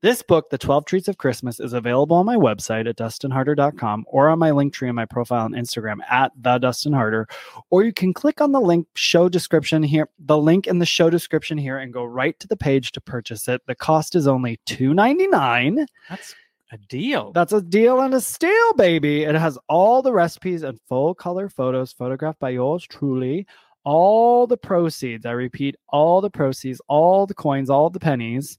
This 0.03 0.21
book, 0.23 0.51
The 0.51 0.59
12 0.59 0.85
Treats 0.85 1.09
of 1.09 1.17
Christmas, 1.17 1.59
is 1.59 1.73
available 1.73 2.17
on 2.19 2.27
my 2.27 2.37
website 2.37 2.87
at 2.87 2.97
dustinharder.com 2.99 4.05
or 4.07 4.29
on 4.29 4.39
my 4.39 4.51
Linktree 4.51 4.91
in 4.91 4.95
my 4.95 5.07
profile 5.07 5.47
on 5.47 5.53
Instagram 5.53 5.97
at 6.09 6.33
the 6.39 6.59
Dustin 6.59 6.93
Harder. 6.93 7.27
Or 7.71 7.83
you 7.83 7.95
can 7.95 8.13
click 8.13 8.43
on 8.43 8.53
the 8.53 8.61
link 8.61 8.87
show 8.95 9.29
description 9.31 9.83
here, 9.83 10.09
the 10.19 10.37
link 10.37 10.67
in 10.67 10.79
the 10.81 10.87
show 10.87 11.09
description 11.09 11.57
here, 11.57 11.79
and 11.79 11.95
go 11.95 12.05
right 12.05 12.39
to 12.41 12.47
the 12.47 12.59
page 12.59 12.93
to 12.93 13.01
purchase 13.01 13.49
it. 13.49 13.63
The 13.67 13.75
cost 13.75 14.15
is 14.15 14.29
only 14.29 14.61
$2.99. 14.67 15.87
that's 16.11 16.35
a 16.73 16.79
deal. 16.79 17.33
That's 17.33 17.53
a 17.53 17.63
deal 17.63 18.01
and 18.01 18.15
a 18.15 18.21
steal, 18.21 18.75
baby. 18.75 19.23
It 19.23 19.35
has 19.35 19.59
all 19.69 20.03
the 20.03 20.13
recipes 20.13 20.63
and 20.63 20.81
full 20.89 21.15
color 21.15 21.49
photos 21.49 21.93
photographed 21.93 22.41
by 22.41 22.51
yours 22.51 22.85
truly. 22.85 23.47
All 23.85 24.47
the 24.47 24.57
proceeds, 24.57 25.27
I 25.27 25.31
repeat, 25.33 25.77
all 25.89 26.21
the 26.21 26.31
proceeds, 26.31 26.81
all 26.89 27.27
the 27.27 27.35
coins, 27.35 27.71
all 27.71 27.89
the 27.89 28.01
pennies 28.01 28.59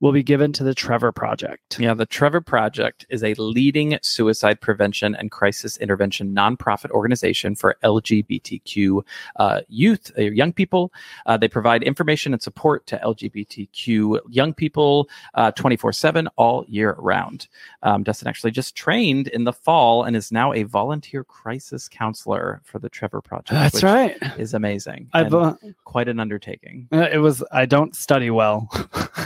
will 0.00 0.12
be 0.12 0.22
given 0.22 0.52
to 0.52 0.64
the 0.64 0.74
Trevor 0.74 1.12
Project. 1.12 1.78
Yeah, 1.78 1.94
the 1.94 2.06
Trevor 2.06 2.40
Project 2.40 3.06
is 3.10 3.22
a 3.22 3.34
leading 3.34 3.98
suicide 4.02 4.60
prevention 4.60 5.14
and 5.14 5.30
crisis 5.30 5.76
intervention 5.76 6.34
nonprofit 6.34 6.90
organization 6.90 7.54
for 7.54 7.76
LGBTQ 7.84 9.02
uh, 9.36 9.60
youth, 9.68 10.10
uh, 10.18 10.22
young 10.22 10.52
people. 10.52 10.92
Uh, 11.26 11.36
they 11.36 11.48
provide 11.48 11.82
information 11.82 12.32
and 12.32 12.42
support 12.42 12.86
to 12.86 12.98
LGBTQ 12.98 14.20
young 14.28 14.54
people 14.54 15.08
twenty 15.56 15.76
four 15.76 15.92
seven 15.92 16.28
all 16.36 16.64
year 16.66 16.96
round. 16.98 17.48
Um, 17.82 18.02
Dustin 18.02 18.28
actually 18.28 18.50
just 18.50 18.74
trained 18.74 19.28
in 19.28 19.44
the 19.44 19.52
fall 19.52 20.04
and 20.04 20.16
is 20.16 20.32
now 20.32 20.52
a 20.52 20.62
volunteer 20.62 21.24
crisis 21.24 21.88
counselor 21.88 22.62
for 22.64 22.78
the 22.78 22.88
Trevor 22.88 23.20
Project. 23.20 23.50
That's 23.50 23.74
which 23.74 23.82
right. 23.84 24.16
Is 24.38 24.54
amazing. 24.54 25.08
I've 25.12 25.34
uh, 25.34 25.54
quite 25.84 26.08
an 26.08 26.20
undertaking. 26.20 26.88
Uh, 26.92 27.08
it 27.12 27.18
was 27.18 27.42
i 27.52 27.66
don't 27.66 27.94
study 27.94 28.30
well 28.30 28.68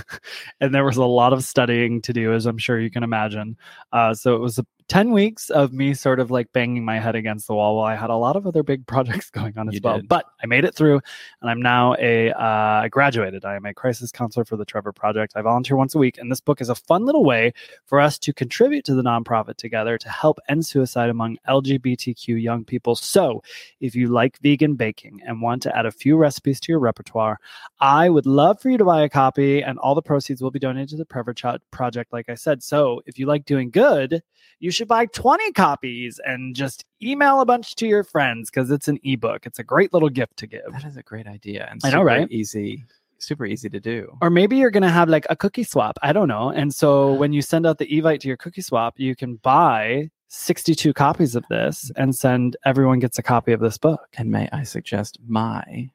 and 0.65 0.75
there 0.75 0.85
was 0.85 0.97
a 0.97 1.05
lot 1.05 1.33
of 1.33 1.45
studying 1.45 2.01
to 2.03 2.13
do 2.13 2.33
as 2.33 2.47
i'm 2.47 2.59
sure 2.59 2.81
you 2.81 2.91
can 2.91 3.03
imagine. 3.03 3.57
Uh, 3.93 4.15
so 4.15 4.35
it 4.35 4.41
was 4.41 4.59
10 4.89 5.13
weeks 5.13 5.49
of 5.51 5.73
me 5.73 5.95
sort 5.95 6.21
of 6.21 6.31
like 6.31 6.53
banging 6.53 6.85
my 6.85 6.99
head 6.99 7.15
against 7.15 7.47
the 7.47 7.55
wall 7.55 7.77
while 7.77 7.87
i 7.87 7.95
had 7.95 8.11
a 8.11 8.17
lot 8.17 8.37
of 8.37 8.47
other 8.47 8.63
big 8.63 8.87
projects 8.89 9.31
going 9.31 9.57
on 9.57 9.69
as 9.69 9.75
You 9.75 9.81
well 9.83 9.97
did. 9.97 10.09
but 10.09 10.27
i 10.43 10.47
made 10.47 10.65
it 10.65 10.75
through 10.75 11.01
and 11.41 11.51
i'm 11.51 11.61
now 11.63 11.95
a 11.99 12.31
uh, 12.33 12.89
graduated 12.89 13.45
i 13.45 13.57
am 13.57 13.65
a 13.65 13.75
crisis 13.75 14.13
counselor 14.13 14.45
for 14.45 14.57
the 14.57 14.65
trevor 14.65 14.93
project 14.93 15.33
i 15.37 15.43
volunteer 15.43 15.77
once 15.77 15.95
a 15.95 15.99
week 15.99 16.19
and 16.19 16.31
this 16.31 16.41
book 16.41 16.61
is 16.61 16.69
a 16.69 16.75
fun 16.75 17.05
little 17.07 17.25
way 17.25 17.53
for 17.87 18.01
us 18.01 18.19
to 18.19 18.33
contribute 18.33 18.85
to 18.85 18.95
the 18.95 19.03
nonprofit 19.03 19.57
together 19.57 19.97
to 19.97 20.09
help 20.09 20.39
end 20.49 20.65
suicide 20.67 21.09
among 21.11 21.37
lgbtq 21.49 22.43
young 22.43 22.65
people 22.65 22.95
so 22.95 23.43
if 23.81 23.95
you 23.95 24.09
like 24.09 24.39
vegan 24.41 24.75
baking 24.75 25.21
and 25.27 25.41
want 25.41 25.63
to 25.63 25.77
add 25.77 25.87
a 25.87 25.91
few 25.93 26.17
recipes 26.17 26.61
to 26.61 26.71
your 26.73 26.79
repertoire 26.79 27.39
I 27.81 28.09
would 28.09 28.27
love 28.27 28.61
for 28.61 28.71
you 28.71 28.79
to 28.79 28.85
buy 28.85 29.03
a 29.03 29.09
copy, 29.09 29.63
and 29.63 29.79
all 29.79 29.95
the 29.95 30.03
proceeds 30.03 30.43
will 30.43 30.51
be 30.51 30.59
donated 30.59 30.89
to 30.91 30.97
the 30.97 31.05
Trevor 31.05 31.35
Project, 31.71 32.13
like 32.13 32.29
I 32.29 32.35
said. 32.35 32.63
So 32.63 33.03
if 33.07 33.19
you 33.19 33.27
like 33.27 33.45
doing 33.45 33.71
good, 33.71 34.23
you 34.61 34.71
should 34.71 34.89
buy 34.89 35.07
20 35.07 35.53
copies 35.53 36.21
and 36.25 36.55
just 36.57 36.85
email 37.03 37.41
a 37.41 37.45
bunch 37.45 37.75
to 37.77 37.87
your 37.87 38.05
friends 38.05 38.51
because 38.51 38.71
it's 38.71 38.89
an 38.89 38.99
ebook. 39.03 39.47
It's 39.47 39.59
a 39.59 39.65
great 39.65 39.93
little 39.93 40.09
gift 40.09 40.37
to 40.39 40.47
give. 40.47 40.73
That 40.73 40.85
is 40.85 40.97
a 40.97 41.03
great 41.03 41.27
idea 41.27 41.69
and 41.71 41.81
I 41.85 41.89
know, 41.89 41.97
super 41.97 42.05
right? 42.05 42.31
Easy, 42.31 42.85
super 43.19 43.47
easy 43.47 43.69
to 43.69 43.81
do. 43.81 44.17
Or 44.21 44.31
maybe 44.31 44.57
you're 44.57 44.71
going 44.71 44.83
to 44.83 44.89
have 44.91 45.09
like 45.09 45.27
a 45.31 45.37
cookie 45.37 45.65
swap. 45.65 45.99
I 46.03 46.13
don't 46.13 46.29
know. 46.29 46.51
And 46.51 46.75
so 46.75 47.13
when 47.15 47.33
you 47.33 47.43
send 47.43 47.67
out 47.67 47.79
the 47.79 47.87
Evite 47.87 48.21
to 48.21 48.29
your 48.29 48.37
cookie 48.37 48.63
swap, 48.63 48.99
you 48.99 49.15
can 49.17 49.37
buy 49.37 50.11
62 50.29 50.93
copies 50.95 51.37
of 51.37 51.45
this 51.49 51.91
and 51.97 52.15
send 52.15 52.57
everyone 52.65 52.99
gets 52.99 53.19
a 53.19 53.23
copy 53.23 53.53
of 53.53 53.61
this 53.61 53.79
book. 53.79 54.09
And 54.17 54.31
may 54.31 54.49
I 54.53 54.63
suggest 54.65 55.19
my 55.27 55.91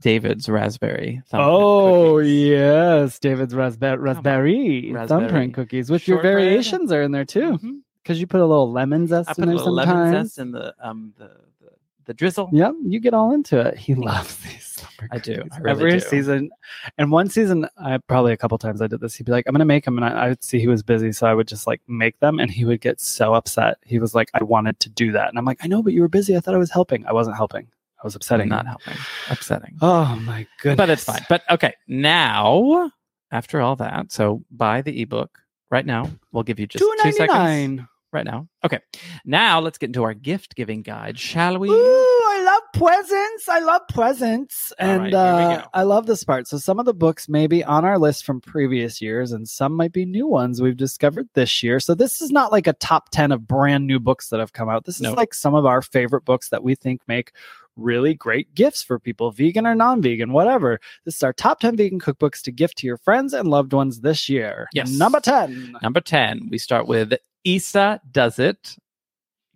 David's 0.00 0.48
raspberry. 0.48 1.22
thumbprint 1.28 1.52
Oh 1.52 2.18
yes, 2.18 3.18
David's 3.20 3.54
raspberry 3.54 4.92
thumbprint 5.06 5.54
cookies 5.54 5.88
with 5.88 6.08
your 6.08 6.20
variations 6.20 6.90
are 6.90 7.02
in 7.02 7.12
there 7.12 7.24
too. 7.24 7.58
Mhm. 7.58 7.78
Because 8.08 8.20
you 8.22 8.26
put 8.26 8.40
a 8.40 8.46
little 8.46 8.72
lemon 8.72 9.06
zest 9.06 9.28
I 9.28 9.32
in 9.32 9.34
put 9.34 9.42
a 9.42 9.46
there 9.48 9.56
little 9.56 9.72
lemon 9.74 9.94
sometimes. 9.94 10.28
zest 10.28 10.38
in 10.38 10.50
the 10.52 10.74
um 10.80 11.12
the 11.18 11.26
the, 11.60 11.70
the 12.06 12.14
drizzle. 12.14 12.48
Yep, 12.54 12.72
you 12.86 13.00
get 13.00 13.12
all 13.12 13.34
into 13.34 13.60
it. 13.60 13.76
He 13.76 13.94
loves 14.10 14.34
these. 14.36 14.82
I 15.12 15.18
do. 15.18 15.44
I 15.52 15.58
really 15.58 15.70
Every 15.70 15.92
do. 15.92 16.00
season, 16.00 16.50
and 16.96 17.12
one 17.12 17.28
season, 17.28 17.68
I 17.76 17.98
probably 17.98 18.32
a 18.32 18.36
couple 18.38 18.56
times 18.56 18.80
I 18.80 18.86
did 18.86 19.00
this. 19.00 19.14
He'd 19.14 19.26
be 19.26 19.32
like, 19.32 19.44
"I'm 19.46 19.52
gonna 19.52 19.66
make 19.66 19.84
them," 19.84 19.98
and 19.98 20.06
I, 20.06 20.24
I 20.24 20.28
would 20.30 20.42
see 20.42 20.58
he 20.58 20.68
was 20.68 20.82
busy, 20.82 21.12
so 21.12 21.26
I 21.26 21.34
would 21.34 21.46
just 21.46 21.66
like 21.66 21.82
make 21.86 22.18
them, 22.20 22.40
and 22.40 22.50
he 22.50 22.64
would 22.64 22.80
get 22.80 22.98
so 22.98 23.34
upset. 23.34 23.76
He 23.84 23.98
was 23.98 24.14
like, 24.14 24.30
"I 24.32 24.42
wanted 24.42 24.80
to 24.80 24.88
do 24.88 25.12
that," 25.12 25.28
and 25.28 25.36
I'm 25.38 25.44
like, 25.44 25.58
"I 25.62 25.66
know, 25.66 25.82
but 25.82 25.92
you 25.92 26.00
were 26.00 26.08
busy. 26.08 26.34
I 26.34 26.40
thought 26.40 26.54
I 26.54 26.58
was 26.58 26.70
helping. 26.70 27.04
I 27.06 27.12
wasn't 27.12 27.36
helping. 27.36 27.68
I 28.02 28.06
was 28.06 28.14
upsetting. 28.16 28.48
not 28.48 28.66
helping. 28.66 28.94
Upsetting. 29.28 29.76
Oh 29.82 30.16
my 30.24 30.46
goodness! 30.62 30.76
but 30.78 30.88
it's 30.90 31.04
fine. 31.04 31.26
But 31.28 31.42
okay, 31.50 31.74
now 31.86 32.90
after 33.30 33.60
all 33.60 33.76
that, 33.76 34.10
so 34.12 34.42
buy 34.50 34.80
the 34.82 35.02
ebook 35.02 35.38
right 35.70 35.84
now. 35.84 36.10
We'll 36.32 36.42
give 36.44 36.58
you 36.58 36.66
just 36.66 36.82
Two 36.82 36.94
ninety 37.02 37.18
seconds 37.18 37.36
nine. 37.38 37.88
Right 38.12 38.24
now. 38.24 38.48
Okay, 38.64 38.78
now 39.24 39.60
let's 39.60 39.78
get 39.78 39.88
into 39.88 40.02
our 40.02 40.14
gift 40.14 40.54
giving 40.56 40.82
guide, 40.82 41.18
shall 41.18 41.58
we? 41.58 41.68
Ooh, 41.70 41.74
I 41.74 42.42
love 42.44 42.62
presents. 42.74 43.48
I 43.48 43.58
love 43.60 43.82
presents. 43.88 44.72
All 44.80 44.88
And 44.88 45.02
right, 45.04 45.14
uh. 45.14 45.66
I 45.74 45.82
love 45.82 46.06
this 46.06 46.24
part. 46.24 46.48
So 46.48 46.58
some 46.58 46.78
of 46.78 46.86
the 46.86 46.94
books 46.94 47.28
may 47.28 47.46
be 47.46 47.62
on 47.64 47.84
our 47.84 47.98
list 47.98 48.24
from 48.24 48.40
previous 48.40 49.00
years, 49.02 49.32
and 49.32 49.48
some 49.48 49.72
might 49.74 49.92
be 49.92 50.04
new 50.04 50.26
ones 50.26 50.60
we've 50.62 50.76
discovered 50.76 51.28
this 51.34 51.62
year. 51.62 51.80
So 51.80 51.94
this 51.94 52.20
is 52.20 52.30
not 52.30 52.50
like 52.52 52.66
a 52.66 52.72
top 52.74 53.10
10 53.10 53.32
of 53.32 53.46
brand 53.46 53.86
new 53.86 54.00
books 54.00 54.28
that 54.30 54.40
have 54.40 54.52
come 54.52 54.68
out. 54.68 54.84
This 54.84 55.00
No. 55.00 55.10
is 55.10 55.16
like 55.16 55.34
some 55.34 55.54
of 55.54 55.66
our 55.66 55.82
favorite 55.82 56.24
books 56.24 56.48
that 56.48 56.62
we 56.62 56.74
think 56.74 57.02
make 57.08 57.32
really 57.76 58.12
great 58.12 58.52
gifts 58.56 58.82
for 58.82 58.98
people, 58.98 59.30
vegan 59.30 59.64
or 59.64 59.72
non-vegan, 59.74 60.32
whatever. 60.32 60.80
This 61.04 61.14
is 61.14 61.22
our 61.22 61.32
top 61.32 61.60
10 61.60 61.76
vegan 61.76 62.00
cookbooks 62.00 62.42
to 62.42 62.50
gift 62.50 62.78
to 62.78 62.86
your 62.88 62.96
friends 62.96 63.32
and 63.32 63.46
loved 63.48 63.72
ones 63.72 64.00
this 64.00 64.28
year. 64.28 64.66
Yes. 64.72 64.90
Number 64.90 65.20
10. 65.20 65.76
Number 65.80 66.00
ten, 66.00 66.48
we 66.50 66.58
start 66.58 66.88
with 66.88 67.12
Isa 67.44 68.00
Does 68.10 68.38
It. 68.38 68.76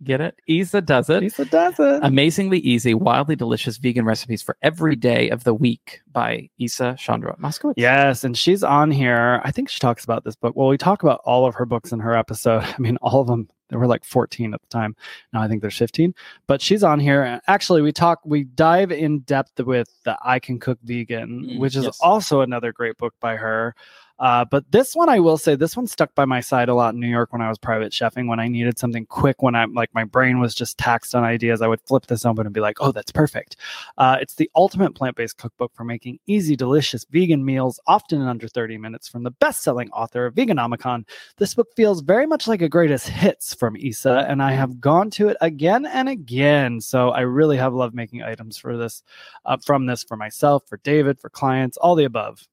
Get 0.03 0.19
it? 0.19 0.35
Isa 0.47 0.81
Does 0.81 1.09
It. 1.09 1.21
Lisa 1.21 1.45
does 1.45 1.79
it. 1.79 1.99
Amazingly 2.03 2.59
easy, 2.59 2.93
wildly 2.93 3.37
delicious 3.37 3.77
vegan 3.77 4.03
recipes 4.03 4.41
for 4.41 4.57
every 4.61 4.97
day 4.97 5.29
of 5.29 5.45
the 5.45 5.53
week 5.53 6.01
by 6.11 6.49
Isa 6.57 6.97
Chandra 6.99 7.37
Moskowitz. 7.37 7.75
Yes, 7.77 8.25
and 8.25 8.37
she's 8.37 8.63
on 8.65 8.91
here. 8.91 9.39
I 9.45 9.51
think 9.51 9.69
she 9.69 9.79
talks 9.79 10.03
about 10.03 10.25
this 10.25 10.35
book. 10.35 10.57
Well, 10.57 10.67
we 10.67 10.77
talk 10.77 11.03
about 11.03 11.21
all 11.23 11.45
of 11.45 11.55
her 11.55 11.65
books 11.65 11.93
in 11.93 11.99
her 12.01 12.17
episode. 12.17 12.63
I 12.63 12.75
mean, 12.79 12.97
all 13.01 13.21
of 13.21 13.27
them. 13.27 13.47
There 13.69 13.79
were 13.79 13.87
like 13.87 14.03
14 14.03 14.53
at 14.53 14.61
the 14.61 14.67
time. 14.67 14.95
Now 15.31 15.41
I 15.41 15.47
think 15.47 15.61
there's 15.61 15.77
15. 15.77 16.13
But 16.47 16.61
she's 16.61 16.83
on 16.83 16.99
here. 16.99 17.41
Actually, 17.47 17.81
we 17.81 17.91
talk, 17.91 18.19
we 18.23 18.43
dive 18.43 18.91
in 18.91 19.19
depth 19.21 19.59
with 19.61 19.89
the 20.03 20.15
I 20.23 20.37
Can 20.37 20.59
Cook 20.59 20.77
Vegan, 20.83 21.45
Mm, 21.45 21.59
which 21.59 21.75
is 21.75 21.85
yes. 21.85 21.97
also 21.99 22.41
another 22.41 22.71
great 22.71 22.97
book 22.97 23.15
by 23.19 23.35
her. 23.37 23.73
Uh, 24.19 24.45
but 24.45 24.63
this 24.71 24.95
one, 24.95 25.09
I 25.09 25.19
will 25.19 25.37
say, 25.37 25.55
this 25.55 25.75
one 25.75 25.87
stuck 25.87 26.13
by 26.15 26.25
my 26.25 26.39
side 26.39 26.69
a 26.69 26.75
lot 26.75 26.93
in 26.93 26.99
New 26.99 27.09
York 27.09 27.33
when 27.33 27.41
I 27.41 27.49
was 27.49 27.57
private 27.57 27.91
chefing. 27.91 28.27
When 28.27 28.39
I 28.39 28.47
needed 28.47 28.77
something 28.77 29.05
quick, 29.07 29.41
when 29.41 29.55
I'm 29.55 29.73
like 29.73 29.93
my 29.93 30.03
brain 30.03 30.39
was 30.39 30.53
just 30.55 30.77
taxed 30.77 31.15
on 31.15 31.23
ideas, 31.23 31.61
I 31.61 31.67
would 31.67 31.81
flip 31.81 32.05
this 32.05 32.25
open 32.25 32.45
and 32.45 32.53
be 32.53 32.61
like, 32.61 32.77
"Oh, 32.79 32.91
that's 32.91 33.11
perfect." 33.11 33.57
Uh, 33.97 34.17
it's 34.21 34.35
the 34.35 34.49
ultimate 34.55 34.95
plant-based 34.95 35.37
cookbook 35.37 35.71
for 35.75 35.83
making 35.83 36.19
easy, 36.27 36.55
delicious 36.55 37.05
vegan 37.09 37.43
meals, 37.43 37.79
often 37.87 38.21
in 38.21 38.27
under 38.27 38.47
30 38.47 38.77
minutes, 38.77 39.07
from 39.07 39.23
the 39.23 39.31
best-selling 39.31 39.89
author 39.91 40.27
of 40.27 40.35
Veganomicon. 40.35 41.07
This 41.37 41.53
book 41.55 41.67
feels 41.75 42.01
very 42.01 42.27
much 42.27 42.47
like 42.47 42.61
a 42.61 42.69
greatest 42.69 43.07
hits 43.09 43.53
from 43.53 43.75
Isa, 43.77 44.25
and 44.27 44.41
I 44.41 44.53
have 44.53 44.79
gone 44.79 45.09
to 45.11 45.29
it 45.29 45.37
again 45.41 45.85
and 45.85 46.07
again. 46.09 46.81
So 46.81 47.09
I 47.09 47.21
really 47.21 47.57
have 47.57 47.73
loved 47.73 47.95
making 47.95 48.21
items 48.23 48.57
for 48.57 48.77
this, 48.77 49.03
uh, 49.45 49.57
from 49.57 49.85
this 49.87 50.03
for 50.03 50.17
myself, 50.17 50.63
for 50.67 50.77
David, 50.83 51.19
for 51.19 51.29
clients, 51.29 51.77
all 51.77 51.95
the 51.95 52.05
above. 52.05 52.47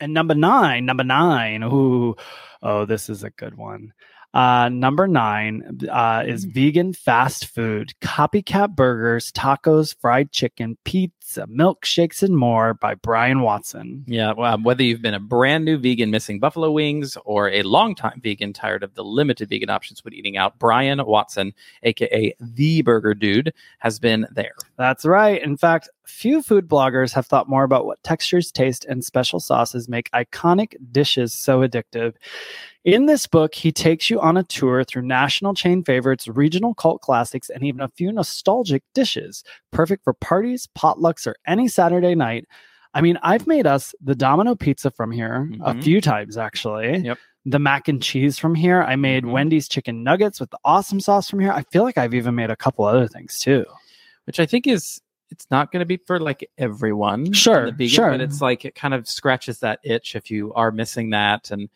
And 0.00 0.14
number 0.14 0.34
nine, 0.34 0.86
number 0.86 1.04
nine, 1.04 1.62
ooh, 1.62 2.16
oh, 2.62 2.84
this 2.84 3.08
is 3.08 3.24
a 3.24 3.30
good 3.30 3.56
one. 3.56 3.92
Uh, 4.32 4.68
number 4.68 5.08
nine 5.08 5.80
uh, 5.90 6.22
is 6.24 6.44
vegan 6.44 6.92
fast 6.92 7.46
food, 7.46 7.92
copycat 8.00 8.76
burgers, 8.76 9.32
tacos, 9.32 9.96
fried 10.00 10.30
chicken, 10.30 10.78
pizza, 10.84 11.46
milkshakes, 11.48 12.22
and 12.22 12.36
more 12.36 12.74
by 12.74 12.94
Brian 12.94 13.40
Watson. 13.40 14.04
Yeah, 14.06 14.32
well, 14.36 14.54
um, 14.54 14.62
whether 14.62 14.84
you've 14.84 15.02
been 15.02 15.14
a 15.14 15.20
brand 15.20 15.64
new 15.64 15.78
vegan 15.78 16.12
missing 16.12 16.38
buffalo 16.38 16.70
wings 16.70 17.18
or 17.24 17.50
a 17.50 17.62
longtime 17.62 18.20
vegan 18.22 18.52
tired 18.52 18.84
of 18.84 18.94
the 18.94 19.02
limited 19.02 19.48
vegan 19.48 19.68
options 19.68 20.04
when 20.04 20.14
eating 20.14 20.36
out, 20.36 20.60
Brian 20.60 21.04
Watson, 21.04 21.52
aka 21.82 22.32
the 22.38 22.82
Burger 22.82 23.14
Dude, 23.14 23.52
has 23.80 23.98
been 23.98 24.28
there. 24.30 24.54
That's 24.76 25.04
right. 25.04 25.42
In 25.42 25.56
fact, 25.56 25.88
few 26.04 26.42
food 26.42 26.68
bloggers 26.68 27.12
have 27.14 27.26
thought 27.26 27.48
more 27.48 27.64
about 27.64 27.86
what 27.86 28.02
textures, 28.02 28.52
taste, 28.52 28.84
and 28.84 29.04
special 29.04 29.40
sauces 29.40 29.88
make 29.88 30.10
iconic 30.12 30.74
dishes 30.92 31.32
so 31.32 31.60
addictive. 31.60 32.14
In 32.84 33.06
this 33.06 33.26
book, 33.26 33.54
he 33.54 33.72
takes 33.72 34.08
you 34.08 34.20
on 34.20 34.36
a 34.36 34.42
tour 34.42 34.84
through 34.84 35.02
national 35.02 35.54
chain 35.54 35.84
favorites, 35.84 36.26
regional 36.28 36.74
cult 36.74 37.02
classics, 37.02 37.50
and 37.50 37.62
even 37.62 37.80
a 37.80 37.88
few 37.88 38.10
nostalgic 38.12 38.82
dishes, 38.94 39.44
perfect 39.70 40.04
for 40.04 40.14
parties, 40.14 40.68
potlucks, 40.78 41.26
or 41.26 41.36
any 41.46 41.68
Saturday 41.68 42.14
night. 42.14 42.46
I 42.94 43.02
mean, 43.02 43.18
I've 43.22 43.46
made 43.46 43.66
us 43.66 43.94
the 44.02 44.14
Domino 44.14 44.54
pizza 44.54 44.90
from 44.90 45.10
here 45.12 45.48
a 45.62 45.74
Mhm. 45.74 45.84
few 45.84 46.00
times 46.00 46.36
actually. 46.36 46.98
Yep. 46.98 47.18
The 47.46 47.58
mac 47.58 47.86
and 47.88 48.02
cheese 48.02 48.38
from 48.38 48.54
here. 48.54 48.82
I 48.82 48.96
made 48.96 49.24
Mhm. 49.24 49.30
Wendy's 49.32 49.68
chicken 49.68 50.02
nuggets 50.02 50.40
with 50.40 50.50
the 50.50 50.58
awesome 50.64 51.00
sauce 51.00 51.30
from 51.30 51.40
here. 51.40 51.52
I 51.52 51.62
feel 51.70 51.84
like 51.84 51.96
I've 51.96 52.14
even 52.14 52.34
made 52.34 52.50
a 52.50 52.56
couple 52.56 52.84
other 52.84 53.06
things 53.06 53.38
too. 53.38 53.64
which 54.26 54.38
I 54.38 54.46
think 54.46 54.66
is 54.68 55.00
it's 55.30 55.46
not 55.50 55.72
going 55.72 55.80
to 55.80 55.86
be 55.86 55.96
for 56.06 56.20
like 56.20 56.48
everyone. 56.58 57.32
Sure, 57.32 57.70
vegan, 57.72 57.88
sure. 57.88 58.10
But 58.10 58.20
it's 58.20 58.40
like 58.40 58.64
it 58.64 58.74
kind 58.76 58.94
of 58.94 59.08
scratches 59.08 59.60
that 59.60 59.80
itch 59.82 60.14
if 60.14 60.30
you 60.30 60.52
are 60.54 60.70
missing 60.70 61.10
that. 61.10 61.50
And 61.50 61.68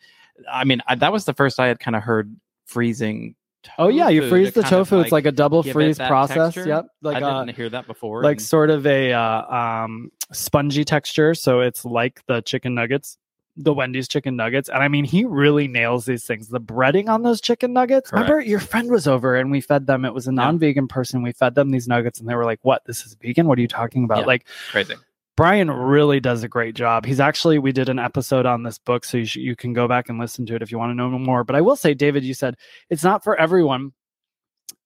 I 0.51 0.63
mean, 0.63 0.81
I, 0.87 0.95
that 0.95 1.11
was 1.11 1.25
the 1.25 1.33
first 1.33 1.59
I 1.59 1.67
had 1.67 1.79
kind 1.79 1.95
of 1.95 2.03
heard 2.03 2.35
freezing. 2.65 3.35
Oh 3.79 3.87
yeah, 3.87 4.09
you 4.09 4.29
freeze 4.29 4.53
the 4.53 4.61
tofu. 4.61 4.99
it's 4.99 5.11
like 5.11 5.25
a 5.25 5.31
double 5.31 5.63
freeze 5.63 5.97
process. 5.97 6.53
texture. 6.53 6.67
Yep, 6.67 6.85
like 7.01 7.23
I 7.23 7.27
uh, 7.27 7.45
didn't 7.45 7.55
hear 7.55 7.69
that 7.69 7.87
before. 7.87 8.21
like 8.23 8.37
and- 8.37 8.45
sort 8.45 8.69
of 8.69 8.85
a 8.85 9.11
uh, 9.11 9.55
um, 9.55 10.11
spongy 10.31 10.85
texture. 10.85 11.33
So 11.33 11.61
it's 11.61 11.83
like 11.83 12.21
the 12.27 12.41
chicken 12.41 12.75
nuggets, 12.75 13.17
the 13.57 13.73
Wendy's 13.73 14.07
chicken 14.07 14.35
nuggets. 14.35 14.69
And 14.69 14.83
I 14.83 14.87
mean, 14.87 15.03
he 15.03 15.25
really 15.25 15.67
nails 15.67 16.05
these 16.05 16.25
things. 16.25 16.49
The 16.49 16.61
breading 16.61 17.09
on 17.09 17.23
those 17.23 17.41
chicken 17.41 17.73
nuggets. 17.73 18.11
Remember, 18.11 18.39
your 18.39 18.59
friend 18.59 18.91
was 18.91 19.07
over 19.07 19.35
and 19.35 19.49
we 19.49 19.61
fed 19.61 19.87
them. 19.87 20.05
It 20.05 20.13
was 20.13 20.27
a 20.27 20.31
non-vegan 20.31 20.87
person. 20.87 21.23
We 21.23 21.31
fed 21.31 21.55
them 21.55 21.71
these 21.71 21.87
nuggets, 21.87 22.19
and 22.19 22.29
they 22.29 22.35
were 22.35 22.45
like, 22.45 22.59
"What? 22.61 22.83
This 22.85 23.05
is 23.05 23.15
vegan? 23.19 23.47
What 23.47 23.57
are 23.57 23.61
you 23.61 23.67
talking 23.67 24.03
about?" 24.03 24.19
Yeah. 24.19 24.25
Like 24.25 24.45
crazy. 24.69 24.95
Brian 25.37 25.69
really 25.69 26.19
does 26.19 26.43
a 26.43 26.47
great 26.47 26.75
job. 26.75 27.05
He's 27.05 27.19
actually 27.19 27.59
we 27.59 27.71
did 27.71 27.89
an 27.89 27.99
episode 27.99 28.45
on 28.45 28.63
this 28.63 28.77
book, 28.77 29.03
so 29.03 29.17
you 29.17 29.25
sh- 29.25 29.35
you 29.37 29.55
can 29.55 29.73
go 29.73 29.87
back 29.87 30.07
and 30.07 30.17
listen 30.17 30.45
to 30.45 30.55
it 30.55 30.61
if 30.61 30.71
you 30.71 30.77
want 30.77 30.91
to 30.91 30.95
know 30.95 31.09
more. 31.09 31.43
But 31.43 31.57
I 31.57 31.61
will 31.61 31.75
say, 31.75 31.93
David, 31.93 32.23
you 32.23 32.33
said 32.33 32.55
it's 32.89 33.03
not 33.03 33.23
for 33.23 33.35
everyone. 33.35 33.91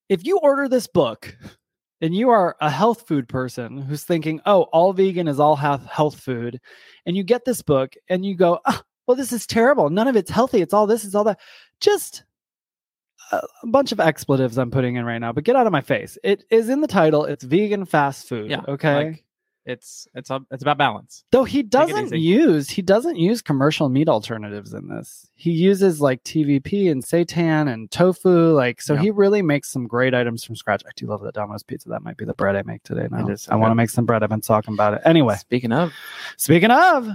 If 0.07 0.25
you 0.25 0.39
order 0.39 0.67
this 0.67 0.87
book 0.87 1.37
and 2.01 2.15
you 2.15 2.29
are 2.29 2.55
a 2.61 2.69
health 2.69 3.07
food 3.07 3.27
person 3.29 3.77
who's 3.77 4.03
thinking, 4.03 4.41
"Oh, 4.45 4.63
all 4.63 4.91
vegan 4.93 5.27
is 5.27 5.39
all 5.39 5.55
health 5.55 5.85
health 5.85 6.19
food," 6.19 6.59
and 7.05 7.15
you 7.15 7.23
get 7.23 7.45
this 7.45 7.61
book 7.61 7.93
and 8.09 8.25
you 8.25 8.35
go, 8.35 8.59
"Ah, 8.65 8.81
"Well, 9.07 9.17
this 9.17 9.31
is 9.31 9.45
terrible. 9.45 9.89
None 9.91 10.07
of 10.07 10.15
it's 10.15 10.31
healthy. 10.31 10.61
It's 10.61 10.73
all 10.73 10.87
this. 10.87 11.05
It's 11.05 11.13
all 11.15 11.25
that." 11.25 11.39
Just 11.79 12.23
a 13.31 13.37
a 13.63 13.67
bunch 13.67 13.91
of 13.91 13.99
expletives 13.99 14.57
I'm 14.57 14.71
putting 14.71 14.95
in 14.95 15.05
right 15.05 15.19
now, 15.19 15.31
but 15.31 15.43
get 15.43 15.55
out 15.55 15.67
of 15.67 15.71
my 15.71 15.81
face. 15.81 16.17
It 16.23 16.43
is 16.49 16.69
in 16.69 16.81
the 16.81 16.87
title. 16.87 17.25
It's 17.25 17.43
vegan 17.43 17.85
fast 17.85 18.27
food. 18.27 18.49
Yeah. 18.49 18.61
Okay. 18.67 18.95
like, 18.95 19.23
it's 19.69 20.07
it's 20.15 20.29
a, 20.29 20.41
it's 20.51 20.61
about 20.63 20.77
balance. 20.77 21.23
Though 21.31 21.43
he 21.43 21.61
doesn't 21.63 22.13
use 22.13 22.69
he 22.69 22.81
doesn't 22.81 23.17
use 23.17 23.41
commercial 23.41 23.87
meat 23.89 24.09
alternatives 24.09 24.73
in 24.73 24.87
this. 24.89 25.29
He 25.35 25.51
uses 25.51 26.01
like 26.01 26.23
TVP 26.23 26.91
and 26.91 27.03
seitan 27.03 27.71
and 27.71 27.89
tofu. 27.91 28.51
Like 28.53 28.81
so, 28.81 28.95
Yeah. 28.95 29.01
he 29.01 29.11
really 29.11 29.41
makes 29.41 29.69
some 29.69 29.87
great 29.87 30.13
items 30.13 30.43
from 30.43 30.55
scratch. 30.55 30.81
I 30.85 30.91
do 30.95 31.05
love 31.07 31.21
that 31.21 31.33
Domino's 31.35 31.63
pizza. 31.63 31.89
That 31.89 32.01
might 32.03 32.17
be 32.17 32.25
the 32.25 32.33
bread 32.33 32.55
I 32.55 32.63
make 32.63 32.83
today. 32.83 33.07
Now 33.11 33.27
It 33.27 33.31
is 33.33 33.43
so 33.43 33.51
I 33.51 33.55
want 33.55 33.71
to 33.71 33.75
make 33.75 33.89
some 33.89 34.05
bread. 34.05 34.23
I've 34.23 34.29
been 34.29 34.41
talking 34.41 34.73
about 34.73 34.95
it. 34.95 35.01
Anyway, 35.05 35.35
Speaking 35.35 35.71
of 35.71 35.93
speaking 36.37 36.71
of, 36.71 37.07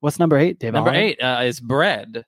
what's 0.00 0.18
number 0.18 0.36
eight, 0.36 0.58
Dave? 0.58 0.72
number 0.74 0.90
Allen? 0.90 1.00
eight 1.02 1.22
uh, 1.22 1.42
is 1.44 1.60
bread. 1.60 2.24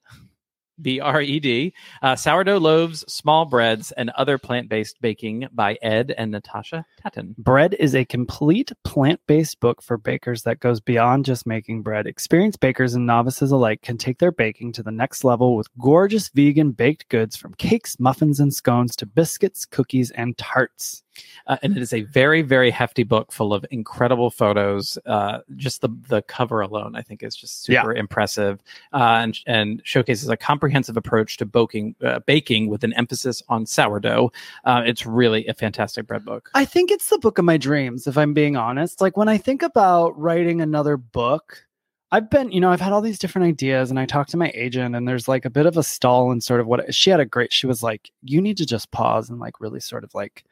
B 0.80 1.00
R 1.00 1.20
E 1.20 1.40
D, 1.40 1.72
uh, 2.02 2.16
sourdough 2.16 2.58
loaves, 2.58 3.04
small 3.12 3.44
breads, 3.44 3.92
and 3.92 4.10
other 4.10 4.38
plant 4.38 4.68
based 4.68 5.00
baking 5.00 5.48
by 5.52 5.78
Ed 5.82 6.14
and 6.16 6.30
Natasha 6.30 6.84
Tatton. 7.02 7.34
Bread 7.38 7.74
is 7.78 7.94
a 7.94 8.04
complete 8.04 8.72
plant 8.84 9.20
based 9.26 9.60
book 9.60 9.82
for 9.82 9.96
bakers 9.96 10.42
that 10.42 10.60
goes 10.60 10.80
beyond 10.80 11.24
just 11.24 11.46
making 11.46 11.82
bread. 11.82 12.06
Experienced 12.06 12.60
bakers 12.60 12.94
and 12.94 13.06
novices 13.06 13.50
alike 13.50 13.82
can 13.82 13.98
take 13.98 14.18
their 14.18 14.32
baking 14.32 14.72
to 14.72 14.82
the 14.82 14.90
next 14.90 15.24
level 15.24 15.56
with 15.56 15.68
gorgeous 15.78 16.28
vegan 16.28 16.72
baked 16.72 17.08
goods 17.08 17.36
from 17.36 17.54
cakes, 17.54 17.98
muffins, 17.98 18.40
and 18.40 18.52
scones 18.52 18.96
to 18.96 19.06
biscuits, 19.06 19.64
cookies, 19.64 20.10
and 20.12 20.36
tarts. 20.36 21.02
Uh, 21.46 21.56
and 21.62 21.76
it 21.76 21.82
is 21.82 21.92
a 21.92 22.02
very, 22.02 22.42
very 22.42 22.70
hefty 22.70 23.04
book 23.04 23.32
full 23.32 23.54
of 23.54 23.64
incredible 23.70 24.30
photos. 24.30 24.98
Uh, 25.06 25.40
just 25.56 25.80
the 25.80 25.88
the 26.08 26.22
cover 26.22 26.60
alone, 26.60 26.96
I 26.96 27.02
think, 27.02 27.22
is 27.22 27.36
just 27.36 27.62
super 27.62 27.94
impressive, 27.94 28.62
uh, 28.92 29.20
and 29.22 29.38
and 29.46 29.80
showcases 29.84 30.28
a 30.28 30.36
comprehensive 30.36 30.96
approach 30.96 31.36
to 31.38 31.46
baking 31.46 31.94
uh, 32.04 32.20
baking 32.20 32.68
with 32.68 32.84
an 32.84 32.92
emphasis 32.94 33.42
on 33.48 33.66
sourdough. 33.66 34.32
Uh, 34.64 34.82
it's 34.84 35.06
really 35.06 35.46
a 35.46 35.54
fantastic 35.54 36.06
bread 36.06 36.24
book. 36.24 36.50
I 36.54 36.64
think 36.64 36.90
it's 36.90 37.08
the 37.08 37.18
book 37.18 37.38
of 37.38 37.44
my 37.44 37.56
dreams, 37.56 38.06
if 38.06 38.18
I'm 38.18 38.34
being 38.34 38.56
honest. 38.56 39.00
Like 39.00 39.16
when 39.16 39.28
I 39.28 39.38
think 39.38 39.62
about 39.62 40.18
writing 40.18 40.60
another 40.60 40.96
book, 40.96 41.66
I've 42.12 42.30
been, 42.30 42.52
you 42.52 42.60
know, 42.60 42.70
I've 42.70 42.80
had 42.80 42.92
all 42.92 43.00
these 43.00 43.18
different 43.18 43.48
ideas 43.48 43.90
and 43.90 43.98
I 43.98 44.06
talked 44.06 44.30
to 44.30 44.36
my 44.36 44.52
agent 44.54 44.94
and 44.94 45.08
there's 45.08 45.26
like 45.26 45.44
a 45.44 45.50
bit 45.50 45.66
of 45.66 45.76
a 45.76 45.82
stall 45.82 46.30
in 46.30 46.40
sort 46.40 46.60
of 46.60 46.66
what 46.66 46.94
she 46.94 47.10
had 47.10 47.20
a 47.20 47.24
great, 47.24 47.52
she 47.52 47.66
was 47.66 47.82
like, 47.82 48.10
you 48.22 48.40
need 48.40 48.56
to 48.58 48.66
just 48.66 48.92
pause 48.92 49.28
and 49.28 49.40
like 49.40 49.60
really 49.60 49.80
sort 49.80 50.04
of 50.04 50.14
like 50.14 50.44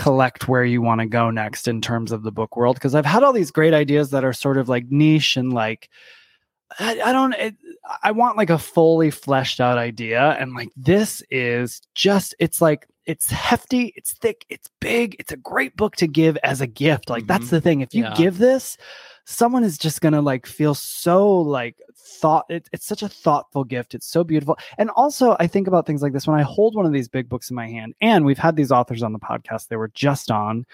collect 0.00 0.48
where 0.48 0.64
you 0.64 0.80
want 0.82 1.00
to 1.00 1.06
go 1.06 1.30
next 1.30 1.68
in 1.68 1.80
terms 1.80 2.10
of 2.10 2.22
the 2.22 2.32
book 2.32 2.56
world. 2.56 2.80
Cause 2.80 2.94
I've 2.94 3.06
had 3.06 3.22
all 3.22 3.32
these 3.32 3.50
great 3.50 3.74
ideas 3.74 4.10
that 4.10 4.24
are 4.24 4.32
sort 4.32 4.56
of 4.58 4.68
like 4.68 4.86
niche 4.90 5.36
and 5.36 5.52
like, 5.52 5.90
I, 6.78 7.00
I 7.00 7.12
don't, 7.12 7.34
it, 7.34 7.56
I 8.02 8.12
want 8.12 8.36
like 8.36 8.50
a 8.50 8.58
fully 8.58 9.10
fleshed 9.10 9.60
out 9.60 9.76
idea. 9.76 10.36
And 10.40 10.54
like 10.54 10.70
this 10.76 11.22
is 11.30 11.82
just, 11.94 12.34
it's 12.38 12.60
like, 12.60 12.86
it's 13.06 13.30
hefty, 13.30 13.92
it's 13.96 14.12
thick, 14.12 14.46
it's 14.48 14.68
big, 14.80 15.16
it's 15.18 15.32
a 15.32 15.36
great 15.36 15.76
book 15.76 15.96
to 15.96 16.06
give 16.06 16.36
as 16.44 16.60
a 16.60 16.66
gift. 16.66 17.10
Like 17.10 17.26
that's 17.26 17.46
Mhm. 17.46 17.50
the 17.50 17.60
thing. 17.60 17.80
If 17.80 17.94
you 17.94 18.04
Yeah. 18.04 18.14
give 18.16 18.38
this, 18.38 18.76
someone 19.30 19.62
is 19.62 19.78
just 19.78 20.00
gonna 20.00 20.20
like 20.20 20.44
feel 20.44 20.74
so 20.74 21.28
like 21.40 21.76
thought 21.96 22.44
it, 22.48 22.68
it's 22.72 22.84
such 22.84 23.02
a 23.02 23.08
thoughtful 23.08 23.62
gift 23.62 23.94
it's 23.94 24.06
so 24.06 24.24
beautiful. 24.24 24.58
And 24.76 24.90
also 24.90 25.36
i 25.38 25.46
think 25.46 25.68
about 25.68 25.86
things 25.86 26.02
like 26.02 26.12
this 26.12 26.26
when 26.26 26.38
i 26.38 26.42
hold 26.42 26.74
one 26.74 26.84
of 26.84 26.92
these 26.92 27.08
big 27.08 27.28
books 27.28 27.48
in 27.48 27.54
my 27.54 27.68
hand 27.68 27.94
and 28.00 28.24
we've 28.24 28.38
had 28.38 28.56
these 28.56 28.72
authors 28.72 29.02
on 29.02 29.12
the 29.12 29.18
podcast 29.20 29.68
they 29.68 29.76
were 29.76 29.92
just 29.94 30.30
on 30.30 30.66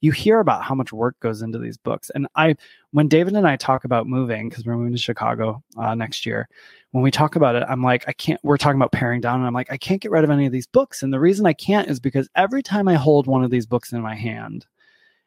you 0.00 0.10
hear 0.10 0.40
about 0.40 0.64
how 0.64 0.74
much 0.74 0.92
work 0.92 1.18
goes 1.20 1.42
into 1.42 1.58
these 1.58 1.76
books. 1.76 2.10
And 2.14 2.26
i 2.34 2.56
when 2.90 3.06
david 3.06 3.34
and 3.34 3.46
i 3.46 3.56
talk 3.56 3.84
about 3.84 4.08
moving 4.08 4.48
because 4.48 4.64
we're 4.64 4.76
moving 4.76 4.92
to 4.92 4.98
chicago 4.98 5.62
uh, 5.78 5.94
next 5.94 6.26
year 6.26 6.48
when 6.90 7.04
we 7.04 7.12
talk 7.12 7.36
about 7.36 7.54
it 7.54 7.62
i'm 7.68 7.82
like 7.82 8.08
i 8.08 8.12
can't 8.12 8.40
we're 8.42 8.56
talking 8.58 8.78
about 8.78 8.92
paring 8.92 9.20
down 9.20 9.36
and 9.36 9.46
i'm 9.46 9.54
like 9.54 9.70
i 9.70 9.76
can't 9.76 10.02
get 10.02 10.10
rid 10.10 10.24
of 10.24 10.30
any 10.30 10.46
of 10.46 10.52
these 10.52 10.66
books. 10.66 11.02
And 11.02 11.12
the 11.12 11.20
reason 11.20 11.46
i 11.46 11.52
can't 11.52 11.88
is 11.88 12.00
because 12.00 12.28
every 12.34 12.62
time 12.62 12.88
i 12.88 12.94
hold 12.94 13.28
one 13.28 13.44
of 13.44 13.52
these 13.52 13.66
books 13.66 13.92
in 13.92 14.00
my 14.00 14.16
hand 14.16 14.66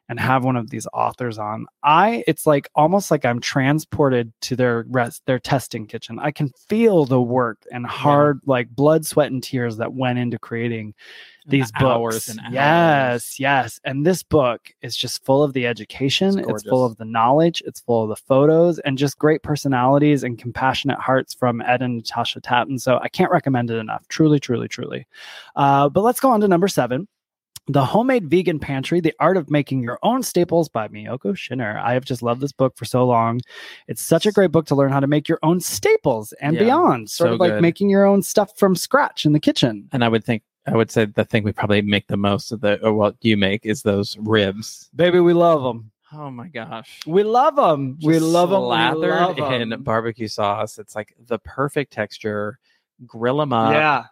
and 0.08 0.20
have 0.20 0.44
one 0.44 0.56
of 0.56 0.70
these 0.70 0.86
authors 0.92 1.38
on 1.38 1.66
i 1.82 2.22
it's 2.26 2.46
like 2.46 2.68
almost 2.74 3.10
like 3.10 3.24
i'm 3.24 3.40
transported 3.40 4.32
to 4.40 4.56
their 4.56 4.84
rest 4.88 5.22
their 5.26 5.38
testing 5.38 5.86
kitchen. 5.86 6.18
I 6.18 6.30
can 6.30 6.50
feel 6.68 7.04
the 7.04 7.20
work 7.20 7.64
and 7.70 7.86
hard 7.86 8.40
like 8.46 8.68
blood 8.68 9.06
sweat 9.06 9.30
and 9.30 9.42
tears 9.42 9.76
that 9.78 9.94
went 9.94 10.18
into 10.18 10.38
creating 10.38 10.94
these 11.46 11.70
hours 11.76 12.14
books. 12.14 12.28
And 12.28 12.40
hours. 12.40 12.52
yes 12.52 13.40
yes. 13.40 13.80
And 13.84 14.04
this 14.04 14.22
book 14.22 14.72
is 14.82 14.96
just 14.96 15.24
full 15.24 15.42
of 15.42 15.52
the 15.52 15.66
education 15.66 16.38
It's 16.38 16.48
it's, 16.48 16.62
full 16.64 16.84
of 16.84 16.96
the 16.96 17.04
knowledge 17.04 17.62
it's 17.66 17.80
full 17.80 18.02
of 18.02 18.08
the 18.08 18.16
photos 18.16 18.78
and 18.80 18.98
just 18.98 19.18
great 19.18 19.42
personalities 19.42 20.24
and 20.24 20.38
compassionate 20.38 20.98
hearts 20.98 21.34
from 21.34 21.60
ed 21.62 21.82
and 21.82 21.96
natasha 21.96 22.40
tatton 22.40 22.78
so 22.78 22.98
i 23.02 23.08
can't 23.08 23.30
recommend 23.30 23.70
it 23.70 23.76
enough. 23.76 24.06
Truly 24.08 24.40
truly 24.40 24.68
truly. 24.68 25.06
Uh, 25.56 25.88
but 25.88 26.02
let's 26.02 26.20
go 26.20 26.30
on 26.30 26.40
to 26.40 26.48
number 26.48 26.68
seven 26.68 27.06
the 27.66 27.84
Homemade 27.84 28.28
Vegan 28.28 28.58
Pantry, 28.58 29.00
The 29.00 29.14
Art 29.20 29.36
of 29.36 29.50
Making 29.50 29.82
Your 29.82 29.98
Own 30.02 30.22
Staples 30.22 30.68
by 30.68 30.88
Miyoko 30.88 31.34
Schinner. 31.34 31.80
I 31.82 31.94
have 31.94 32.04
just 32.04 32.22
loved 32.22 32.40
this 32.40 32.52
book 32.52 32.76
for 32.76 32.84
so 32.84 33.06
long. 33.06 33.40
It's 33.88 34.02
such 34.02 34.26
a 34.26 34.32
great 34.32 34.52
book 34.52 34.66
to 34.66 34.74
learn 34.74 34.92
how 34.92 35.00
to 35.00 35.06
make 35.06 35.28
your 35.28 35.38
own 35.42 35.60
staples 35.60 36.32
and 36.40 36.56
Yeah, 36.56 36.64
beyond, 36.64 37.08
sort 37.10 37.28
so 37.30 37.34
of 37.34 37.40
like 37.40 37.52
good. 37.52 37.62
making 37.62 37.88
your 37.88 38.04
own 38.04 38.22
stuff 38.22 38.56
from 38.58 38.76
scratch 38.76 39.24
in 39.24 39.32
the 39.32 39.40
kitchen. 39.40 39.88
And 39.92 40.04
I 40.04 40.08
would 40.08 40.24
think 40.24 40.42
I 40.66 40.76
would 40.76 40.90
say 40.90 41.04
the 41.04 41.24
thing 41.26 41.42
we 41.44 41.52
probably 41.52 41.82
make 41.82 42.06
the 42.06 42.16
most 42.16 42.50
of 42.52 42.60
the 42.62 42.82
or 42.82 42.94
what 42.94 43.16
you 43.20 43.36
make 43.36 43.64
is 43.66 43.82
those 43.82 44.16
ribs. 44.18 44.88
Baby, 44.96 45.20
we 45.20 45.32
love 45.34 45.62
them. 45.62 45.90
Oh 46.12 46.30
my 46.30 46.48
gosh. 46.48 47.00
We 47.06 47.22
love 47.22 47.56
them. 47.56 47.98
We 48.02 48.18
love 48.18 48.50
them. 48.50 48.62
Slathered 48.62 49.60
in 49.72 49.82
barbecue 49.82 50.28
sauce. 50.28 50.78
It's 50.78 50.94
like 50.94 51.14
the 51.26 51.38
perfect 51.40 51.92
texture. 51.92 52.58
Grill 53.06 53.38
them 53.38 53.52
up. 53.52 53.72
yeah. 53.72 54.04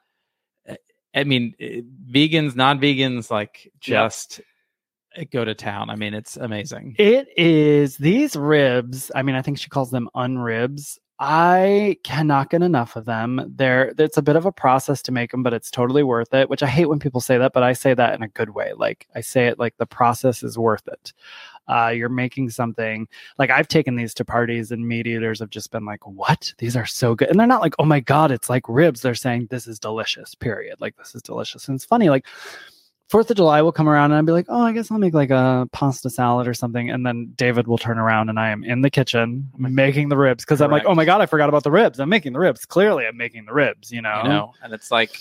I 1.14 1.24
mean, 1.24 1.54
eh, 1.60 1.82
vegans, 2.10 2.56
non-vegans, 2.56 3.30
like 3.30 3.70
just 3.80 4.40
eh, 5.16 5.24
go 5.24 5.44
to 5.44 5.54
town. 5.54 5.90
I 5.90 5.96
mean, 5.96 6.14
it's 6.14 6.36
amazing. 6.36 6.96
It 6.98 7.28
is 7.36 7.96
these 7.96 8.36
ribs. 8.36 9.10
I 9.14 9.22
mean, 9.22 9.34
I 9.34 9.42
think 9.42 9.58
she 9.58 9.68
calls 9.68 9.90
them 9.90 10.08
unribs. 10.14 10.98
I 11.24 11.98
cannot 12.02 12.50
get 12.50 12.62
enough 12.62 12.96
of 12.96 13.04
them. 13.04 13.52
They're 13.54 13.94
it's 13.96 14.16
a 14.16 14.22
bit 14.22 14.34
of 14.34 14.44
a 14.44 14.50
process 14.50 15.02
to 15.02 15.12
make 15.12 15.30
them, 15.30 15.44
but 15.44 15.54
it's 15.54 15.70
totally 15.70 16.02
worth 16.02 16.34
it. 16.34 16.50
Which 16.50 16.64
I 16.64 16.66
hate 16.66 16.88
when 16.88 16.98
people 16.98 17.20
say 17.20 17.38
that, 17.38 17.52
but 17.52 17.62
I 17.62 17.74
say 17.74 17.94
that 17.94 18.14
in 18.14 18.22
a 18.22 18.28
good 18.28 18.50
way. 18.50 18.72
Like 18.76 19.06
I 19.14 19.20
say 19.20 19.46
it 19.46 19.58
like 19.58 19.76
the 19.76 19.86
process 19.86 20.42
is 20.42 20.58
worth 20.58 20.88
it. 20.88 21.12
Uh, 21.68 21.88
you're 21.88 22.08
making 22.08 22.50
something 22.50 23.06
like 23.38 23.50
I've 23.50 23.68
taken 23.68 23.96
these 23.96 24.14
to 24.14 24.24
parties 24.24 24.72
and 24.72 24.86
meat 24.86 25.06
eaters 25.06 25.40
have 25.40 25.50
just 25.50 25.70
been 25.70 25.84
like, 25.84 26.06
"What? 26.06 26.52
These 26.58 26.76
are 26.76 26.86
so 26.86 27.14
good," 27.14 27.28
and 27.28 27.38
they're 27.38 27.46
not 27.46 27.62
like, 27.62 27.74
"Oh 27.78 27.84
my 27.84 28.00
god, 28.00 28.30
it's 28.30 28.50
like 28.50 28.68
ribs." 28.68 29.00
They're 29.00 29.14
saying, 29.14 29.48
"This 29.50 29.66
is 29.66 29.78
delicious." 29.78 30.34
Period. 30.34 30.80
Like 30.80 30.96
this 30.96 31.14
is 31.14 31.22
delicious, 31.22 31.68
and 31.68 31.76
it's 31.76 31.84
funny. 31.84 32.10
Like 32.10 32.26
Fourth 33.12 33.30
of 33.30 33.36
July 33.36 33.60
will 33.60 33.72
come 33.72 33.90
around 33.90 34.06
and 34.06 34.14
I'll 34.14 34.22
be 34.22 34.32
like, 34.32 34.46
oh, 34.48 34.62
I 34.62 34.72
guess 34.72 34.90
I'll 34.90 34.96
make 34.96 35.12
like 35.12 35.28
a 35.28 35.68
pasta 35.70 36.08
salad 36.08 36.48
or 36.48 36.54
something. 36.54 36.88
And 36.88 37.04
then 37.04 37.30
David 37.36 37.66
will 37.66 37.76
turn 37.76 37.98
around 37.98 38.30
and 38.30 38.40
I 38.40 38.48
am 38.48 38.64
in 38.64 38.80
the 38.80 38.88
kitchen 38.88 39.50
making 39.58 40.08
the 40.08 40.16
ribs 40.16 40.46
because 40.46 40.62
I'm 40.62 40.70
like, 40.70 40.86
oh 40.86 40.94
my 40.94 41.04
God, 41.04 41.20
I 41.20 41.26
forgot 41.26 41.50
about 41.50 41.62
the 41.62 41.70
ribs. 41.70 42.00
I'm 42.00 42.08
making 42.08 42.32
the 42.32 42.38
ribs. 42.38 42.64
Clearly, 42.64 43.04
I'm 43.04 43.18
making 43.18 43.44
the 43.44 43.52
ribs, 43.52 43.92
you 43.92 44.00
know? 44.00 44.22
You 44.22 44.30
know, 44.30 44.54
and 44.62 44.72
it's 44.72 44.90
like 44.90 45.20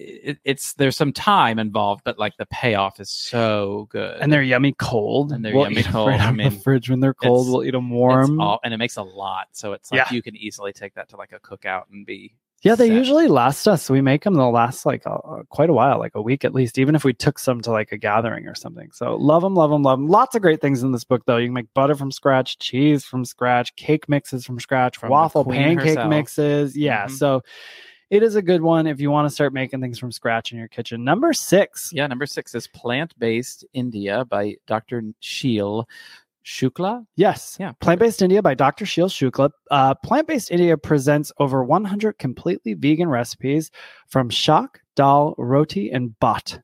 it, 0.00 0.38
it's 0.44 0.74
there's 0.74 0.96
some 0.96 1.12
time 1.12 1.58
involved, 1.58 2.02
but 2.04 2.18
like 2.18 2.36
the 2.38 2.46
payoff 2.46 3.00
is 3.00 3.10
so 3.10 3.86
good. 3.90 4.18
And 4.20 4.32
they're 4.32 4.42
yummy 4.42 4.72
cold. 4.78 5.32
And 5.32 5.44
they're 5.44 5.54
we'll 5.54 5.64
yummy 5.70 5.82
cold. 5.82 6.08
Right 6.08 6.20
I 6.20 6.32
mean, 6.32 6.50
the 6.54 6.60
fridge 6.60 6.88
when 6.90 7.00
they're 7.00 7.14
cold. 7.14 7.48
We'll 7.48 7.64
eat 7.64 7.72
them 7.72 7.90
warm. 7.90 8.40
all, 8.40 8.60
and 8.64 8.72
it 8.74 8.78
makes 8.78 8.96
a 8.96 9.02
lot, 9.02 9.48
so 9.52 9.72
it's 9.72 9.90
like 9.92 9.98
Yeah. 9.98 10.14
you 10.14 10.22
can 10.22 10.36
easily 10.36 10.72
take 10.72 10.94
that 10.94 11.08
to 11.10 11.16
like 11.16 11.32
a 11.32 11.38
cookout 11.40 11.84
and 11.92 12.06
be 12.06 12.34
yeah, 12.62 12.74
they 12.74 12.88
set. 12.88 12.94
usually 12.96 13.26
last 13.26 13.66
us. 13.66 13.88
We 13.88 14.02
make 14.02 14.22
them, 14.24 14.34
they'll 14.34 14.52
last 14.52 14.84
like 14.84 15.06
uh, 15.06 15.14
uh, 15.14 15.42
quite 15.48 15.70
a 15.70 15.72
while, 15.72 15.98
like 15.98 16.14
a 16.14 16.20
week 16.20 16.44
at 16.44 16.52
least, 16.52 16.78
even 16.78 16.94
if 16.94 17.04
we 17.04 17.14
took 17.14 17.38
some 17.38 17.62
to 17.62 17.70
like 17.70 17.90
a 17.90 17.96
gathering 17.96 18.46
or 18.46 18.54
something. 18.54 18.90
So 18.92 19.16
love 19.16 19.40
them, 19.40 19.54
love 19.54 19.70
them, 19.70 19.82
love 19.82 19.98
them. 19.98 20.08
Lots 20.08 20.34
of 20.36 20.42
great 20.42 20.60
things 20.60 20.82
in 20.82 20.92
this 20.92 21.04
book, 21.04 21.22
though. 21.24 21.38
You 21.38 21.46
can 21.46 21.54
make 21.54 21.72
butter 21.72 21.94
from 21.94 22.12
scratch, 22.12 22.58
cheese 22.58 23.02
from 23.02 23.24
scratch, 23.24 23.74
cake 23.76 24.10
mixes 24.10 24.44
from 24.44 24.60
scratch, 24.60 24.98
From 24.98 25.08
waffle 25.08 25.46
pancake 25.46 25.88
herself. 25.88 26.10
mixes. 26.10 26.76
Yeah. 26.76 27.06
Mhm. 27.06 27.10
So 27.12 27.42
it 28.10 28.22
is 28.22 28.34
a 28.34 28.42
good 28.42 28.60
one 28.60 28.86
if 28.86 29.00
you 29.00 29.10
want 29.10 29.26
to 29.28 29.34
start 29.34 29.52
making 29.52 29.80
things 29.80 29.98
from 29.98 30.10
scratch 30.10 30.52
in 30.52 30.58
your 30.58 30.68
kitchen. 30.68 31.04
Number 31.04 31.32
six. 31.32 31.92
Yeah, 31.92 32.06
number 32.08 32.26
six 32.26 32.54
is 32.54 32.66
Plant 32.66 33.16
Based 33.18 33.64
India 33.72 34.24
by 34.24 34.56
Dr. 34.66 35.02
Sheil 35.20 35.88
Shukla. 36.44 37.06
Yes. 37.16 37.56
Yeah. 37.60 37.72
Plant 37.80 38.00
Based 38.00 38.20
India 38.20 38.42
by 38.42 38.54
Dr. 38.54 38.84
Sheil 38.84 39.08
Shukla. 39.08 39.50
Uh, 39.70 39.94
Plant 39.94 40.26
Based 40.26 40.50
India 40.50 40.76
presents 40.76 41.30
over 41.38 41.62
100 41.62 42.18
completely 42.18 42.74
vegan 42.74 43.08
recipes 43.08 43.70
from 44.08 44.28
shak, 44.28 44.80
dal, 44.96 45.34
roti, 45.38 45.90
and 45.90 46.14
bhat, 46.20 46.60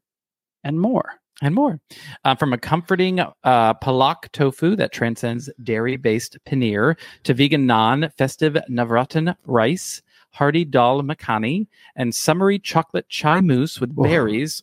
and 0.64 0.80
more. 0.80 1.20
and 1.42 1.54
more. 1.54 1.78
Uh, 2.24 2.35
from 2.35 2.52
a 2.52 2.59
comforting 2.59 3.20
uh, 3.20 3.74
palak 3.74 4.30
tofu 4.32 4.74
that 4.76 4.92
transcends 4.92 5.50
dairy 5.62 5.96
based 5.96 6.38
paneer 6.46 6.96
to 7.24 7.35
vegan 7.35 7.66
naan, 7.66 8.11
festive 8.14 8.56
navratan 8.70 9.37
rice, 9.44 10.02
hearty 10.37 10.64
dal 10.64 11.03
makhani, 11.03 11.66
and 11.96 12.14
summery 12.14 12.59
chocolate 12.59 13.09
chai 13.09 13.40
mousse 13.40 13.81
with 13.81 13.94
berries. 13.96 14.62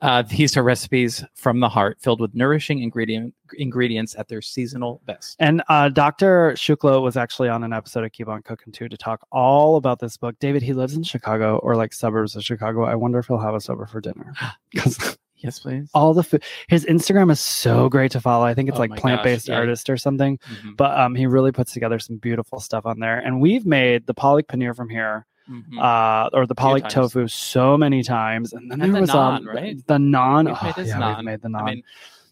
Uh, 0.00 0.22
these 0.22 0.56
are 0.56 0.62
recipes 0.62 1.24
from 1.34 1.60
the 1.60 1.68
heart 1.68 1.98
filled 2.00 2.20
with 2.20 2.34
nourishing 2.34 2.82
ingredient, 2.82 3.34
ingredients 3.58 4.14
at 4.18 4.28
their 4.28 4.40
seasonal 4.40 5.00
best. 5.06 5.36
And 5.38 5.62
uh, 5.68 5.90
Dr. 5.90 6.52
Shukla 6.52 7.02
was 7.02 7.16
actually 7.16 7.48
on 7.48 7.62
an 7.62 7.72
episode 7.72 8.04
of 8.04 8.12
Keep 8.12 8.28
On 8.28 8.42
Cooking 8.42 8.72
too 8.72 8.88
to 8.88 8.96
talk 8.96 9.26
all 9.30 9.76
about 9.76 9.98
this 9.98 10.16
book. 10.16 10.34
David, 10.38 10.62
he 10.62 10.72
lives 10.72 10.94
in 10.94 11.02
Chicago 11.02 11.58
or 11.58 11.76
like 11.76 11.92
suburbs 11.92 12.36
of 12.36 12.44
Chicago. 12.44 12.84
I 12.84 12.94
wonder 12.94 13.18
if 13.18 13.26
he'll 13.26 13.38
have 13.38 13.54
us 13.54 13.68
over 13.68 13.86
for 13.86 14.00
dinner 14.00 14.34
because 14.70 15.18
Yes, 15.46 15.58
please. 15.60 15.88
all 15.94 16.12
the 16.12 16.22
food. 16.22 16.42
His 16.68 16.84
Instagram 16.84 17.30
is 17.30 17.40
so 17.40 17.88
great 17.88 18.10
to 18.12 18.20
follow. 18.20 18.44
I 18.44 18.52
think 18.52 18.68
it's 18.68 18.76
Oh 18.76 18.80
like 18.80 18.96
plant 18.96 19.22
based 19.24 19.48
yeah. 19.48 19.56
artist 19.56 19.88
or 19.88 19.96
something. 19.96 20.38
Mhm, 20.38 20.76
But 20.76 20.98
um, 20.98 21.14
he 21.14 21.26
really 21.26 21.52
puts 21.52 21.72
together 21.72 21.98
some 21.98 22.16
beautiful 22.18 22.60
stuff 22.60 22.84
on 22.84 23.00
there. 23.00 23.18
And 23.18 23.40
we've 23.40 23.64
made 23.64 24.06
the 24.06 24.14
palak 24.14 24.44
paneer 24.46 24.76
from 24.76 24.88
here 24.90 25.26
mhm. 25.50 25.80
uh, 25.80 26.28
or 26.36 26.46
the 26.46 26.54
palak 26.54 26.88
tofu 26.88 27.26
so 27.28 27.76
many 27.78 28.02
times. 28.02 28.52
And 28.52 28.70
then 28.70 28.80
And 28.82 28.94
there 28.94 29.00
the 29.00 29.00
was 29.02 29.10
um, 29.10 29.44
naan, 29.46 29.54
right? 29.54 29.86
the 29.86 29.96
naan. 29.98 30.54
Oh, 30.54 30.64
made 30.64 30.74
this 30.74 30.88
yeah, 30.88 30.98
naan. 31.00 31.16
we've 31.16 31.24
made 31.24 31.40
the 31.42 31.48
naan. 31.48 31.62
I 31.62 31.64
mean, 31.74 31.82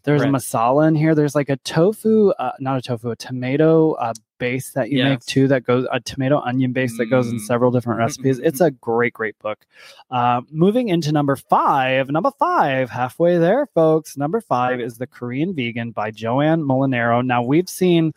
There's 0.04 0.22
a 0.22 0.26
masala 0.26 0.86
in 0.88 0.94
here. 0.94 1.14
There's 1.14 1.34
like 1.34 1.48
a 1.48 1.56
tofu, 1.58 2.30
uh, 2.38 2.52
not 2.60 2.76
a 2.78 2.82
tofu, 2.82 3.10
a 3.10 3.16
tomato 3.16 3.92
uh, 3.92 4.12
base 4.38 4.72
that 4.72 4.90
you 4.90 4.98
make 5.10 5.20
too. 5.24 5.48
That 5.48 5.64
goes 5.64 5.86
a 5.90 5.98
tomato 6.00 6.40
onion 6.40 6.72
base 6.72 6.96
that 6.98 7.06
goes 7.06 7.28
in 7.28 7.36
Mm. 7.36 7.40
several 7.40 7.70
different 7.70 7.98
recipes. 7.98 8.38
It's 8.38 8.60
a 8.60 8.70
great, 8.70 9.14
great 9.14 9.38
book. 9.38 9.64
Uh, 10.10 10.42
moving 10.50 10.88
into 10.88 11.10
number 11.10 11.36
five. 11.36 12.10
Number 12.10 12.30
five, 12.38 12.90
halfway 12.90 13.38
there, 13.38 13.66
folks. 13.74 14.16
Number 14.16 14.40
five 14.40 14.78
is 14.80 14.98
the 14.98 15.06
Korean 15.06 15.54
Vegan 15.54 15.90
by 15.92 16.10
Joanne 16.10 16.62
Molinaro. 16.62 17.24
Now 17.24 17.42
we've 17.42 17.68
seen. 17.68 18.12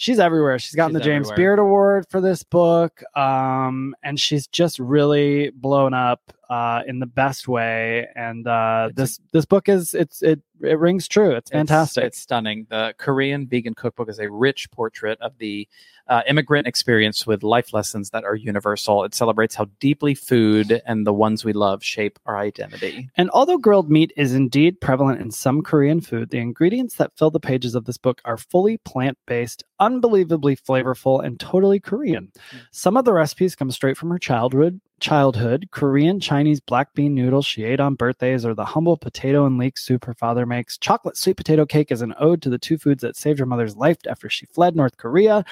She's 0.00 0.18
everywhere. 0.18 0.58
She's 0.58 0.74
gotten 0.74 0.94
She's 0.94 1.00
the 1.00 1.04
James 1.04 1.26
everywhere. 1.30 1.36
Beard 1.36 1.58
Award 1.58 2.06
for 2.08 2.22
this 2.22 2.42
book, 2.42 3.02
um, 3.14 3.94
and 4.02 4.18
she's 4.18 4.46
just 4.46 4.78
really 4.78 5.50
blown 5.50 5.92
up 5.92 6.32
uh, 6.48 6.80
in 6.86 7.00
the 7.00 7.06
best 7.06 7.48
way. 7.48 8.08
And 8.16 8.46
uh, 8.46 8.88
It's 8.88 8.98
a- 8.98 9.02
this 9.02 9.20
this 9.32 9.44
book 9.44 9.68
is 9.68 9.92
it's 9.92 10.22
it 10.22 10.40
it 10.62 10.78
rings 10.78 11.06
true. 11.06 11.32
It's 11.32 11.50
fantastic. 11.50 12.04
It's, 12.04 12.18
stunning. 12.18 12.66
The 12.70 12.94
Korean 12.96 13.46
Vegan 13.46 13.74
Cookbook 13.74 14.08
is 14.08 14.20
a 14.20 14.30
rich 14.30 14.70
portrait 14.70 15.20
of 15.20 15.36
the 15.36 15.68
uh, 16.10 16.22
immigrant 16.26 16.66
experience 16.66 17.26
with 17.26 17.42
life 17.44 17.72
lessons 17.72 18.10
that 18.10 18.24
are 18.24 18.34
universal. 18.34 19.04
It 19.04 19.14
celebrates 19.14 19.54
how 19.54 19.66
deeply 19.78 20.14
food 20.14 20.82
and 20.84 21.06
the 21.06 21.12
ones 21.12 21.44
we 21.44 21.52
love 21.52 21.84
shape 21.84 22.18
our 22.26 22.36
identity. 22.36 23.08
And 23.16 23.30
although 23.30 23.58
grilled 23.58 23.90
meat 23.90 24.12
is 24.16 24.34
indeed 24.34 24.80
prevalent 24.80 25.20
in 25.20 25.30
some 25.30 25.62
Korean 25.62 26.00
food, 26.00 26.30
the 26.30 26.38
ingredients 26.38 26.96
that 26.96 27.16
fill 27.16 27.30
the 27.30 27.40
pages 27.40 27.76
of 27.76 27.84
this 27.84 27.96
book 27.96 28.20
are 28.24 28.36
fully 28.36 28.78
plant 28.78 29.16
based, 29.26 29.62
unbelievably 29.78 30.56
flavorful, 30.56 31.24
and 31.24 31.38
totally 31.38 31.78
Korean. 31.78 32.32
Some 32.72 32.96
of 32.96 33.04
the 33.04 33.12
recipes 33.12 33.54
come 33.54 33.70
straight 33.70 33.96
from 33.96 34.10
her 34.10 34.18
childhood. 34.18 34.80
Childhood 35.00 35.68
Korean 35.70 36.20
Chinese 36.20 36.60
black 36.60 36.94
bean 36.94 37.14
noodles 37.14 37.46
she 37.46 37.64
ate 37.64 37.80
on 37.80 37.94
birthdays, 37.94 38.44
or 38.44 38.54
the 38.54 38.64
humble 38.64 38.96
potato 38.96 39.46
and 39.46 39.58
leek 39.58 39.78
soup 39.78 40.04
her 40.04 40.14
father 40.14 40.46
makes. 40.46 40.78
Chocolate 40.78 41.16
sweet 41.16 41.36
potato 41.36 41.66
cake 41.66 41.90
is 41.90 42.02
an 42.02 42.14
ode 42.18 42.42
to 42.42 42.50
the 42.50 42.58
two 42.58 42.78
foods 42.78 43.02
that 43.02 43.16
saved 43.16 43.38
her 43.38 43.46
mother's 43.46 43.76
life 43.76 43.96
after 44.08 44.28
she 44.28 44.46
fled 44.46 44.76
North 44.76 44.96
Korea. 44.96 45.44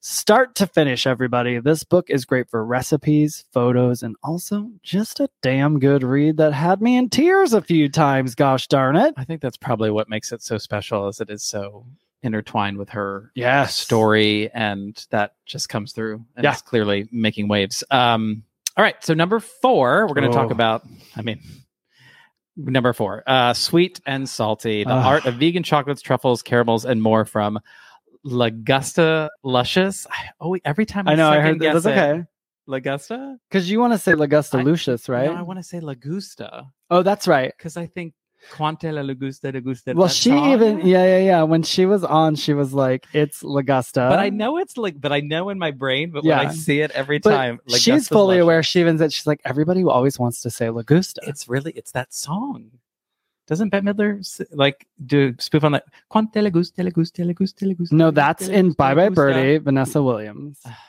Start 0.00 0.54
to 0.56 0.66
finish, 0.66 1.06
everybody. 1.06 1.58
This 1.58 1.82
book 1.82 2.08
is 2.10 2.24
great 2.24 2.48
for 2.50 2.64
recipes, 2.64 3.44
photos, 3.52 4.02
and 4.02 4.16
also 4.22 4.70
just 4.82 5.18
a 5.20 5.28
damn 5.42 5.78
good 5.80 6.02
read 6.04 6.36
that 6.36 6.52
had 6.52 6.80
me 6.80 6.96
in 6.96 7.08
tears 7.08 7.52
a 7.52 7.62
few 7.62 7.88
times. 7.88 8.34
Gosh 8.34 8.68
darn 8.68 8.94
it. 8.96 9.14
I 9.16 9.24
think 9.24 9.40
that's 9.40 9.56
probably 9.56 9.90
what 9.90 10.08
makes 10.08 10.30
it 10.32 10.42
so 10.42 10.58
special, 10.58 11.08
is 11.08 11.20
it 11.20 11.30
is 11.30 11.42
so 11.42 11.84
intertwined 12.22 12.78
with 12.78 12.88
her 12.90 13.30
Yes. 13.34 13.76
story, 13.76 14.50
and 14.52 15.04
that 15.10 15.34
just 15.46 15.68
comes 15.68 15.92
through. 15.92 16.24
And 16.36 16.44
Yeah. 16.44 16.52
it's 16.52 16.62
clearly 16.62 17.08
making 17.12 17.48
waves. 17.48 17.84
Um, 17.90 18.42
all 18.78 18.84
right, 18.84 18.96
so 19.04 19.12
number 19.12 19.40
four, 19.40 20.06
we're 20.06 20.14
going 20.14 20.30
to 20.30 20.34
talk 20.34 20.48
Oh. 20.48 20.52
about. 20.52 20.86
I 21.16 21.22
mean, 21.22 21.40
number 22.56 22.92
four, 22.92 23.22
uh, 23.26 23.52
sweet 23.52 24.00
and 24.06 24.28
salty: 24.28 24.84
the 24.84 24.90
Ugh. 24.90 25.04
art 25.06 25.26
of 25.26 25.34
vegan 25.34 25.62
chocolates, 25.64 26.00
truffles, 26.00 26.42
caramels, 26.42 26.84
and 26.84 27.02
more 27.02 27.24
from 27.24 27.58
Lagusta 28.24 29.28
Luscious. 29.42 30.06
I, 30.10 30.28
oh, 30.40 30.56
every 30.64 30.86
time 30.86 31.08
I, 31.08 31.12
I 31.12 31.14
know, 31.16 31.28
I 31.30 31.40
heard 31.40 31.58
that. 31.60 31.74
That's 31.74 31.86
it. 31.86 31.90
okay. 31.90 32.24
Lagusta, 32.68 33.36
Because 33.48 33.70
you 33.70 33.80
want 33.80 33.94
to 33.94 33.98
say 33.98 34.12
Lagusta 34.12 34.58
I- 34.60 34.62
Lucius, 34.62 35.08
right? 35.08 35.30
No, 35.30 35.36
I 35.36 35.42
want 35.42 35.58
to 35.58 35.62
say 35.62 35.80
Lagusta 35.80 36.66
oh, 36.90 37.02
that's 37.02 37.26
right. 37.26 37.50
because 37.56 37.78
I 37.78 37.86
think 37.86 38.12
Quante 38.52 38.92
la 38.92 39.02
Lagusta 39.02 39.52
de 39.52 39.60
Gusta. 39.60 39.94
Well, 39.94 40.08
she 40.08 40.30
song. 40.30 40.52
even, 40.52 40.78
yeah, 40.86 41.04
yeah, 41.04 41.18
yeah. 41.18 41.42
When 41.42 41.62
she 41.62 41.86
was 41.86 42.04
on, 42.04 42.34
she 42.34 42.54
was 42.54 42.72
like, 42.72 43.06
it's 43.12 43.42
Lagusta. 43.42 44.08
But 44.08 44.18
I 44.18 44.30
know 44.30 44.58
it's 44.58 44.76
like, 44.76 45.00
but 45.00 45.12
I 45.12 45.20
know 45.20 45.50
in 45.50 45.58
my 45.58 45.70
brain, 45.70 46.10
but 46.10 46.24
when 46.24 46.38
I 46.38 46.50
see 46.50 46.80
it 46.80 46.90
every 46.92 47.18
But 47.18 47.36
time, 47.36 47.60
like 47.66 47.80
she's 47.80 48.08
fully 48.08 48.38
aware. 48.38 48.62
She 48.62 48.80
even 48.80 48.98
said, 48.98 49.12
she's 49.12 49.26
like, 49.26 49.40
everybody 49.44 49.84
always 49.84 50.18
wants 50.18 50.40
to 50.42 50.50
say 50.50 50.66
Lagusta. 50.66 51.18
It's 51.22 51.48
really, 51.48 51.72
it's 51.72 51.92
that 51.92 52.14
song. 52.14 52.70
Doesn't 53.46 53.70
Bette 53.70 53.86
Midler 53.86 54.46
like 54.52 54.86
do 55.06 55.34
spoof 55.38 55.64
on 55.64 55.72
that? 55.72 55.84
Quante 56.10 56.36
le 56.42 56.50
gusta, 56.50 56.82
le 56.82 56.90
gusta, 56.90 57.24
le 57.24 57.32
gusta, 57.32 57.64
le 57.66 57.74
gusta. 57.74 57.94
no, 57.94 58.10
that's 58.10 58.46
in 58.46 58.72
Bye 58.72 58.94
Bye. 58.94 59.08
Birdie, 59.08 59.56
Vanessa 59.56 60.02
Williams. 60.02 60.58
Ah. 60.66 60.87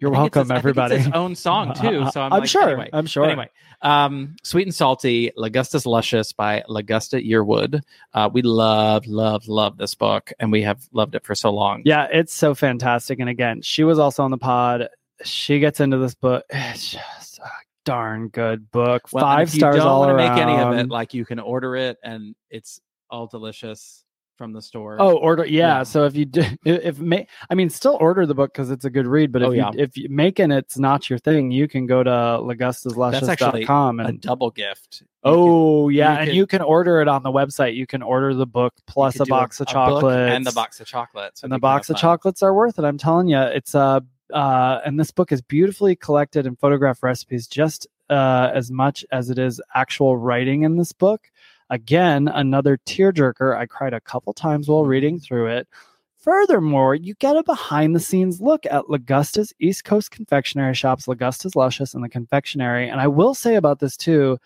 You're 0.00 0.10
welcome, 0.10 0.42
its- 0.42 0.50
I 0.50 0.54
think 0.54 0.58
everybody. 0.58 0.94
It's 0.96 1.06
its 1.06 1.14
own 1.16 1.34
song 1.34 1.74
too. 1.74 2.06
So 2.12 2.20
I'm, 2.22 2.32
I'm 2.32 2.40
like, 2.40 2.48
sure. 2.48 2.68
Anyway, 2.70 2.88
I'm 2.92 3.06
sure. 3.06 3.24
Anyway, 3.26 3.48
um, 3.82 4.36
Sweet 4.42 4.66
and 4.66 4.74
Salty, 4.74 5.30
Lagusta's 5.36 5.84
Luscious 5.86 6.32
by 6.32 6.62
Lagusta 6.68 7.24
Yearwood. 7.26 7.82
Uh, 8.14 8.30
we 8.32 8.42
love, 8.42 9.06
love, 9.06 9.46
love 9.48 9.76
this 9.76 9.94
book, 9.94 10.32
and 10.40 10.50
we 10.50 10.62
have 10.62 10.88
loved 10.92 11.14
it 11.14 11.24
for 11.24 11.34
so 11.34 11.50
long. 11.50 11.82
Yeah, 11.84 12.08
it's 12.10 12.34
so 12.34 12.54
fantastic. 12.54 13.18
And 13.20 13.28
again, 13.28 13.60
she 13.62 13.84
was 13.84 13.98
also 13.98 14.22
on 14.22 14.30
the 14.30 14.38
pod. 14.38 14.88
She 15.24 15.58
gets 15.58 15.80
into 15.80 15.98
this 15.98 16.14
book. 16.14 16.44
It's 16.52 16.92
just 16.92 17.38
a 17.38 17.48
darn 17.84 18.28
good 18.28 18.70
book. 18.70 19.02
Well, 19.12 19.24
Five 19.24 19.50
stars 19.50 19.76
don't 19.76 19.86
all 19.86 20.06
around. 20.08 20.16
make 20.16 20.32
any 20.42 20.56
of 20.58 20.74
it, 20.74 20.88
like 20.88 21.12
you 21.14 21.24
can 21.24 21.38
order 21.38 21.76
it, 21.76 21.98
and 22.02 22.34
it's 22.50 22.80
all 23.10 23.26
delicious 23.26 24.04
from 24.40 24.54
the 24.54 24.62
store. 24.62 24.96
Oh, 24.98 25.18
order 25.18 25.44
yeah. 25.44 25.80
Yeah. 25.80 25.82
So 25.82 26.06
if 26.06 26.16
you 26.16 26.24
do, 26.24 26.40
if, 26.64 26.98
if 26.98 27.26
I 27.50 27.54
mean, 27.54 27.68
still 27.68 27.98
order 28.00 28.24
the 28.24 28.34
book 28.34 28.54
because 28.54 28.70
it's 28.70 28.86
a 28.86 28.90
good 28.90 29.06
read. 29.06 29.32
But 29.32 29.42
if 29.42 29.48
Oh, 29.48 29.50
you, 29.50 29.58
yeah. 29.58 29.70
if 29.76 29.98
you 29.98 30.08
making 30.08 30.50
it's 30.50 30.78
not 30.78 31.10
your 31.10 31.18
thing, 31.18 31.50
you 31.50 31.68
can 31.68 31.84
go 31.84 32.02
to 32.02 32.10
actually 32.10 32.56
lagustasluscious.com 32.56 34.00
a 34.00 34.04
and 34.04 34.18
double 34.22 34.50
gift. 34.50 35.02
You 35.02 35.06
oh 35.24 35.88
yeah, 35.90 36.12
you 36.14 36.18
and 36.20 36.26
can- 36.28 36.36
you 36.36 36.46
can 36.46 36.62
order 36.62 37.02
it 37.02 37.08
on 37.08 37.22
the 37.22 37.30
website. 37.30 37.74
You 37.74 37.86
can 37.86 38.00
order 38.00 38.32
the 38.32 38.46
book 38.46 38.72
plus 38.86 39.20
a 39.20 39.26
box 39.26 39.60
of 39.60 39.66
book 39.66 39.74
chocolates 39.74 40.34
and 40.34 40.46
the 40.46 40.52
box 40.52 40.80
of 40.80 40.86
chocolates, 40.86 41.42
and 41.42 41.52
the 41.52 41.58
box 41.58 41.90
of 41.90 41.98
chocolates 41.98 42.42
are 42.42 42.54
worth 42.54 42.78
it. 42.78 42.86
I'm 42.86 42.96
telling 42.96 43.28
you, 43.28 43.40
it's 43.42 43.74
uh, 43.74 44.00
uh, 44.32 44.80
and 44.86 44.98
this 44.98 45.10
book 45.10 45.32
is 45.32 45.42
beautifully 45.42 45.96
collected 45.96 46.46
and 46.46 46.58
photographed 46.58 47.02
recipes 47.02 47.46
just 47.46 47.86
uh, 48.08 48.50
as 48.54 48.70
much 48.70 49.04
as 49.12 49.28
it 49.28 49.38
is 49.38 49.60
actual 49.74 50.16
writing 50.16 50.62
in 50.62 50.78
this 50.78 50.92
book. 50.92 51.30
Again, 51.70 52.28
another 52.28 52.78
tearjerker. 52.78 53.56
I 53.56 53.66
cried 53.66 53.94
a 53.94 54.00
couple 54.00 54.32
times 54.32 54.68
while 54.68 54.84
reading 54.84 55.20
through 55.20 55.46
it. 55.46 55.68
Furthermore, 56.18 56.94
you 56.94 57.14
get 57.14 57.36
a 57.36 57.42
behind 57.42 57.96
the 57.96 58.00
scenes 58.00 58.42
look 58.42 58.66
at 58.66 58.90
Lagusta's 58.90 59.54
East 59.58 59.84
Coast 59.84 60.10
confectionery 60.10 60.74
shops, 60.74 61.06
Lagusta's 61.06 61.56
Luscious, 61.56 61.94
and 61.94 62.04
the 62.04 62.10
confectionery. 62.10 62.90
And 62.90 63.00
I 63.00 63.06
will 63.06 63.34
say 63.34 63.54
about 63.54 63.78
this 63.78 63.96
too, 63.96 64.36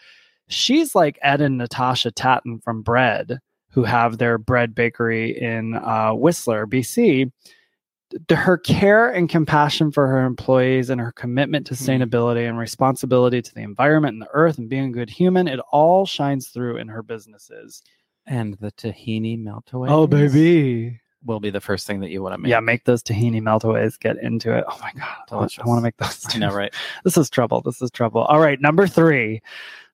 she's 0.47 0.95
like 0.95 1.19
Ed 1.23 1.41
and 1.41 1.59
Natasha 1.59 2.13
Tatton 2.13 2.61
from 2.61 2.85
BReD, 2.85 3.39
who 3.71 3.83
have 3.83 4.19
their 4.19 4.39
bread 4.39 4.75
bakery 4.75 5.37
in 5.37 5.75
uh, 5.75 6.13
Whistler, 6.13 6.67
BC. 6.67 7.33
The- 8.29 8.37
her 8.37 8.57
care 8.59 9.09
and 9.09 9.29
compassion 9.29 9.91
for 9.91 10.07
her 10.07 10.25
employees 10.25 10.89
and 10.91 11.01
her 11.01 11.13
commitment 11.13 11.67
to 11.67 11.75
Mhm. 11.75 11.79
sustainability 12.09 12.49
and 12.49 12.57
responsibility 12.59 13.43
to 13.43 13.55
the 13.55 13.63
environment 13.63 14.13
and 14.15 14.23
the 14.23 14.29
earth 14.33 14.57
and 14.59 14.69
being 14.69 14.85
a 14.87 14.93
good 14.93 15.11
human, 15.11 15.49
it 15.49 15.59
all 15.73 16.07
shines 16.07 16.49
through 16.49 16.77
in 16.77 16.89
her 16.89 17.03
businesses. 17.03 17.83
and 18.27 18.55
the 18.55 18.73
tahini 18.73 19.39
meltaways. 19.39 19.91
Oh, 19.91 20.07
baby. 20.07 20.99
will 21.27 21.41
be 21.41 21.51
the 21.51 21.61
first 21.61 21.87
thing 21.87 22.01
that 22.01 22.09
you 22.11 22.23
want 22.23 22.33
to 22.35 22.39
make. 22.39 22.49
Yeah, 22.51 22.61
make 22.61 22.85
those 22.85 23.03
tahini 23.03 23.43
meltaways. 23.43 23.99
Get 24.01 24.17
into 24.23 24.55
it. 24.57 24.65
Oh 24.67 24.79
my 24.81 24.93
god, 24.99 25.17
I 25.31 25.37
want- 25.37 25.59
I 25.59 25.65
want 25.67 25.79
to 25.79 25.83
make 25.83 25.97
those. 25.99 26.25
I 26.35 26.39
know, 26.39 26.51
right? 26.55 26.73
This 27.05 27.17
is 27.19 27.29
trouble. 27.29 27.61
This 27.63 27.83
is 27.83 27.91
trouble. 27.91 28.23
All 28.23 28.41
right, 28.41 28.59
number 28.61 28.87
three. 28.87 29.43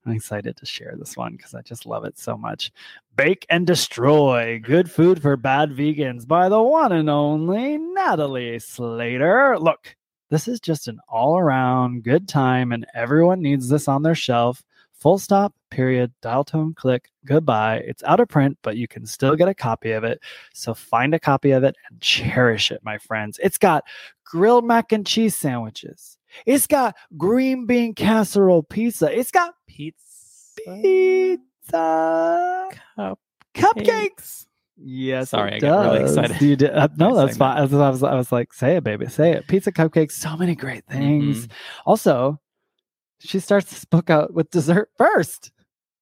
I'm 0.06 0.12
excited 0.12 0.56
to 0.56 0.66
share 0.66 0.94
this 0.98 1.16
one 1.16 1.36
because 1.36 1.54
I 1.54 1.60
just 1.60 1.84
love 1.84 2.04
it 2.04 2.18
so 2.18 2.36
much. 2.36 2.72
Bake 3.16 3.44
and 3.50 3.66
Destroy 3.66 4.58
Good 4.58 4.90
Food 4.90 5.20
for 5.20 5.36
Bad 5.36 5.70
Vegans 5.70 6.26
by 6.26 6.48
the 6.48 6.62
one 6.62 6.92
and 6.92 7.10
only 7.10 7.76
Natalie 7.76 8.58
Slater. 8.58 9.58
Look, 9.58 9.94
this 10.30 10.48
is 10.48 10.60
just 10.60 10.88
an 10.88 11.00
all 11.08 11.38
around 11.38 12.04
good 12.04 12.28
time, 12.28 12.72
and 12.72 12.86
everyone 12.94 13.42
needs 13.42 13.68
this 13.68 13.88
on 13.88 14.02
their 14.02 14.14
shelf. 14.14 14.62
Full 14.94 15.18
stop, 15.18 15.54
period, 15.70 16.12
dial 16.22 16.44
tone, 16.44 16.72
click, 16.74 17.10
goodbye. 17.24 17.82
It's 17.86 18.02
out 18.04 18.20
of 18.20 18.28
print, 18.28 18.58
but 18.62 18.76
you 18.76 18.86
can 18.86 19.06
still 19.06 19.34
get 19.34 19.48
a 19.48 19.54
copy 19.54 19.92
of 19.92 20.04
it. 20.04 20.20
So 20.54 20.72
find 20.72 21.14
a 21.14 21.18
copy 21.18 21.50
of 21.50 21.64
it 21.64 21.74
and 21.90 22.00
cherish 22.02 22.70
it, 22.70 22.80
my 22.84 22.98
friends. 22.98 23.38
It's 23.42 23.58
got 23.58 23.84
grilled 24.24 24.64
mac 24.64 24.92
and 24.92 25.06
cheese 25.06 25.36
sandwiches. 25.36 26.16
It's 26.46 26.66
got 26.66 26.96
green 27.16 27.66
bean 27.66 27.94
casserole 27.94 28.62
pizza. 28.62 29.16
It's 29.16 29.30
got 29.30 29.54
Pizza. 29.66 29.98
pizza 30.66 32.68
Cup. 32.96 33.18
cupcakes. 33.54 34.46
Yes, 34.82 35.30
Sorry, 35.30 35.54
I 35.54 35.58
got 35.58 35.92
really 35.92 36.04
excited 36.04 36.40
You 36.40 36.56
did, 36.56 36.70
uh, 36.70 36.88
no, 36.96 37.14
that's 37.14 37.36
fine. 37.36 37.58
I 37.58 37.62
was, 37.62 37.74
I 37.74 37.90
was, 37.90 38.02
I 38.02 38.14
was 38.14 38.32
like, 38.32 38.54
say 38.54 38.76
it, 38.76 38.84
baby, 38.84 39.06
say 39.08 39.32
it. 39.32 39.46
Pizza, 39.46 39.70
cupcakes, 39.70 40.12
so 40.12 40.36
many 40.38 40.54
great 40.54 40.86
things. 40.86 41.46
Mhm. 41.46 41.50
Also, 41.84 42.40
she 43.18 43.40
starts 43.40 43.68
this 43.70 43.84
book 43.84 44.08
out 44.08 44.32
with 44.32 44.50
dessert 44.50 44.88
first, 44.96 45.52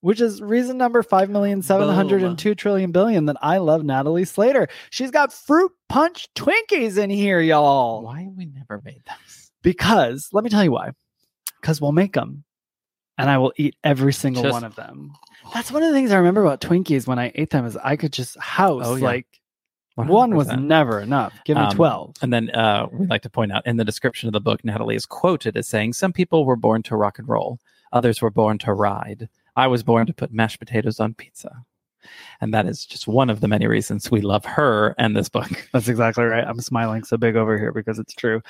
which 0.00 0.20
is 0.20 0.40
reason 0.40 0.78
number 0.78 1.02
five 1.02 1.28
million 1.28 1.60
seven 1.60 1.88
hundred 1.88 2.22
and 2.22 2.38
two 2.38 2.54
trillion 2.54 2.92
billion 2.92 3.24
that 3.26 3.36
I 3.42 3.58
love 3.58 3.82
Natalie 3.82 4.24
Slater. 4.24 4.68
She's 4.90 5.10
got 5.10 5.32
fruit 5.32 5.72
punch 5.88 6.28
Twinkies 6.36 6.98
in 6.98 7.10
here, 7.10 7.40
y'all. 7.40 8.02
Why 8.02 8.28
we 8.36 8.46
never 8.46 8.80
made 8.84 9.02
those? 9.08 9.47
Because 9.62 10.28
let 10.32 10.44
me 10.44 10.50
tell 10.50 10.64
you 10.64 10.72
why. 10.72 10.92
Because 11.60 11.80
we'll 11.80 11.92
make 11.92 12.12
them, 12.14 12.44
and 13.16 13.28
I 13.28 13.38
will 13.38 13.52
eat 13.56 13.74
every 13.82 14.12
single 14.12 14.42
Just- 14.44 14.52
one 14.52 14.64
of 14.64 14.76
them. 14.76 15.12
That's 15.54 15.72
one 15.72 15.82
of 15.82 15.88
the 15.88 15.94
things 15.94 16.10
I 16.12 16.16
remember 16.16 16.42
about 16.44 16.60
Twinkies 16.60 17.06
when 17.06 17.18
I 17.18 17.32
ate 17.34 17.50
them 17.50 17.64
is 17.64 17.76
I 17.76 17.96
could 17.96 18.12
just 18.12 18.38
house 18.38 18.82
Oh, 18.84 18.96
yeah. 18.96 19.04
like 19.04 19.26
one 19.96 20.36
was 20.36 20.48
never 20.48 21.00
enough. 21.00 21.32
Give 21.44 21.56
me 21.56 21.64
Um, 21.64 21.74
twelve. 21.74 22.14
And 22.22 22.32
then 22.32 22.50
uh, 22.50 22.86
we 22.92 23.06
like 23.06 23.22
to 23.22 23.30
point 23.30 23.50
out 23.52 23.66
in 23.66 23.76
the 23.78 23.84
description 23.84 24.28
of 24.28 24.32
the 24.32 24.40
book, 24.40 24.64
Natalie 24.64 24.94
is 24.94 25.06
quoted 25.06 25.56
as 25.56 25.66
saying, 25.66 25.94
Some 25.94 26.12
people 26.12 26.44
were 26.44 26.54
born 26.56 26.82
to 26.84 26.96
rock 26.96 27.18
and 27.18 27.28
roll, 27.28 27.58
others 27.92 28.20
were 28.22 28.30
born 28.30 28.58
to 28.58 28.72
ride. 28.72 29.28
I 29.56 29.66
was 29.66 29.82
born 29.82 30.06
to 30.06 30.12
put 30.12 30.32
mashed 30.32 30.60
potatoes 30.60 31.00
on 31.00 31.14
pizza. 31.14 31.64
And 32.40 32.52
that 32.54 32.66
is 32.66 32.84
just 32.84 33.06
one 33.06 33.30
of 33.30 33.40
the 33.40 33.48
many 33.48 33.66
reasons 33.66 34.10
we 34.10 34.20
love 34.20 34.44
her 34.44 34.94
and 34.98 35.16
this 35.16 35.28
book. 35.28 35.68
That's 35.72 35.88
exactly 35.88 36.24
right. 36.24 36.46
I'm 36.46 36.60
smiling 36.60 37.04
so 37.04 37.16
big 37.16 37.36
over 37.36 37.58
here 37.58 37.72
because 37.72 37.98
it's 37.98 38.14
true. 38.14 38.40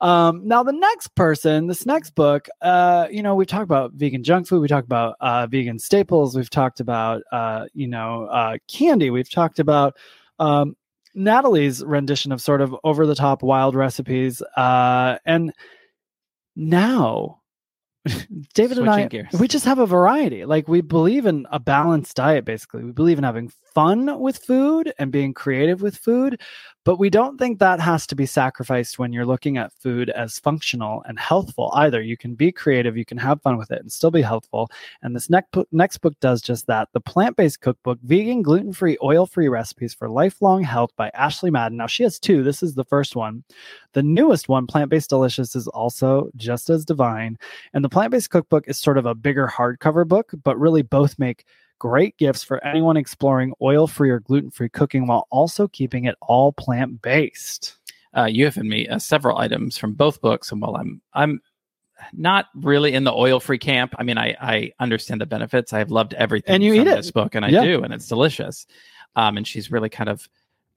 Um, 0.00 0.46
now, 0.46 0.62
the 0.62 0.72
next 0.72 1.14
person, 1.14 1.66
this 1.66 1.86
next 1.86 2.14
book, 2.14 2.48
uh, 2.62 3.08
you 3.10 3.22
know, 3.22 3.34
we've 3.34 3.46
talked 3.46 3.64
about 3.64 3.92
vegan 3.92 4.22
junk 4.22 4.46
food. 4.46 4.60
We 4.60 4.68
talked 4.68 4.86
about 4.86 5.16
uh, 5.20 5.46
vegan 5.46 5.78
staples. 5.78 6.36
We've 6.36 6.50
talked 6.50 6.80
about, 6.80 7.22
uh, 7.32 7.66
you 7.74 7.88
know, 7.88 8.26
uh, 8.26 8.58
candy. 8.68 9.10
We've 9.10 9.30
talked 9.30 9.58
about 9.58 9.96
um, 10.38 10.76
Natalie's 11.14 11.82
rendition 11.82 12.30
of 12.30 12.40
sort 12.40 12.60
of 12.60 12.76
over 12.84 13.06
the 13.06 13.14
top 13.14 13.42
wild 13.42 13.74
recipes. 13.74 14.42
Uh, 14.56 15.18
and 15.24 15.52
now 16.54 17.40
David 18.54 18.78
and 18.78 18.88
I, 18.88 19.06
gears. 19.06 19.32
we 19.38 19.48
just 19.48 19.64
have 19.64 19.78
a 19.78 19.86
variety. 19.86 20.44
Like 20.44 20.68
we 20.68 20.80
believe 20.80 21.26
in 21.26 21.46
a 21.50 21.58
balanced 21.58 22.16
diet, 22.16 22.44
basically. 22.44 22.84
We 22.84 22.92
believe 22.92 23.18
in 23.18 23.24
having 23.24 23.50
fun 23.74 24.18
with 24.20 24.38
food 24.38 24.92
and 24.98 25.10
being 25.10 25.34
creative 25.34 25.82
with 25.82 25.96
food, 25.96 26.40
but 26.86 27.00
we 27.00 27.10
don't 27.10 27.36
think 27.36 27.58
that 27.58 27.80
has 27.80 28.06
to 28.06 28.14
be 28.14 28.26
sacrificed 28.26 28.96
when 28.96 29.12
you're 29.12 29.26
looking 29.26 29.56
at 29.56 29.72
food 29.72 30.08
as 30.10 30.38
functional 30.38 31.02
and 31.08 31.18
healthful 31.18 31.72
either. 31.74 32.00
You 32.00 32.16
can 32.16 32.36
be 32.36 32.52
creative, 32.52 32.96
you 32.96 33.04
can 33.04 33.18
have 33.18 33.42
fun 33.42 33.58
with 33.58 33.72
it, 33.72 33.80
and 33.80 33.90
still 33.90 34.12
be 34.12 34.22
healthful. 34.22 34.70
And 35.02 35.14
this 35.14 35.28
next 35.28 35.50
book, 35.50 35.66
next 35.72 35.98
book 35.98 36.14
does 36.20 36.40
just 36.40 36.68
that. 36.68 36.88
The 36.92 37.00
Plant 37.00 37.36
Based 37.36 37.60
Cookbook: 37.60 37.98
Vegan, 38.04 38.40
Gluten 38.40 38.72
Free, 38.72 38.96
Oil 39.02 39.26
Free 39.26 39.48
Recipes 39.48 39.94
for 39.94 40.08
Lifelong 40.08 40.62
Health 40.62 40.92
by 40.96 41.08
Ashley 41.08 41.50
Madden. 41.50 41.76
Now 41.76 41.88
she 41.88 42.04
has 42.04 42.20
two. 42.20 42.44
This 42.44 42.62
is 42.62 42.76
the 42.76 42.84
first 42.84 43.16
one. 43.16 43.42
The 43.94 44.04
newest 44.04 44.48
one, 44.48 44.68
Plant 44.68 44.88
Based 44.88 45.10
Delicious, 45.10 45.56
is 45.56 45.66
also 45.66 46.30
just 46.36 46.70
as 46.70 46.84
divine. 46.84 47.36
And 47.74 47.84
the 47.84 47.88
Plant 47.88 48.12
Based 48.12 48.30
Cookbook 48.30 48.68
is 48.68 48.78
sort 48.78 48.96
of 48.96 49.06
a 49.06 49.14
bigger 49.16 49.48
hardcover 49.48 50.06
book, 50.06 50.30
but 50.44 50.56
really 50.56 50.82
both 50.82 51.18
make 51.18 51.46
great 51.78 52.16
gifts 52.16 52.42
for 52.42 52.64
anyone 52.64 52.96
exploring 52.96 53.52
oil 53.60 53.86
free 53.86 54.10
or 54.10 54.20
gluten 54.20 54.50
free 54.50 54.68
cooking 54.68 55.06
while 55.06 55.26
also 55.30 55.68
keeping 55.68 56.04
it 56.04 56.16
all 56.22 56.52
plant 56.52 57.00
based. 57.02 57.76
Uh, 58.16 58.24
you 58.24 58.44
have 58.46 58.54
given 58.54 58.68
me 58.68 58.88
uh, 58.88 58.98
several 58.98 59.36
items 59.38 59.76
from 59.76 59.92
both 59.92 60.20
books, 60.20 60.50
and 60.52 60.60
while 60.60 60.76
I'm 60.76 61.00
I'm 61.12 61.40
not 62.12 62.46
really 62.54 62.92
in 62.94 63.04
the 63.04 63.12
oil 63.12 63.40
free 63.40 63.58
camp, 63.58 63.94
I 63.98 64.02
mean 64.02 64.16
I 64.18 64.36
I 64.40 64.72
understand 64.80 65.20
the 65.20 65.26
benefits. 65.26 65.72
I've 65.72 65.90
loved 65.90 66.14
everything 66.14 66.54
And 66.54 66.64
you 66.64 66.72
from 66.76 66.88
eat 66.88 66.90
it. 66.92 66.96
this 66.96 67.10
book, 67.10 67.34
and 67.34 67.44
I 67.44 67.50
Yeah. 67.50 67.62
do, 67.64 67.82
and 67.82 67.92
it's 67.92 68.08
delicious. 68.08 68.66
Um, 69.16 69.36
and 69.36 69.46
she's 69.46 69.70
really 69.70 69.88
kind 69.88 70.08
of 70.08 70.28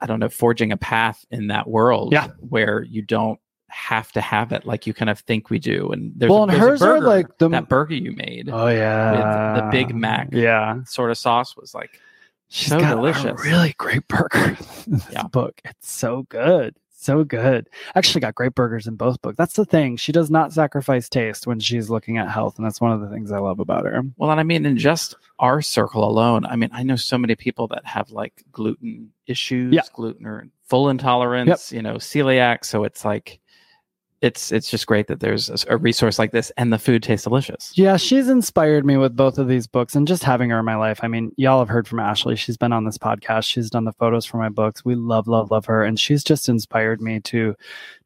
I 0.01 0.05
don't 0.05 0.19
know 0.19 0.29
forging 0.29 0.71
a 0.71 0.77
path 0.77 1.25
in 1.31 1.47
that 1.47 1.67
world, 1.67 2.13
Yeah. 2.13 2.27
where 2.39 2.83
you 2.83 3.01
don't 3.01 3.39
have 3.69 4.11
to 4.13 4.21
have 4.21 4.51
it 4.51 4.65
like 4.65 4.85
you 4.87 4.93
kind 4.93 5.09
of 5.09 5.19
think 5.19 5.49
we 5.49 5.59
do. 5.59 5.89
And 5.91 6.11
there's 6.15 6.29
Well, 6.29 6.39
a, 6.39 6.43
and 6.43 6.51
there's 6.51 6.59
hers 6.61 6.81
are 6.81 6.99
like 7.01 7.37
the- 7.37 7.49
that 7.49 7.69
burger 7.69 7.93
you 7.95 8.11
made. 8.11 8.49
Oh 8.51 8.67
yeah, 8.67 9.55
the 9.55 9.69
Big 9.71 9.93
Mac. 9.95 10.29
Yeah, 10.31 10.83
sort 10.85 11.11
of 11.11 11.17
sauce 11.17 11.55
was 11.55 11.73
like 11.73 11.99
she's 12.47 12.69
So 12.69 12.79
got 12.79 12.95
delicious. 12.95 13.25
a 13.25 13.33
really 13.35 13.73
great 13.77 14.07
burger. 14.07 14.57
in 14.85 14.93
this 14.93 15.07
Yeah. 15.11 15.23
book. 15.23 15.61
It's 15.65 15.91
so 15.91 16.23
good, 16.29 16.75
so 16.89 17.23
good. 17.23 17.69
Actually, 17.95 18.21
got 18.21 18.35
great 18.35 18.55
burgers 18.55 18.87
in 18.87 18.95
both 18.95 19.21
books. 19.21 19.37
That's 19.37 19.53
the 19.53 19.65
thing. 19.65 19.97
She 19.97 20.11
does 20.11 20.29
not 20.31 20.51
sacrifice 20.53 21.07
taste 21.09 21.45
when 21.47 21.59
she's 21.59 21.89
looking 21.89 22.17
at 22.17 22.29
health, 22.29 22.57
and 22.57 22.65
that's 22.65 22.81
one 22.81 22.91
of 22.91 23.01
the 23.01 23.09
things 23.09 23.31
I 23.31 23.37
love 23.39 23.59
about 23.59 23.85
her. 23.85 24.01
Well, 24.17 24.31
and 24.31 24.39
I 24.39 24.43
mean, 24.43 24.65
in 24.65 24.77
just 24.77 25.15
our 25.37 25.61
circle 25.61 26.03
alone, 26.09 26.45
I 26.45 26.55
mean, 26.55 26.69
I 26.73 26.83
know 26.83 26.95
so 26.95 27.17
many 27.17 27.35
people 27.35 27.67
that 27.67 27.85
have 27.85 28.09
like 28.11 28.43
gluten 28.51 29.11
issues, 29.27 29.73
Yeah. 29.73 29.81
gluten 29.93 30.25
or 30.25 30.47
full 30.65 30.89
intolerance, 30.89 31.71
you 31.71 31.81
know, 31.81 31.95
celiac. 31.95 32.63
So 32.65 32.83
it's 32.83 33.03
like, 33.05 33.39
it's 34.21 34.51
it's 34.51 34.69
just 34.69 34.85
great 34.85 35.07
that 35.07 35.19
there's 35.19 35.65
a, 35.67 35.77
resource 35.77 36.19
like 36.19 36.31
this, 36.31 36.51
and 36.57 36.73
the 36.73 36.79
food 36.79 37.03
tastes 37.03 37.23
delicious. 37.23 37.71
Yeah, 37.75 37.97
she's 37.97 38.27
inspired 38.27 38.85
me 38.85 38.97
with 38.97 39.15
both 39.15 39.37
of 39.37 39.47
these 39.47 39.67
books 39.67 39.95
and 39.95 40.07
just 40.07 40.23
having 40.23 40.49
her 40.49 40.59
in 40.59 40.65
my 40.65 40.75
life. 40.75 40.99
I 41.01 41.07
mean, 41.07 41.31
y'all 41.37 41.59
have 41.59 41.69
heard 41.69 41.87
from 41.87 41.99
Ashley. 41.99 42.35
She's 42.35 42.57
been 42.57 42.73
on 42.73 42.85
this 42.85 42.97
podcast. 42.97 43.45
She's 43.45 43.69
done 43.69 43.85
the 43.85 43.93
photos 43.93 44.25
for 44.25 44.37
my 44.37 44.49
books. 44.49 44.83
We 44.83 44.95
love, 44.95 45.27
love, 45.27 45.51
love 45.51 45.65
her. 45.65 45.83
And 45.83 45.99
she's 45.99 46.23
just 46.23 46.49
inspired 46.49 47.01
me 47.01 47.21
to 47.21 47.55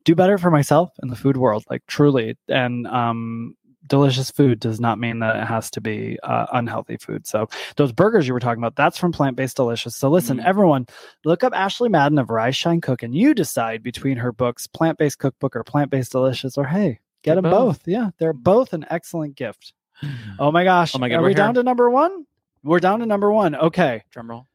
do 0.04 0.16
better 0.16 0.38
for 0.38 0.52
myself 0.52 0.92
in 1.02 1.10
the 1.10 1.16
food 1.16 1.38
world, 1.38 1.64
like 1.70 1.86
truly. 1.88 2.38
And 2.48 2.86
um, 2.88 3.56
delicious 3.88 4.32
food 4.32 4.60
does 4.60 4.80
not 4.80 5.00
mean 5.00 5.20
that 5.20 5.36
it 5.36 5.46
has 5.46 5.70
to 5.72 5.82
be 5.82 6.18
uh, 6.24 6.46
unhealthy 6.54 6.98
food. 6.98 7.28
So 7.28 7.48
those 7.76 7.92
burgers 7.92 8.28
you 8.28 8.34
were 8.34 8.40
talking 8.40 8.62
about, 8.64 8.76
that's 8.76 8.98
from 8.98 9.12
Plant 9.12 9.36
Based 9.36 9.56
Delicious. 9.56 9.96
So 9.96 10.10
listen, 10.10 10.38
Mm. 10.38 10.46
everyone, 10.46 10.88
look 11.26 11.44
up 11.44 11.54
Ashley 11.54 11.90
Madden 11.90 12.18
of 12.18 12.30
Rise 12.30 12.56
Shine 12.56 12.82
Cook 12.82 13.04
and 13.04 13.14
you 13.16 13.34
decide 13.34 13.84
between 13.84 14.18
her 14.18 14.32
books, 14.32 14.68
Plant 14.68 14.98
Based 14.98 15.20
Cookbook 15.20 15.56
or 15.56 15.64
Plant 15.64 15.92
Based 15.92 16.12
Delicious, 16.12 16.58
or 16.58 16.66
hey, 16.66 17.00
get 17.24 17.36
Get 17.36 17.36
them 17.36 17.44
both. 17.52 17.80
both. 17.80 17.88
Yeah, 17.88 18.12
they're 18.20 18.34
both 18.34 18.74
an 18.74 18.86
excellent 18.90 19.36
gift. 19.36 19.74
Oh 20.40 20.52
my 20.52 20.64
gosh. 20.64 20.96
Oh 20.96 21.00
my 21.00 21.08
God, 21.10 21.20
Are 21.20 21.22
we're 21.22 21.34
down 21.34 21.54
to 21.56 21.64
number 21.64 21.90
one? 21.90 22.26
We're 22.64 22.80
down 22.80 23.00
to 23.00 23.06
number 23.06 23.32
one. 23.32 23.56
Okay. 23.56 24.04
Drum 24.12 24.30
roll. 24.30 24.48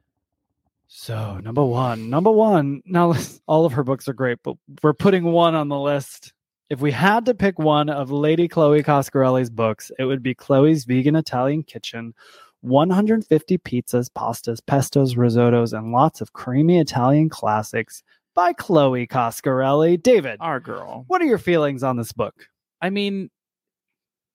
So, 0.89 1.39
number 1.39 1.63
one. 1.65 2.09
Number 2.11 2.31
one. 2.31 2.83
Now, 2.87 3.15
all 3.47 3.67
of 3.67 3.73
her 3.75 3.85
books 3.85 4.09
are 4.09 4.13
great, 4.15 4.39
but 4.43 4.57
we're 4.83 4.95
putting 4.95 5.25
one 5.25 5.55
on 5.55 5.69
the 5.69 5.79
list. 5.79 6.33
If 6.71 6.81
we 6.81 6.91
had 6.91 7.25
to 7.27 7.35
pick 7.35 7.59
one 7.59 7.89
of 7.89 8.11
Lady 8.11 8.47
Chloe 8.47 8.83
Coscarelli's 8.83 9.49
books, 9.51 9.91
it 9.99 10.05
would 10.05 10.23
be 10.23 10.35
Chloe's 10.35 10.85
Vegan 10.85 11.17
Italian 11.17 11.63
Kitchen 11.63 12.13
150 12.61 13.59
pizzas, 13.59 14.09
pastas, 14.11 14.59
pestos, 14.61 15.15
risottos, 15.17 15.73
and 15.77 15.93
lots 15.93 16.21
of 16.21 16.33
creamy 16.33 16.79
Italian 16.79 17.29
classics 17.29 18.03
by 18.35 18.53
Chloe 18.53 19.07
Coscarelli. 19.07 20.03
David, 20.03 20.39
Our 20.41 20.61
girl. 20.61 21.05
what 21.07 21.23
are 21.23 21.27
your 21.27 21.39
feelings 21.39 21.83
on 21.83 21.97
this 21.97 22.13
book? 22.13 22.35
I 22.83 22.91
mean, 22.91 23.31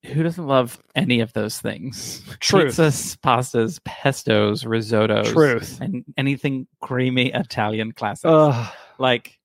who 0.05 0.23
doesn't 0.23 0.47
love 0.47 0.81
any 0.95 1.19
of 1.19 1.33
those 1.33 1.59
things? 1.59 2.23
Truth. 2.39 2.77
Pizzas, 2.77 3.17
pastas, 3.19 3.79
pestos, 3.85 4.65
risottos, 4.65 5.27
Truth. 5.31 5.79
and 5.81 6.03
anything 6.17 6.65
creamy 6.81 7.31
Italian 7.31 7.91
classics. 7.91 8.25
Ugh. 8.25 8.73
like 8.97 9.37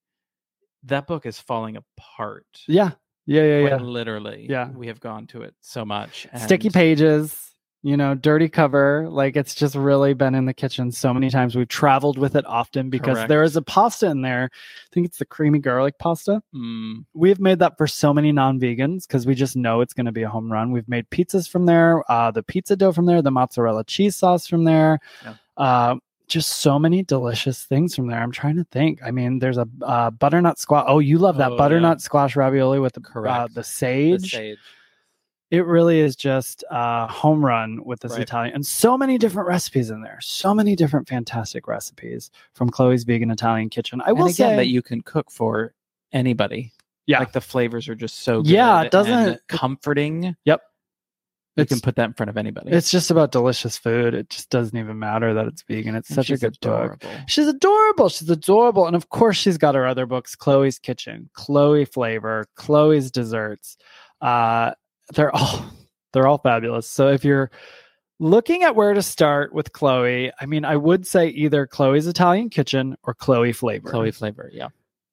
that 0.88 1.06
book 1.06 1.24
is 1.26 1.38
falling 1.40 1.76
apart. 1.76 2.46
yeah. 2.66 2.90
Yeah, 3.30 3.42
yeah, 3.42 3.68
yeah. 3.68 3.76
literally. 3.76 4.46
Yeah. 4.48 4.70
We 4.70 4.86
have 4.86 5.00
gone 5.00 5.26
to 5.28 5.42
it 5.42 5.54
so 5.60 5.84
much. 5.84 6.26
sticky 6.36 6.70
pages 6.70 7.44
you 7.84 7.96
know 7.96 8.12
dirty 8.12 8.48
cover 8.48 9.06
like 9.08 9.36
it's 9.36 9.54
just 9.54 9.76
really 9.76 10.12
been 10.12 10.34
in 10.34 10.46
the 10.46 10.52
kitchen 10.52 10.90
so 10.90 11.14
many 11.14 11.30
times 11.30 11.54
we've 11.54 11.68
traveled 11.68 12.18
with 12.18 12.34
it 12.34 12.44
often 12.44 12.90
because 12.90 13.14
Correct. 13.14 13.28
there 13.28 13.44
is 13.44 13.54
a 13.54 13.62
pasta 13.62 14.06
in 14.08 14.20
there 14.22 14.50
i 14.52 14.88
think 14.92 15.06
it's 15.06 15.18
the 15.18 15.24
creamy 15.24 15.60
garlic 15.60 15.96
pasta 15.96 16.42
Mm, 16.52 17.04
we've 17.14 17.38
made 17.38 17.60
that 17.60 17.78
for 17.78 17.86
so 17.86 18.12
many 18.12 18.32
non-vegans 18.32 19.06
because 19.06 19.26
we 19.28 19.36
just 19.36 19.54
know 19.54 19.80
it's 19.80 19.94
going 19.94 20.06
to 20.06 20.12
be 20.12 20.24
a 20.24 20.28
home 20.28 20.50
run 20.50 20.72
we've 20.72 20.88
made 20.88 21.08
pizzas 21.10 21.48
from 21.48 21.66
there 21.66 22.02
uh, 22.10 22.32
the 22.32 22.42
pizza 22.42 22.74
dough 22.74 22.90
from 22.90 23.06
there 23.06 23.22
the 23.22 23.30
mozzarella 23.30 23.84
cheese 23.84 24.16
sauce 24.16 24.48
from 24.48 24.64
there 24.64 24.98
Yeah. 25.22 25.34
uh, 25.56 25.94
just 26.28 26.58
so 26.58 26.78
many 26.78 27.02
delicious 27.02 27.64
things 27.64 27.94
from 27.94 28.06
there 28.06 28.20
i'm 28.20 28.30
trying 28.32 28.56
to 28.56 28.64
think 28.70 29.00
i 29.04 29.10
mean 29.10 29.38
there's 29.38 29.58
a 29.58 29.66
uh, 29.82 30.10
butternut 30.10 30.58
squash 30.58 30.84
oh 30.86 30.98
you 30.98 31.18
love 31.18 31.36
that 31.38 31.48
Oh, 31.50 31.54
yeah. 31.54 31.58
butternut 31.58 32.00
squash 32.00 32.36
ravioli 32.36 32.78
with 32.78 32.92
the, 32.94 33.00
uh, 33.20 33.46
the 33.48 33.54
the 33.54 33.64
sage 33.64 34.30
sage. 34.30 34.58
it 35.50 35.64
really 35.64 36.00
is 36.00 36.14
just 36.16 36.62
a 36.70 37.06
home 37.08 37.44
run 37.44 37.82
with 37.84 38.00
this 38.00 38.12
Right. 38.12 38.20
Italian 38.22 38.54
and 38.54 38.66
so 38.66 38.98
many 38.98 39.16
different 39.18 39.48
recipes 39.48 39.88
in 39.90 40.02
there. 40.02 40.18
So 40.20 40.52
many 40.54 40.76
different 40.76 41.08
fantastic 41.08 41.66
recipes 41.66 42.30
from 42.52 42.68
Chloe's 42.68 43.04
Vegan 43.04 43.30
Italian 43.30 43.70
Kitchen. 43.70 44.02
I 44.02 44.08
And 44.10 44.18
will 44.18 44.26
again, 44.26 44.34
say 44.34 44.56
that 44.56 44.66
you 44.68 44.82
can 44.82 45.00
cook 45.00 45.30
for 45.30 45.72
anybody. 46.12 46.72
Yeah. 47.06 47.20
Like 47.20 47.32
the 47.32 47.40
flavors 47.40 47.88
are 47.88 47.94
just 47.94 48.20
so 48.20 48.42
good. 48.42 48.50
Yeah, 48.50 48.82
it 48.82 48.90
doesn't- 48.90 49.40
comforting. 49.48 50.36
Yep. 50.44 50.60
You 51.58 51.66
can 51.66 51.80
put 51.80 51.96
that 51.96 52.04
in 52.04 52.12
front 52.14 52.30
of 52.30 52.36
anybody. 52.36 52.70
it's 52.70 52.90
just 52.90 53.10
about 53.10 53.32
delicious 53.32 53.76
food. 53.76 54.14
It 54.14 54.30
just 54.30 54.50
doesn't 54.50 54.76
even 54.78 54.98
matter 54.98 55.34
that 55.34 55.46
it's 55.46 55.62
vegan. 55.62 55.94
It's 55.94 56.08
And 56.08 56.16
such 56.16 56.30
a 56.30 56.36
good 56.36 56.58
book. 56.60 57.02
She's 57.26 57.46
adorable. 57.46 58.08
She's 58.08 58.30
adorable. 58.30 58.86
And 58.86 58.96
of 58.96 59.08
course, 59.08 59.36
she's 59.36 59.58
got 59.58 59.74
her 59.74 59.86
other 59.86 60.06
books 60.06 60.36
Chloe's 60.36 60.78
Kitchen, 60.78 61.30
Chloe 61.34 61.84
Flavor, 61.84 62.46
Chloe's 62.54 63.10
Desserts. 63.10 63.76
Uh, 64.20 64.72
they're 65.14 65.34
all 65.34 65.64
they're 66.12 66.26
all 66.26 66.38
fabulous. 66.38 66.88
So 66.88 67.08
if 67.08 67.24
you're 67.24 67.50
looking 68.18 68.62
at 68.62 68.74
where 68.74 68.94
to 68.94 69.02
start 69.02 69.52
with 69.52 69.72
Chloe, 69.72 70.32
I 70.40 70.46
mean, 70.46 70.64
I 70.64 70.76
would 70.76 71.06
say 71.06 71.28
either 71.28 71.66
Chloe's 71.66 72.06
Italian 72.06 72.50
Kitchen 72.50 72.96
or 73.04 73.14
Chloe 73.14 73.52
Flavor. 73.52 73.88
Chloe 73.88 74.10
flavor. 74.10 74.50
Yeah. 74.52 74.68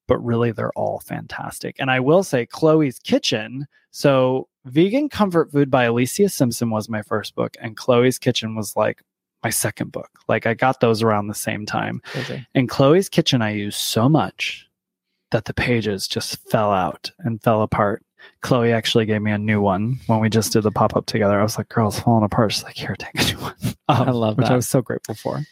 But 0.08 0.18
really 0.24 0.52
they're 0.52 0.72
all 0.72 1.00
fantastic. 1.00 1.76
And 1.78 1.90
I 1.90 2.00
will 2.00 2.22
say 2.22 2.46
Chloe's 2.46 2.98
Kitchen. 2.98 3.66
So 3.90 4.48
Vegan 4.64 5.08
Comfort 5.08 5.50
Food 5.52 5.70
by 5.70 5.84
Alicia 5.84 6.28
Simpson 6.28 6.70
was 6.70 6.88
my 6.88 7.02
first 7.02 7.34
book, 7.34 7.56
and 7.60 7.76
Chloe's 7.76 8.18
Kitchen 8.18 8.54
was 8.54 8.76
like 8.76 9.02
my 9.42 9.50
second 9.50 9.92
book. 9.92 10.10
Like 10.28 10.46
I 10.46 10.54
got 10.54 10.80
those 10.80 11.02
around 11.02 11.28
the 11.28 11.34
same 11.34 11.66
time. 11.66 12.00
Crazy. 12.06 12.46
And 12.54 12.68
Chloe's 12.68 13.08
Kitchen 13.08 13.42
I 13.42 13.50
used 13.50 13.78
so 13.78 14.08
much 14.08 14.66
that 15.30 15.44
the 15.44 15.54
pages 15.54 16.08
just 16.08 16.36
fell 16.50 16.72
out 16.72 17.10
and 17.20 17.42
fell 17.42 17.62
apart. 17.62 18.02
Chloe 18.40 18.72
actually 18.72 19.06
gave 19.06 19.22
me 19.22 19.30
a 19.30 19.38
new 19.38 19.60
one 19.60 20.00
when 20.06 20.18
we 20.20 20.28
just 20.28 20.52
did 20.52 20.62
the 20.62 20.72
pop 20.72 20.96
up 20.96 21.06
together. 21.06 21.38
I 21.38 21.42
was 21.42 21.58
like, 21.58 21.68
"Girl, 21.68 21.88
it's 21.88 22.00
falling 22.00 22.24
apart." 22.24 22.52
She's 22.52 22.64
like, 22.64 22.76
"Here, 22.76 22.96
take 22.98 23.14
a 23.14 23.34
new 23.34 23.40
one." 23.40 23.54
Um, 23.88 24.08
I 24.08 24.10
love 24.10 24.34
that. 24.36 24.42
which 24.42 24.50
I 24.50 24.56
was 24.56 24.68
so 24.68 24.82
grateful 24.82 25.14
for. 25.14 25.42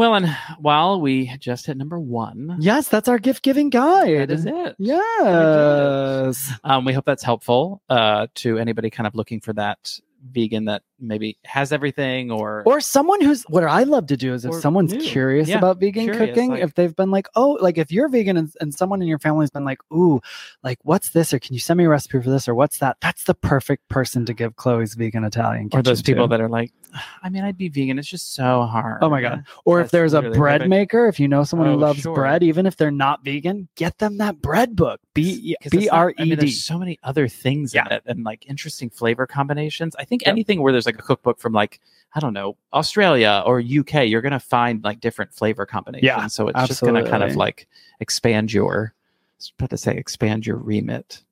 Well, 0.00 0.14
and 0.14 0.34
while 0.58 0.98
we 0.98 1.36
just 1.40 1.66
hit 1.66 1.76
number 1.76 2.00
one, 2.00 2.56
Yes, 2.58 2.88
that's 2.88 3.06
our 3.06 3.18
gift 3.18 3.42
giving 3.42 3.68
guide. 3.68 4.30
that 4.30 4.30
is 4.30 4.46
it. 4.46 4.74
Yes. 4.78 6.50
Um, 6.64 6.86
we 6.86 6.94
hope 6.94 7.04
that's 7.04 7.22
helpful 7.22 7.82
uh, 7.90 8.26
to 8.36 8.56
anybody 8.56 8.88
kind 8.88 9.06
of 9.06 9.14
looking 9.14 9.40
for 9.42 9.52
that 9.52 9.90
vegan 10.32 10.66
that 10.66 10.82
maybe 10.98 11.38
has 11.46 11.72
everything 11.72 12.30
or 12.30 12.62
or 12.66 12.78
someone 12.80 13.22
who's 13.22 13.42
what 13.44 13.64
I 13.64 13.84
love 13.84 14.06
to 14.08 14.16
do 14.18 14.34
is 14.34 14.44
if 14.44 14.54
someone's 14.56 14.92
new. 14.92 15.00
curious 15.00 15.48
Yeah, 15.48 15.56
about 15.58 15.80
vegan 15.80 16.04
curious, 16.04 16.28
cooking, 16.34 16.50
like- 16.50 16.62
if 16.62 16.74
they've 16.74 16.94
been 16.94 17.10
like, 17.10 17.26
oh, 17.36 17.56
like 17.60 17.78
if 17.78 17.90
you're 17.90 18.08
vegan 18.08 18.36
and, 18.36 18.52
and 18.60 18.74
someone 18.74 19.00
in 19.00 19.08
your 19.08 19.18
family's 19.18 19.50
been 19.50 19.64
like, 19.64 19.78
ooh, 19.94 20.20
like 20.62 20.78
what's 20.82 21.10
this, 21.10 21.32
or 21.32 21.38
can 21.38 21.54
you 21.54 21.60
send 21.60 21.78
me 21.78 21.84
a 21.84 21.88
recipe 21.88 22.20
for 22.20 22.28
this, 22.28 22.48
or 22.48 22.54
what's 22.54 22.78
that? 22.78 22.98
That's 23.00 23.24
the 23.24 23.34
perfect 23.34 23.88
person 23.88 24.26
to 24.26 24.34
give 24.34 24.56
Chloe's 24.56 24.94
vegan 24.94 25.24
Italian. 25.24 25.70
or 25.72 25.80
those 25.82 26.02
people 26.02 26.26
to. 26.26 26.30
that 26.32 26.40
are 26.42 26.48
like, 26.50 26.70
I 27.22 27.30
mean, 27.30 27.44
I'd 27.44 27.56
be 27.56 27.68
vegan. 27.70 27.98
It's 27.98 28.08
just 28.08 28.34
so 28.34 28.64
hard. 28.64 28.98
Oh 29.02 29.08
my 29.08 29.22
god! 29.22 29.44
Or 29.64 29.80
if 29.80 29.90
there's 29.90 30.12
a 30.12 30.20
bread 30.22 30.60
perfect. 30.60 30.68
maker, 30.68 31.06
if 31.08 31.18
you 31.20 31.28
know 31.28 31.44
someone 31.44 31.68
who 31.68 31.74
Oh, 31.74 31.78
loves 31.78 32.00
sure. 32.00 32.14
bread, 32.14 32.42
even 32.42 32.66
if 32.66 32.76
they're 32.76 32.90
not 32.90 33.24
vegan, 33.24 33.68
get 33.76 33.96
them 33.98 34.18
that 34.18 34.42
bread 34.42 34.76
book. 34.76 35.00
B 35.14 35.56
B 35.70 35.88
R 35.88 36.10
E 36.10 36.14
D. 36.30 36.34
there's 36.34 36.62
so 36.64 36.78
many 36.78 36.98
other 37.02 37.26
things 37.28 37.74
in 37.74 37.86
it 37.90 38.02
and 38.06 38.24
like 38.24 38.44
interesting 38.48 38.90
flavor 38.90 39.26
combinations. 39.26 39.94
I 39.98 40.04
think 40.10 40.22
Yep. 40.26 40.32
anything 40.32 40.60
where 40.60 40.72
there's 40.72 40.84
like 40.86 40.98
a 40.98 41.02
cookbook 41.02 41.38
from 41.40 41.54
like 41.54 41.80
I 42.14 42.20
don't 42.20 42.34
know 42.34 42.56
Australia 42.74 43.42
or 43.46 43.60
UK, 43.60 44.04
you're 44.08 44.20
gonna 44.20 44.38
find 44.40 44.84
like 44.84 45.00
different 45.00 45.32
flavor 45.32 45.64
combinations. 45.64 46.04
Yeah, 46.06 46.26
so 46.26 46.48
it's 46.48 46.66
just 46.66 46.82
gonna 46.82 47.08
kind 47.08 47.22
of 47.22 47.36
like 47.36 47.66
expand 48.00 48.52
your. 48.52 48.92
About 49.58 49.70
to 49.70 49.78
say 49.78 49.96
expand 49.96 50.46
your 50.46 50.56
remit. 50.58 51.22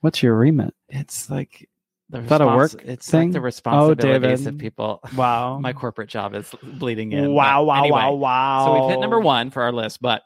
What's 0.00 0.20
your 0.22 0.34
remit? 0.36 0.74
It's 0.88 1.30
like 1.30 1.68
the 2.10 2.18
Is 2.20 2.28
that 2.30 2.40
a 2.40 2.46
work 2.46 2.72
It's 2.84 3.08
thing? 3.08 3.28
like 3.28 3.32
the 3.34 3.38
Oh, 3.38 3.42
responsibilities 3.42 4.40
David. 4.40 4.54
of 4.54 4.58
people. 4.58 5.00
Wow! 5.16 5.58
My 5.58 5.72
corporate 5.72 6.08
job 6.08 6.34
is 6.34 6.52
bleeding 6.62 7.12
in. 7.12 7.32
wow! 7.32 7.62
Wow! 7.62 7.78
anyway. 7.78 8.00
Wow! 8.00 8.12
Wow! 8.14 8.64
So 8.64 8.72
we've 8.74 8.90
hit 8.90 9.00
number 9.00 9.20
one 9.20 9.50
for 9.50 9.62
our 9.62 9.70
list, 9.72 10.02
but 10.02 10.22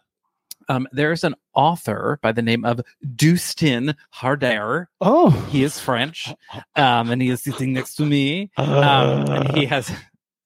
um, 0.68 0.86
there's 0.92 1.24
an 1.24 1.34
author 1.54 2.18
by 2.22 2.32
the 2.32 2.42
name 2.42 2.64
of 2.64 2.80
Dustin 3.14 3.94
Harder. 4.10 4.88
Oh, 5.00 5.30
He 5.50 5.62
is 5.64 5.78
French, 5.80 6.32
um, 6.74 7.10
and 7.10 7.20
he 7.22 7.28
is 7.30 7.42
sitting 7.42 7.72
next 7.72 7.94
to 7.96 8.04
me. 8.04 8.50
Um, 8.56 9.30
and 9.30 9.56
he 9.56 9.66
has, 9.66 9.90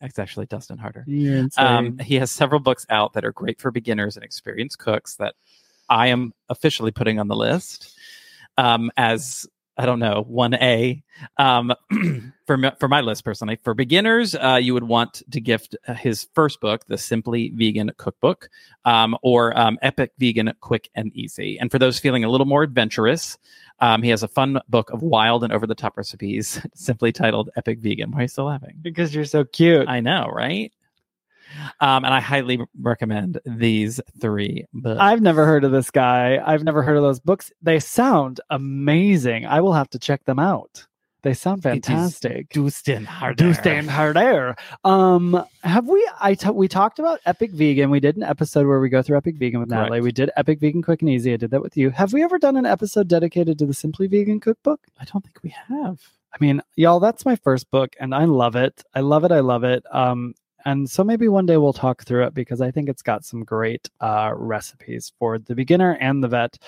it's 0.00 0.18
actually 0.18 0.46
Dustin 0.46 0.78
Harder. 0.78 1.04
You're. 1.06 1.48
Um, 1.56 1.98
he 1.98 2.16
has 2.16 2.30
several 2.30 2.60
books 2.60 2.86
out 2.90 3.12
that 3.14 3.24
are 3.24 3.32
great 3.32 3.60
for 3.60 3.70
beginners 3.70 4.16
and 4.16 4.24
experienced 4.24 4.78
cooks 4.78 5.16
that 5.16 5.34
I 5.88 6.08
am 6.08 6.32
officially 6.48 6.90
putting 6.90 7.18
on 7.18 7.28
the 7.28 7.36
list 7.36 7.96
um, 8.58 8.90
as 8.96 9.46
I 9.80 9.86
don't 9.86 9.98
know 9.98 10.24
one 10.28 10.52
A 10.54 11.02
um, 11.38 11.72
for 12.46 12.58
me- 12.58 12.70
for 12.78 12.86
my 12.86 13.00
list 13.00 13.24
personally. 13.24 13.56
For 13.64 13.72
beginners, 13.72 14.34
uh, 14.34 14.58
you 14.60 14.74
would 14.74 14.84
want 14.84 15.22
to 15.30 15.40
gift 15.40 15.74
uh, 15.88 15.94
his 15.94 16.28
first 16.34 16.60
book, 16.60 16.84
the 16.86 16.98
Simply 16.98 17.50
Vegan 17.54 17.90
Cookbook, 17.96 18.50
um, 18.84 19.16
or 19.22 19.58
um, 19.58 19.78
Epic 19.80 20.12
Vegan 20.18 20.52
Quick 20.60 20.90
and 20.94 21.10
Easy. 21.16 21.58
And 21.58 21.70
for 21.70 21.78
those 21.78 21.98
feeling 21.98 22.24
a 22.24 22.28
little 22.28 22.46
more 22.46 22.62
adventurous. 22.62 23.38
Um, 23.82 24.02
he 24.02 24.10
has 24.10 24.22
a 24.22 24.28
fun 24.28 24.60
book 24.68 24.90
of 24.90 25.00
wild 25.00 25.42
and 25.42 25.54
over 25.54 25.66
the 25.66 25.74
top 25.74 25.96
recipes, 25.96 26.60
simply 26.74 27.12
titled 27.12 27.48
Epic 27.56 27.78
Vegan. 27.78 28.10
Why 28.10 28.18
are 28.18 28.22
you 28.22 28.28
still 28.28 28.44
laughing? 28.44 28.74
because 28.82 29.14
you're 29.14 29.24
so 29.24 29.44
cute. 29.44 29.88
I 29.88 30.00
know, 30.00 30.30
right? 30.30 30.70
Um, 31.80 32.04
and 32.04 32.14
I 32.14 32.20
highly 32.20 32.60
recommend 32.80 33.40
these 33.44 34.00
three 34.20 34.64
books. 34.72 35.00
I've 35.00 35.22
never 35.22 35.44
heard 35.46 35.64
of 35.64 35.72
this 35.72 35.90
guy. 35.90 36.40
I've 36.44 36.64
never 36.64 36.82
heard 36.82 36.96
of 36.96 37.02
those 37.02 37.20
books. 37.20 37.50
They 37.62 37.80
sound 37.80 38.40
amazing. 38.50 39.46
I 39.46 39.60
will 39.60 39.72
have 39.72 39.90
to 39.90 39.98
check 39.98 40.24
them 40.24 40.38
out. 40.38 40.86
They 41.22 41.34
sound 41.34 41.62
fantastic. 41.62 42.48
Dustin 42.50 43.04
Harder. 43.04 43.34
Do 43.34 43.52
stand 43.52 43.90
hard 43.90 44.16
air. 44.16 44.56
Um, 44.84 45.44
have 45.62 45.86
we? 45.86 46.08
I 46.18 46.34
t- 46.34 46.48
we 46.48 46.66
talked 46.66 46.98
about 46.98 47.20
Epic 47.26 47.50
Vegan. 47.50 47.90
We 47.90 48.00
did 48.00 48.16
an 48.16 48.22
episode 48.22 48.66
where 48.66 48.80
we 48.80 48.88
go 48.88 49.02
through 49.02 49.18
Epic 49.18 49.36
Vegan 49.36 49.60
with 49.60 49.68
Natalie. 49.68 49.98
Correct. 49.98 50.04
We 50.04 50.12
did 50.12 50.30
Epic 50.36 50.60
Vegan 50.60 50.82
Quick 50.82 51.02
and 51.02 51.10
Easy. 51.10 51.34
I 51.34 51.36
did 51.36 51.50
that 51.50 51.60
with 51.60 51.76
you. 51.76 51.90
Have 51.90 52.14
we 52.14 52.22
ever 52.22 52.38
done 52.38 52.56
an 52.56 52.64
episode 52.64 53.06
dedicated 53.06 53.58
to 53.58 53.66
the 53.66 53.74
Simply 53.74 54.06
Vegan 54.06 54.40
Cookbook? 54.40 54.80
I 54.98 55.04
don't 55.04 55.22
think 55.22 55.42
we 55.42 55.54
have. 55.68 56.00
I 56.32 56.36
mean, 56.40 56.62
y'all, 56.76 57.00
that's 57.00 57.26
my 57.26 57.36
first 57.36 57.70
book, 57.70 57.94
and 58.00 58.14
I 58.14 58.24
love 58.24 58.56
it. 58.56 58.82
I 58.94 59.00
love 59.00 59.24
it. 59.24 59.32
I 59.32 59.40
love 59.40 59.64
it. 59.64 59.84
Um, 59.90 60.34
and 60.64 60.88
so 60.88 61.02
maybe 61.04 61.28
one 61.28 61.46
day 61.46 61.56
we'll 61.56 61.72
talk 61.72 62.04
through 62.04 62.24
it 62.26 62.34
because 62.34 62.60
I 62.60 62.70
think 62.70 62.88
it's 62.88 63.02
got 63.02 63.24
some 63.24 63.44
great 63.44 63.88
uh, 64.00 64.32
recipes 64.34 65.12
for 65.18 65.38
the 65.38 65.54
beginner 65.54 65.96
and 66.00 66.22
the 66.22 66.28
vet. 66.28 66.58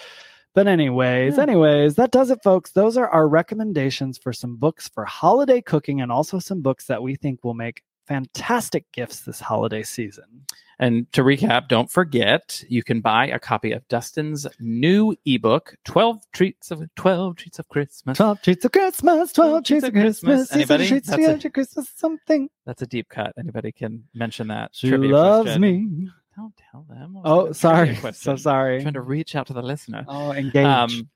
But 0.54 0.66
anyways, 0.66 1.36
Yeah. 1.36 1.44
anyways, 1.44 1.94
that 1.96 2.10
does 2.10 2.30
it, 2.30 2.42
folks. 2.42 2.72
Those 2.72 2.96
are 2.98 3.08
our 3.08 3.26
recommendations 3.26 4.18
for 4.18 4.32
some 4.32 4.56
books 4.56 4.88
for 4.88 5.04
holiday 5.04 5.62
cooking, 5.62 6.00
and 6.02 6.12
also 6.12 6.38
some 6.38 6.60
books 6.60 6.86
that 6.86 7.02
we 7.02 7.14
think 7.16 7.42
will 7.42 7.54
make 7.54 7.82
fantastic 8.12 8.90
gifts 8.92 9.20
this 9.20 9.40
holiday 9.40 9.82
season. 9.82 10.44
And 10.78 11.10
to 11.12 11.22
recap, 11.22 11.68
don't 11.68 11.90
forget 11.90 12.62
you 12.68 12.82
can 12.82 13.00
buy 13.00 13.26
a 13.28 13.38
copy 13.38 13.70
of 13.72 13.86
Dustin's 13.88 14.46
new 14.58 15.14
ebook, 15.24 15.76
12 15.84 16.18
Treats 16.32 16.70
of 16.70 16.82
12 16.96 17.36
Treats 17.36 17.58
of 17.58 17.68
Christmas. 17.68 18.16
Twelve 18.18 18.42
treats 18.42 18.64
of 18.64 18.72
Christmas, 18.72 19.32
twelve 19.32 19.64
treats 19.64 19.84
of 19.84 19.92
Christmas. 19.92 20.48
Season 20.48 20.56
Anybody? 20.56 20.88
treats 20.88 21.08
That's 21.08 21.44
a- 21.44 21.50
Christmas 21.50 21.88
something. 21.94 22.48
That's 22.66 22.82
a 22.82 22.86
deep 22.86 23.08
cut. 23.08 23.32
Anybody 23.38 23.70
can 23.72 24.04
mention 24.12 24.48
that. 24.48 24.70
She 24.72 24.88
trivia 24.88 25.10
loves 25.12 25.44
question. 25.44 25.62
me. 25.62 26.08
Don't 26.36 26.54
tell 26.70 26.84
them. 26.88 27.16
Oh, 27.24 27.52
sorry. 27.52 27.96
So 28.12 28.36
sorry. 28.36 28.82
trying 28.82 28.94
to 28.94 29.02
reach 29.02 29.36
out 29.36 29.46
to 29.48 29.52
the 29.52 29.62
listener. 29.62 30.04
Oh, 30.08 30.32
engage. 30.32 30.66
Um, 30.66 31.08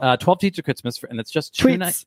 uh, 0.00 0.16
12 0.16 0.40
Treats 0.40 0.58
of 0.58 0.64
Christmas, 0.64 0.96
for, 0.98 1.06
and 1.06 1.20
it's 1.20 1.30
just 1.30 1.54
two 1.54 1.76
nights. 1.76 2.04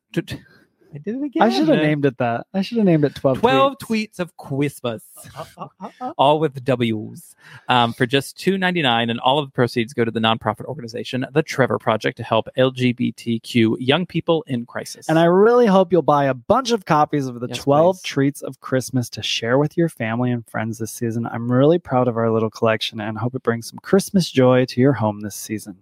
I 0.98 1.00
did 1.00 1.16
it 1.16 1.24
again. 1.24 1.44
I 1.44 1.50
should 1.50 1.68
have 1.68 1.78
named 1.78 2.06
it 2.06 2.18
that. 2.18 2.48
I 2.56 2.62
should 2.62 2.78
have 2.78 2.86
named 2.86 3.06
it 3.06 3.14
12 3.14 3.40
12 3.40 3.74
tweets. 3.74 3.78
tweets 3.80 4.20
of 4.20 4.36
Christmas, 4.38 5.04
uh, 5.36 5.46
uh, 5.58 5.90
uh, 6.02 6.14
all 6.18 6.40
with 6.40 6.64
W's, 6.64 7.36
um, 7.68 7.94
for 7.94 8.08
just 8.08 8.38
two 8.38 8.58
ninety 8.58 8.82
nine, 8.82 9.12
and 9.12 9.20
all 9.20 9.38
of 9.38 9.48
the 9.48 9.52
proceeds 9.52 9.94
go 9.94 10.04
to 10.04 10.10
the 10.10 10.20
nonprofit 10.20 10.66
organization, 10.66 11.26
the 11.32 11.44
Trevor 11.44 11.78
Project, 11.78 12.18
to 12.18 12.24
help 12.24 12.48
LGBTQ 12.58 13.76
young 13.80 14.08
people 14.08 14.44
in 14.48 14.66
crisis. 14.66 15.08
And 15.08 15.20
I 15.20 15.26
really 15.26 15.68
hope 15.68 15.92
you'll 15.92 16.02
buy 16.02 16.26
a 16.26 16.34
bunch 16.34 16.72
of 16.72 16.86
copies 16.86 17.28
of 17.28 17.40
the 17.40 17.48
Yes, 17.48 17.60
12 17.60 17.98
please. 17.98 18.02
Treats 18.02 18.42
of 18.42 18.60
Christmas 18.60 19.10
to 19.12 19.22
share 19.22 19.58
with 19.60 19.78
your 19.78 19.90
family 19.90 20.32
and 20.32 20.46
friends 20.50 20.80
this 20.80 20.92
season. 20.92 21.28
I'm 21.28 21.52
really 21.52 21.78
proud 21.78 22.08
of 22.08 22.18
our 22.18 22.32
little 22.32 22.50
collection 22.50 23.00
and 23.00 23.18
hope 23.18 23.36
it 23.36 23.44
brings 23.44 23.70
some 23.70 23.78
Christmas 23.80 24.32
joy 24.32 24.66
to 24.66 24.82
your 24.82 24.94
home 24.94 25.22
this 25.22 25.36
season. 25.36 25.78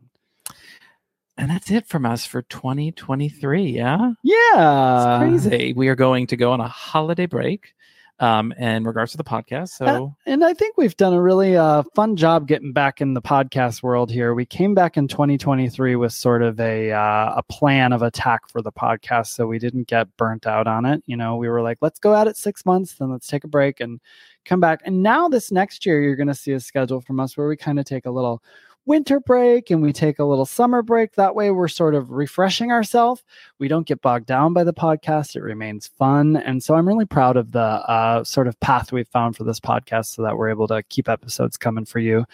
And 1.38 1.49
that's 1.49 1.69
it 1.71 1.88
from 1.88 2.05
us 2.05 2.25
for 2.25 2.41
twenty 2.43 2.91
twenty 2.91 3.29
three. 3.29 3.67
Yeah, 3.71 4.13
Yeah. 4.23 5.29
it's 5.29 5.47
crazy. 5.47 5.73
We 5.73 5.88
are 5.89 5.95
going 5.95 6.27
to 6.27 6.38
go 6.38 6.51
on 6.51 6.61
a 6.61 6.67
holiday 6.67 7.25
break. 7.25 7.73
Um, 8.17 8.53
in 8.53 8.86
regards 8.86 9.11
to 9.11 9.17
the 9.17 9.25
podcast, 9.25 9.71
so 9.71 10.15
And 10.25 10.45
I 10.45 10.53
think 10.53 10.77
we've 10.77 10.95
done 10.95 11.11
a 11.11 11.21
really 11.21 11.57
uh, 11.57 11.83
fun 11.95 12.15
job 12.15 12.47
getting 12.47 12.71
back 12.71 13.01
in 13.01 13.13
the 13.13 13.21
podcast 13.21 13.83
world 13.83 14.09
here. 14.09 14.33
We 14.33 14.45
came 14.45 14.73
back 14.73 14.95
in 14.95 15.09
2023 15.09 15.97
with 15.97 16.13
sort 16.13 16.41
of 16.41 16.57
a 16.57 16.93
uh, 16.93 17.33
a 17.36 17.43
plan 17.49 17.91
of 17.91 18.01
attack 18.01 18.47
for 18.49 18.61
the 18.61 18.71
podcast, 18.71 19.27
so 19.36 19.47
we 19.47 19.59
didn't 19.59 19.89
get 19.89 20.15
burnt 20.15 20.47
out 20.47 20.65
on 20.65 20.86
it. 20.86 21.03
You 21.05 21.17
know, 21.17 21.36
we 21.36 21.49
were 21.49 21.61
like, 21.61 21.79
let's 21.81 21.99
go 21.99 22.15
at 22.15 22.27
it 22.27 22.38
six 22.38 22.65
months, 22.65 22.93
then 22.93 23.11
let's 23.11 23.27
take 23.27 23.43
a 23.43 23.49
break 23.49 23.81
and 23.81 23.99
come 24.45 24.61
back. 24.61 24.79
And 24.86 25.03
now 25.03 25.27
this 25.27 25.51
next 25.51 25.86
year, 25.86 26.01
you're 26.01 26.15
going 26.15 26.27
to 26.29 26.33
see 26.36 26.53
a 26.53 26.59
schedule 26.61 27.01
from 27.01 27.19
us 27.19 27.36
where 27.36 27.49
we 27.49 27.57
kind 27.57 27.79
of 27.79 27.86
take 27.86 28.05
a 28.05 28.11
little 28.11 28.41
winter 28.86 29.19
break 29.19 29.71
and 29.71 29.81
we 29.81 29.91
take 29.93 30.19
a 30.19 30.23
little 30.23 30.45
summer 30.45 30.81
break. 30.81 31.15
That 31.15 31.36
way, 31.36 31.51
we're 31.51 31.67
sort 31.67 31.95
of 31.95 32.11
refreshing 32.11 32.71
ourselves. 32.71 33.23
We 33.59 33.67
don't 33.67 33.88
get 33.88 34.01
bogged 34.01 34.25
down 34.25 34.53
by 34.53 34.63
the 34.63 34.73
podcast. 34.73 35.36
It 35.36 35.41
remains 35.41 35.88
fun. 35.88 36.38
And 36.38 36.63
so 36.63 36.75
I'm 36.75 36.88
really 36.88 37.05
proud 37.05 37.38
of 37.38 37.51
the 37.51 37.59
uh, 37.59 38.23
sort 38.23 38.47
of 38.47 38.59
path 38.59 38.91
we've 38.91 39.07
found 39.07 39.36
for 39.36 39.43
this 39.43 39.59
podcast 39.59 40.15
so 40.15 40.23
that 40.23 40.38
we're 40.38 40.49
able 40.49 40.67
to 40.67 40.83
keep 40.83 41.09
episodes 41.09 41.57
coming 41.57 41.86
for 41.86 41.99
you. 41.99 42.25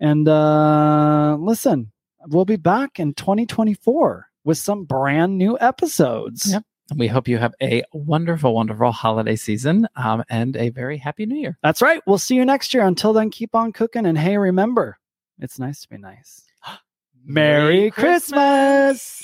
And 0.00 0.28
uh, 0.28 1.36
listen, 1.38 1.90
we'll 2.26 2.44
be 2.44 2.56
back 2.56 3.00
in 3.00 3.14
2024 3.14 4.26
with 4.44 4.58
some 4.58 4.84
brand 4.84 5.36
new 5.36 5.58
episodes. 5.60 6.52
Yep. 6.52 6.62
And 6.90 6.98
we 6.98 7.06
hope 7.06 7.28
you 7.28 7.36
have 7.36 7.54
a 7.60 7.82
wonderful, 7.92 8.54
wonderful 8.54 8.92
holiday 8.92 9.36
season 9.36 9.86
um, 9.96 10.24
and 10.30 10.56
a 10.56 10.70
very 10.70 10.96
happy 10.96 11.26
new 11.26 11.36
year. 11.36 11.58
That's 11.62 11.82
right. 11.82 12.00
We'll 12.06 12.18
see 12.18 12.34
you 12.34 12.46
next 12.46 12.72
year. 12.72 12.86
Until 12.86 13.12
then, 13.12 13.30
keep 13.30 13.54
on 13.54 13.72
cooking. 13.72 14.06
And 14.06 14.16
hey, 14.16 14.38
remember, 14.38 14.98
it's 15.38 15.58
nice 15.58 15.82
to 15.82 15.88
be 15.88 15.98
nice. 15.98 16.42
Merry 17.24 17.90
Christmas! 17.90 19.22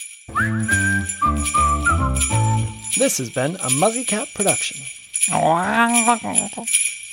This 2.99 3.19
has 3.19 3.31
been 3.31 3.57
a 3.57 3.71
Muzzy 3.71 4.05
Cat 4.05 4.29
production. 4.35 4.81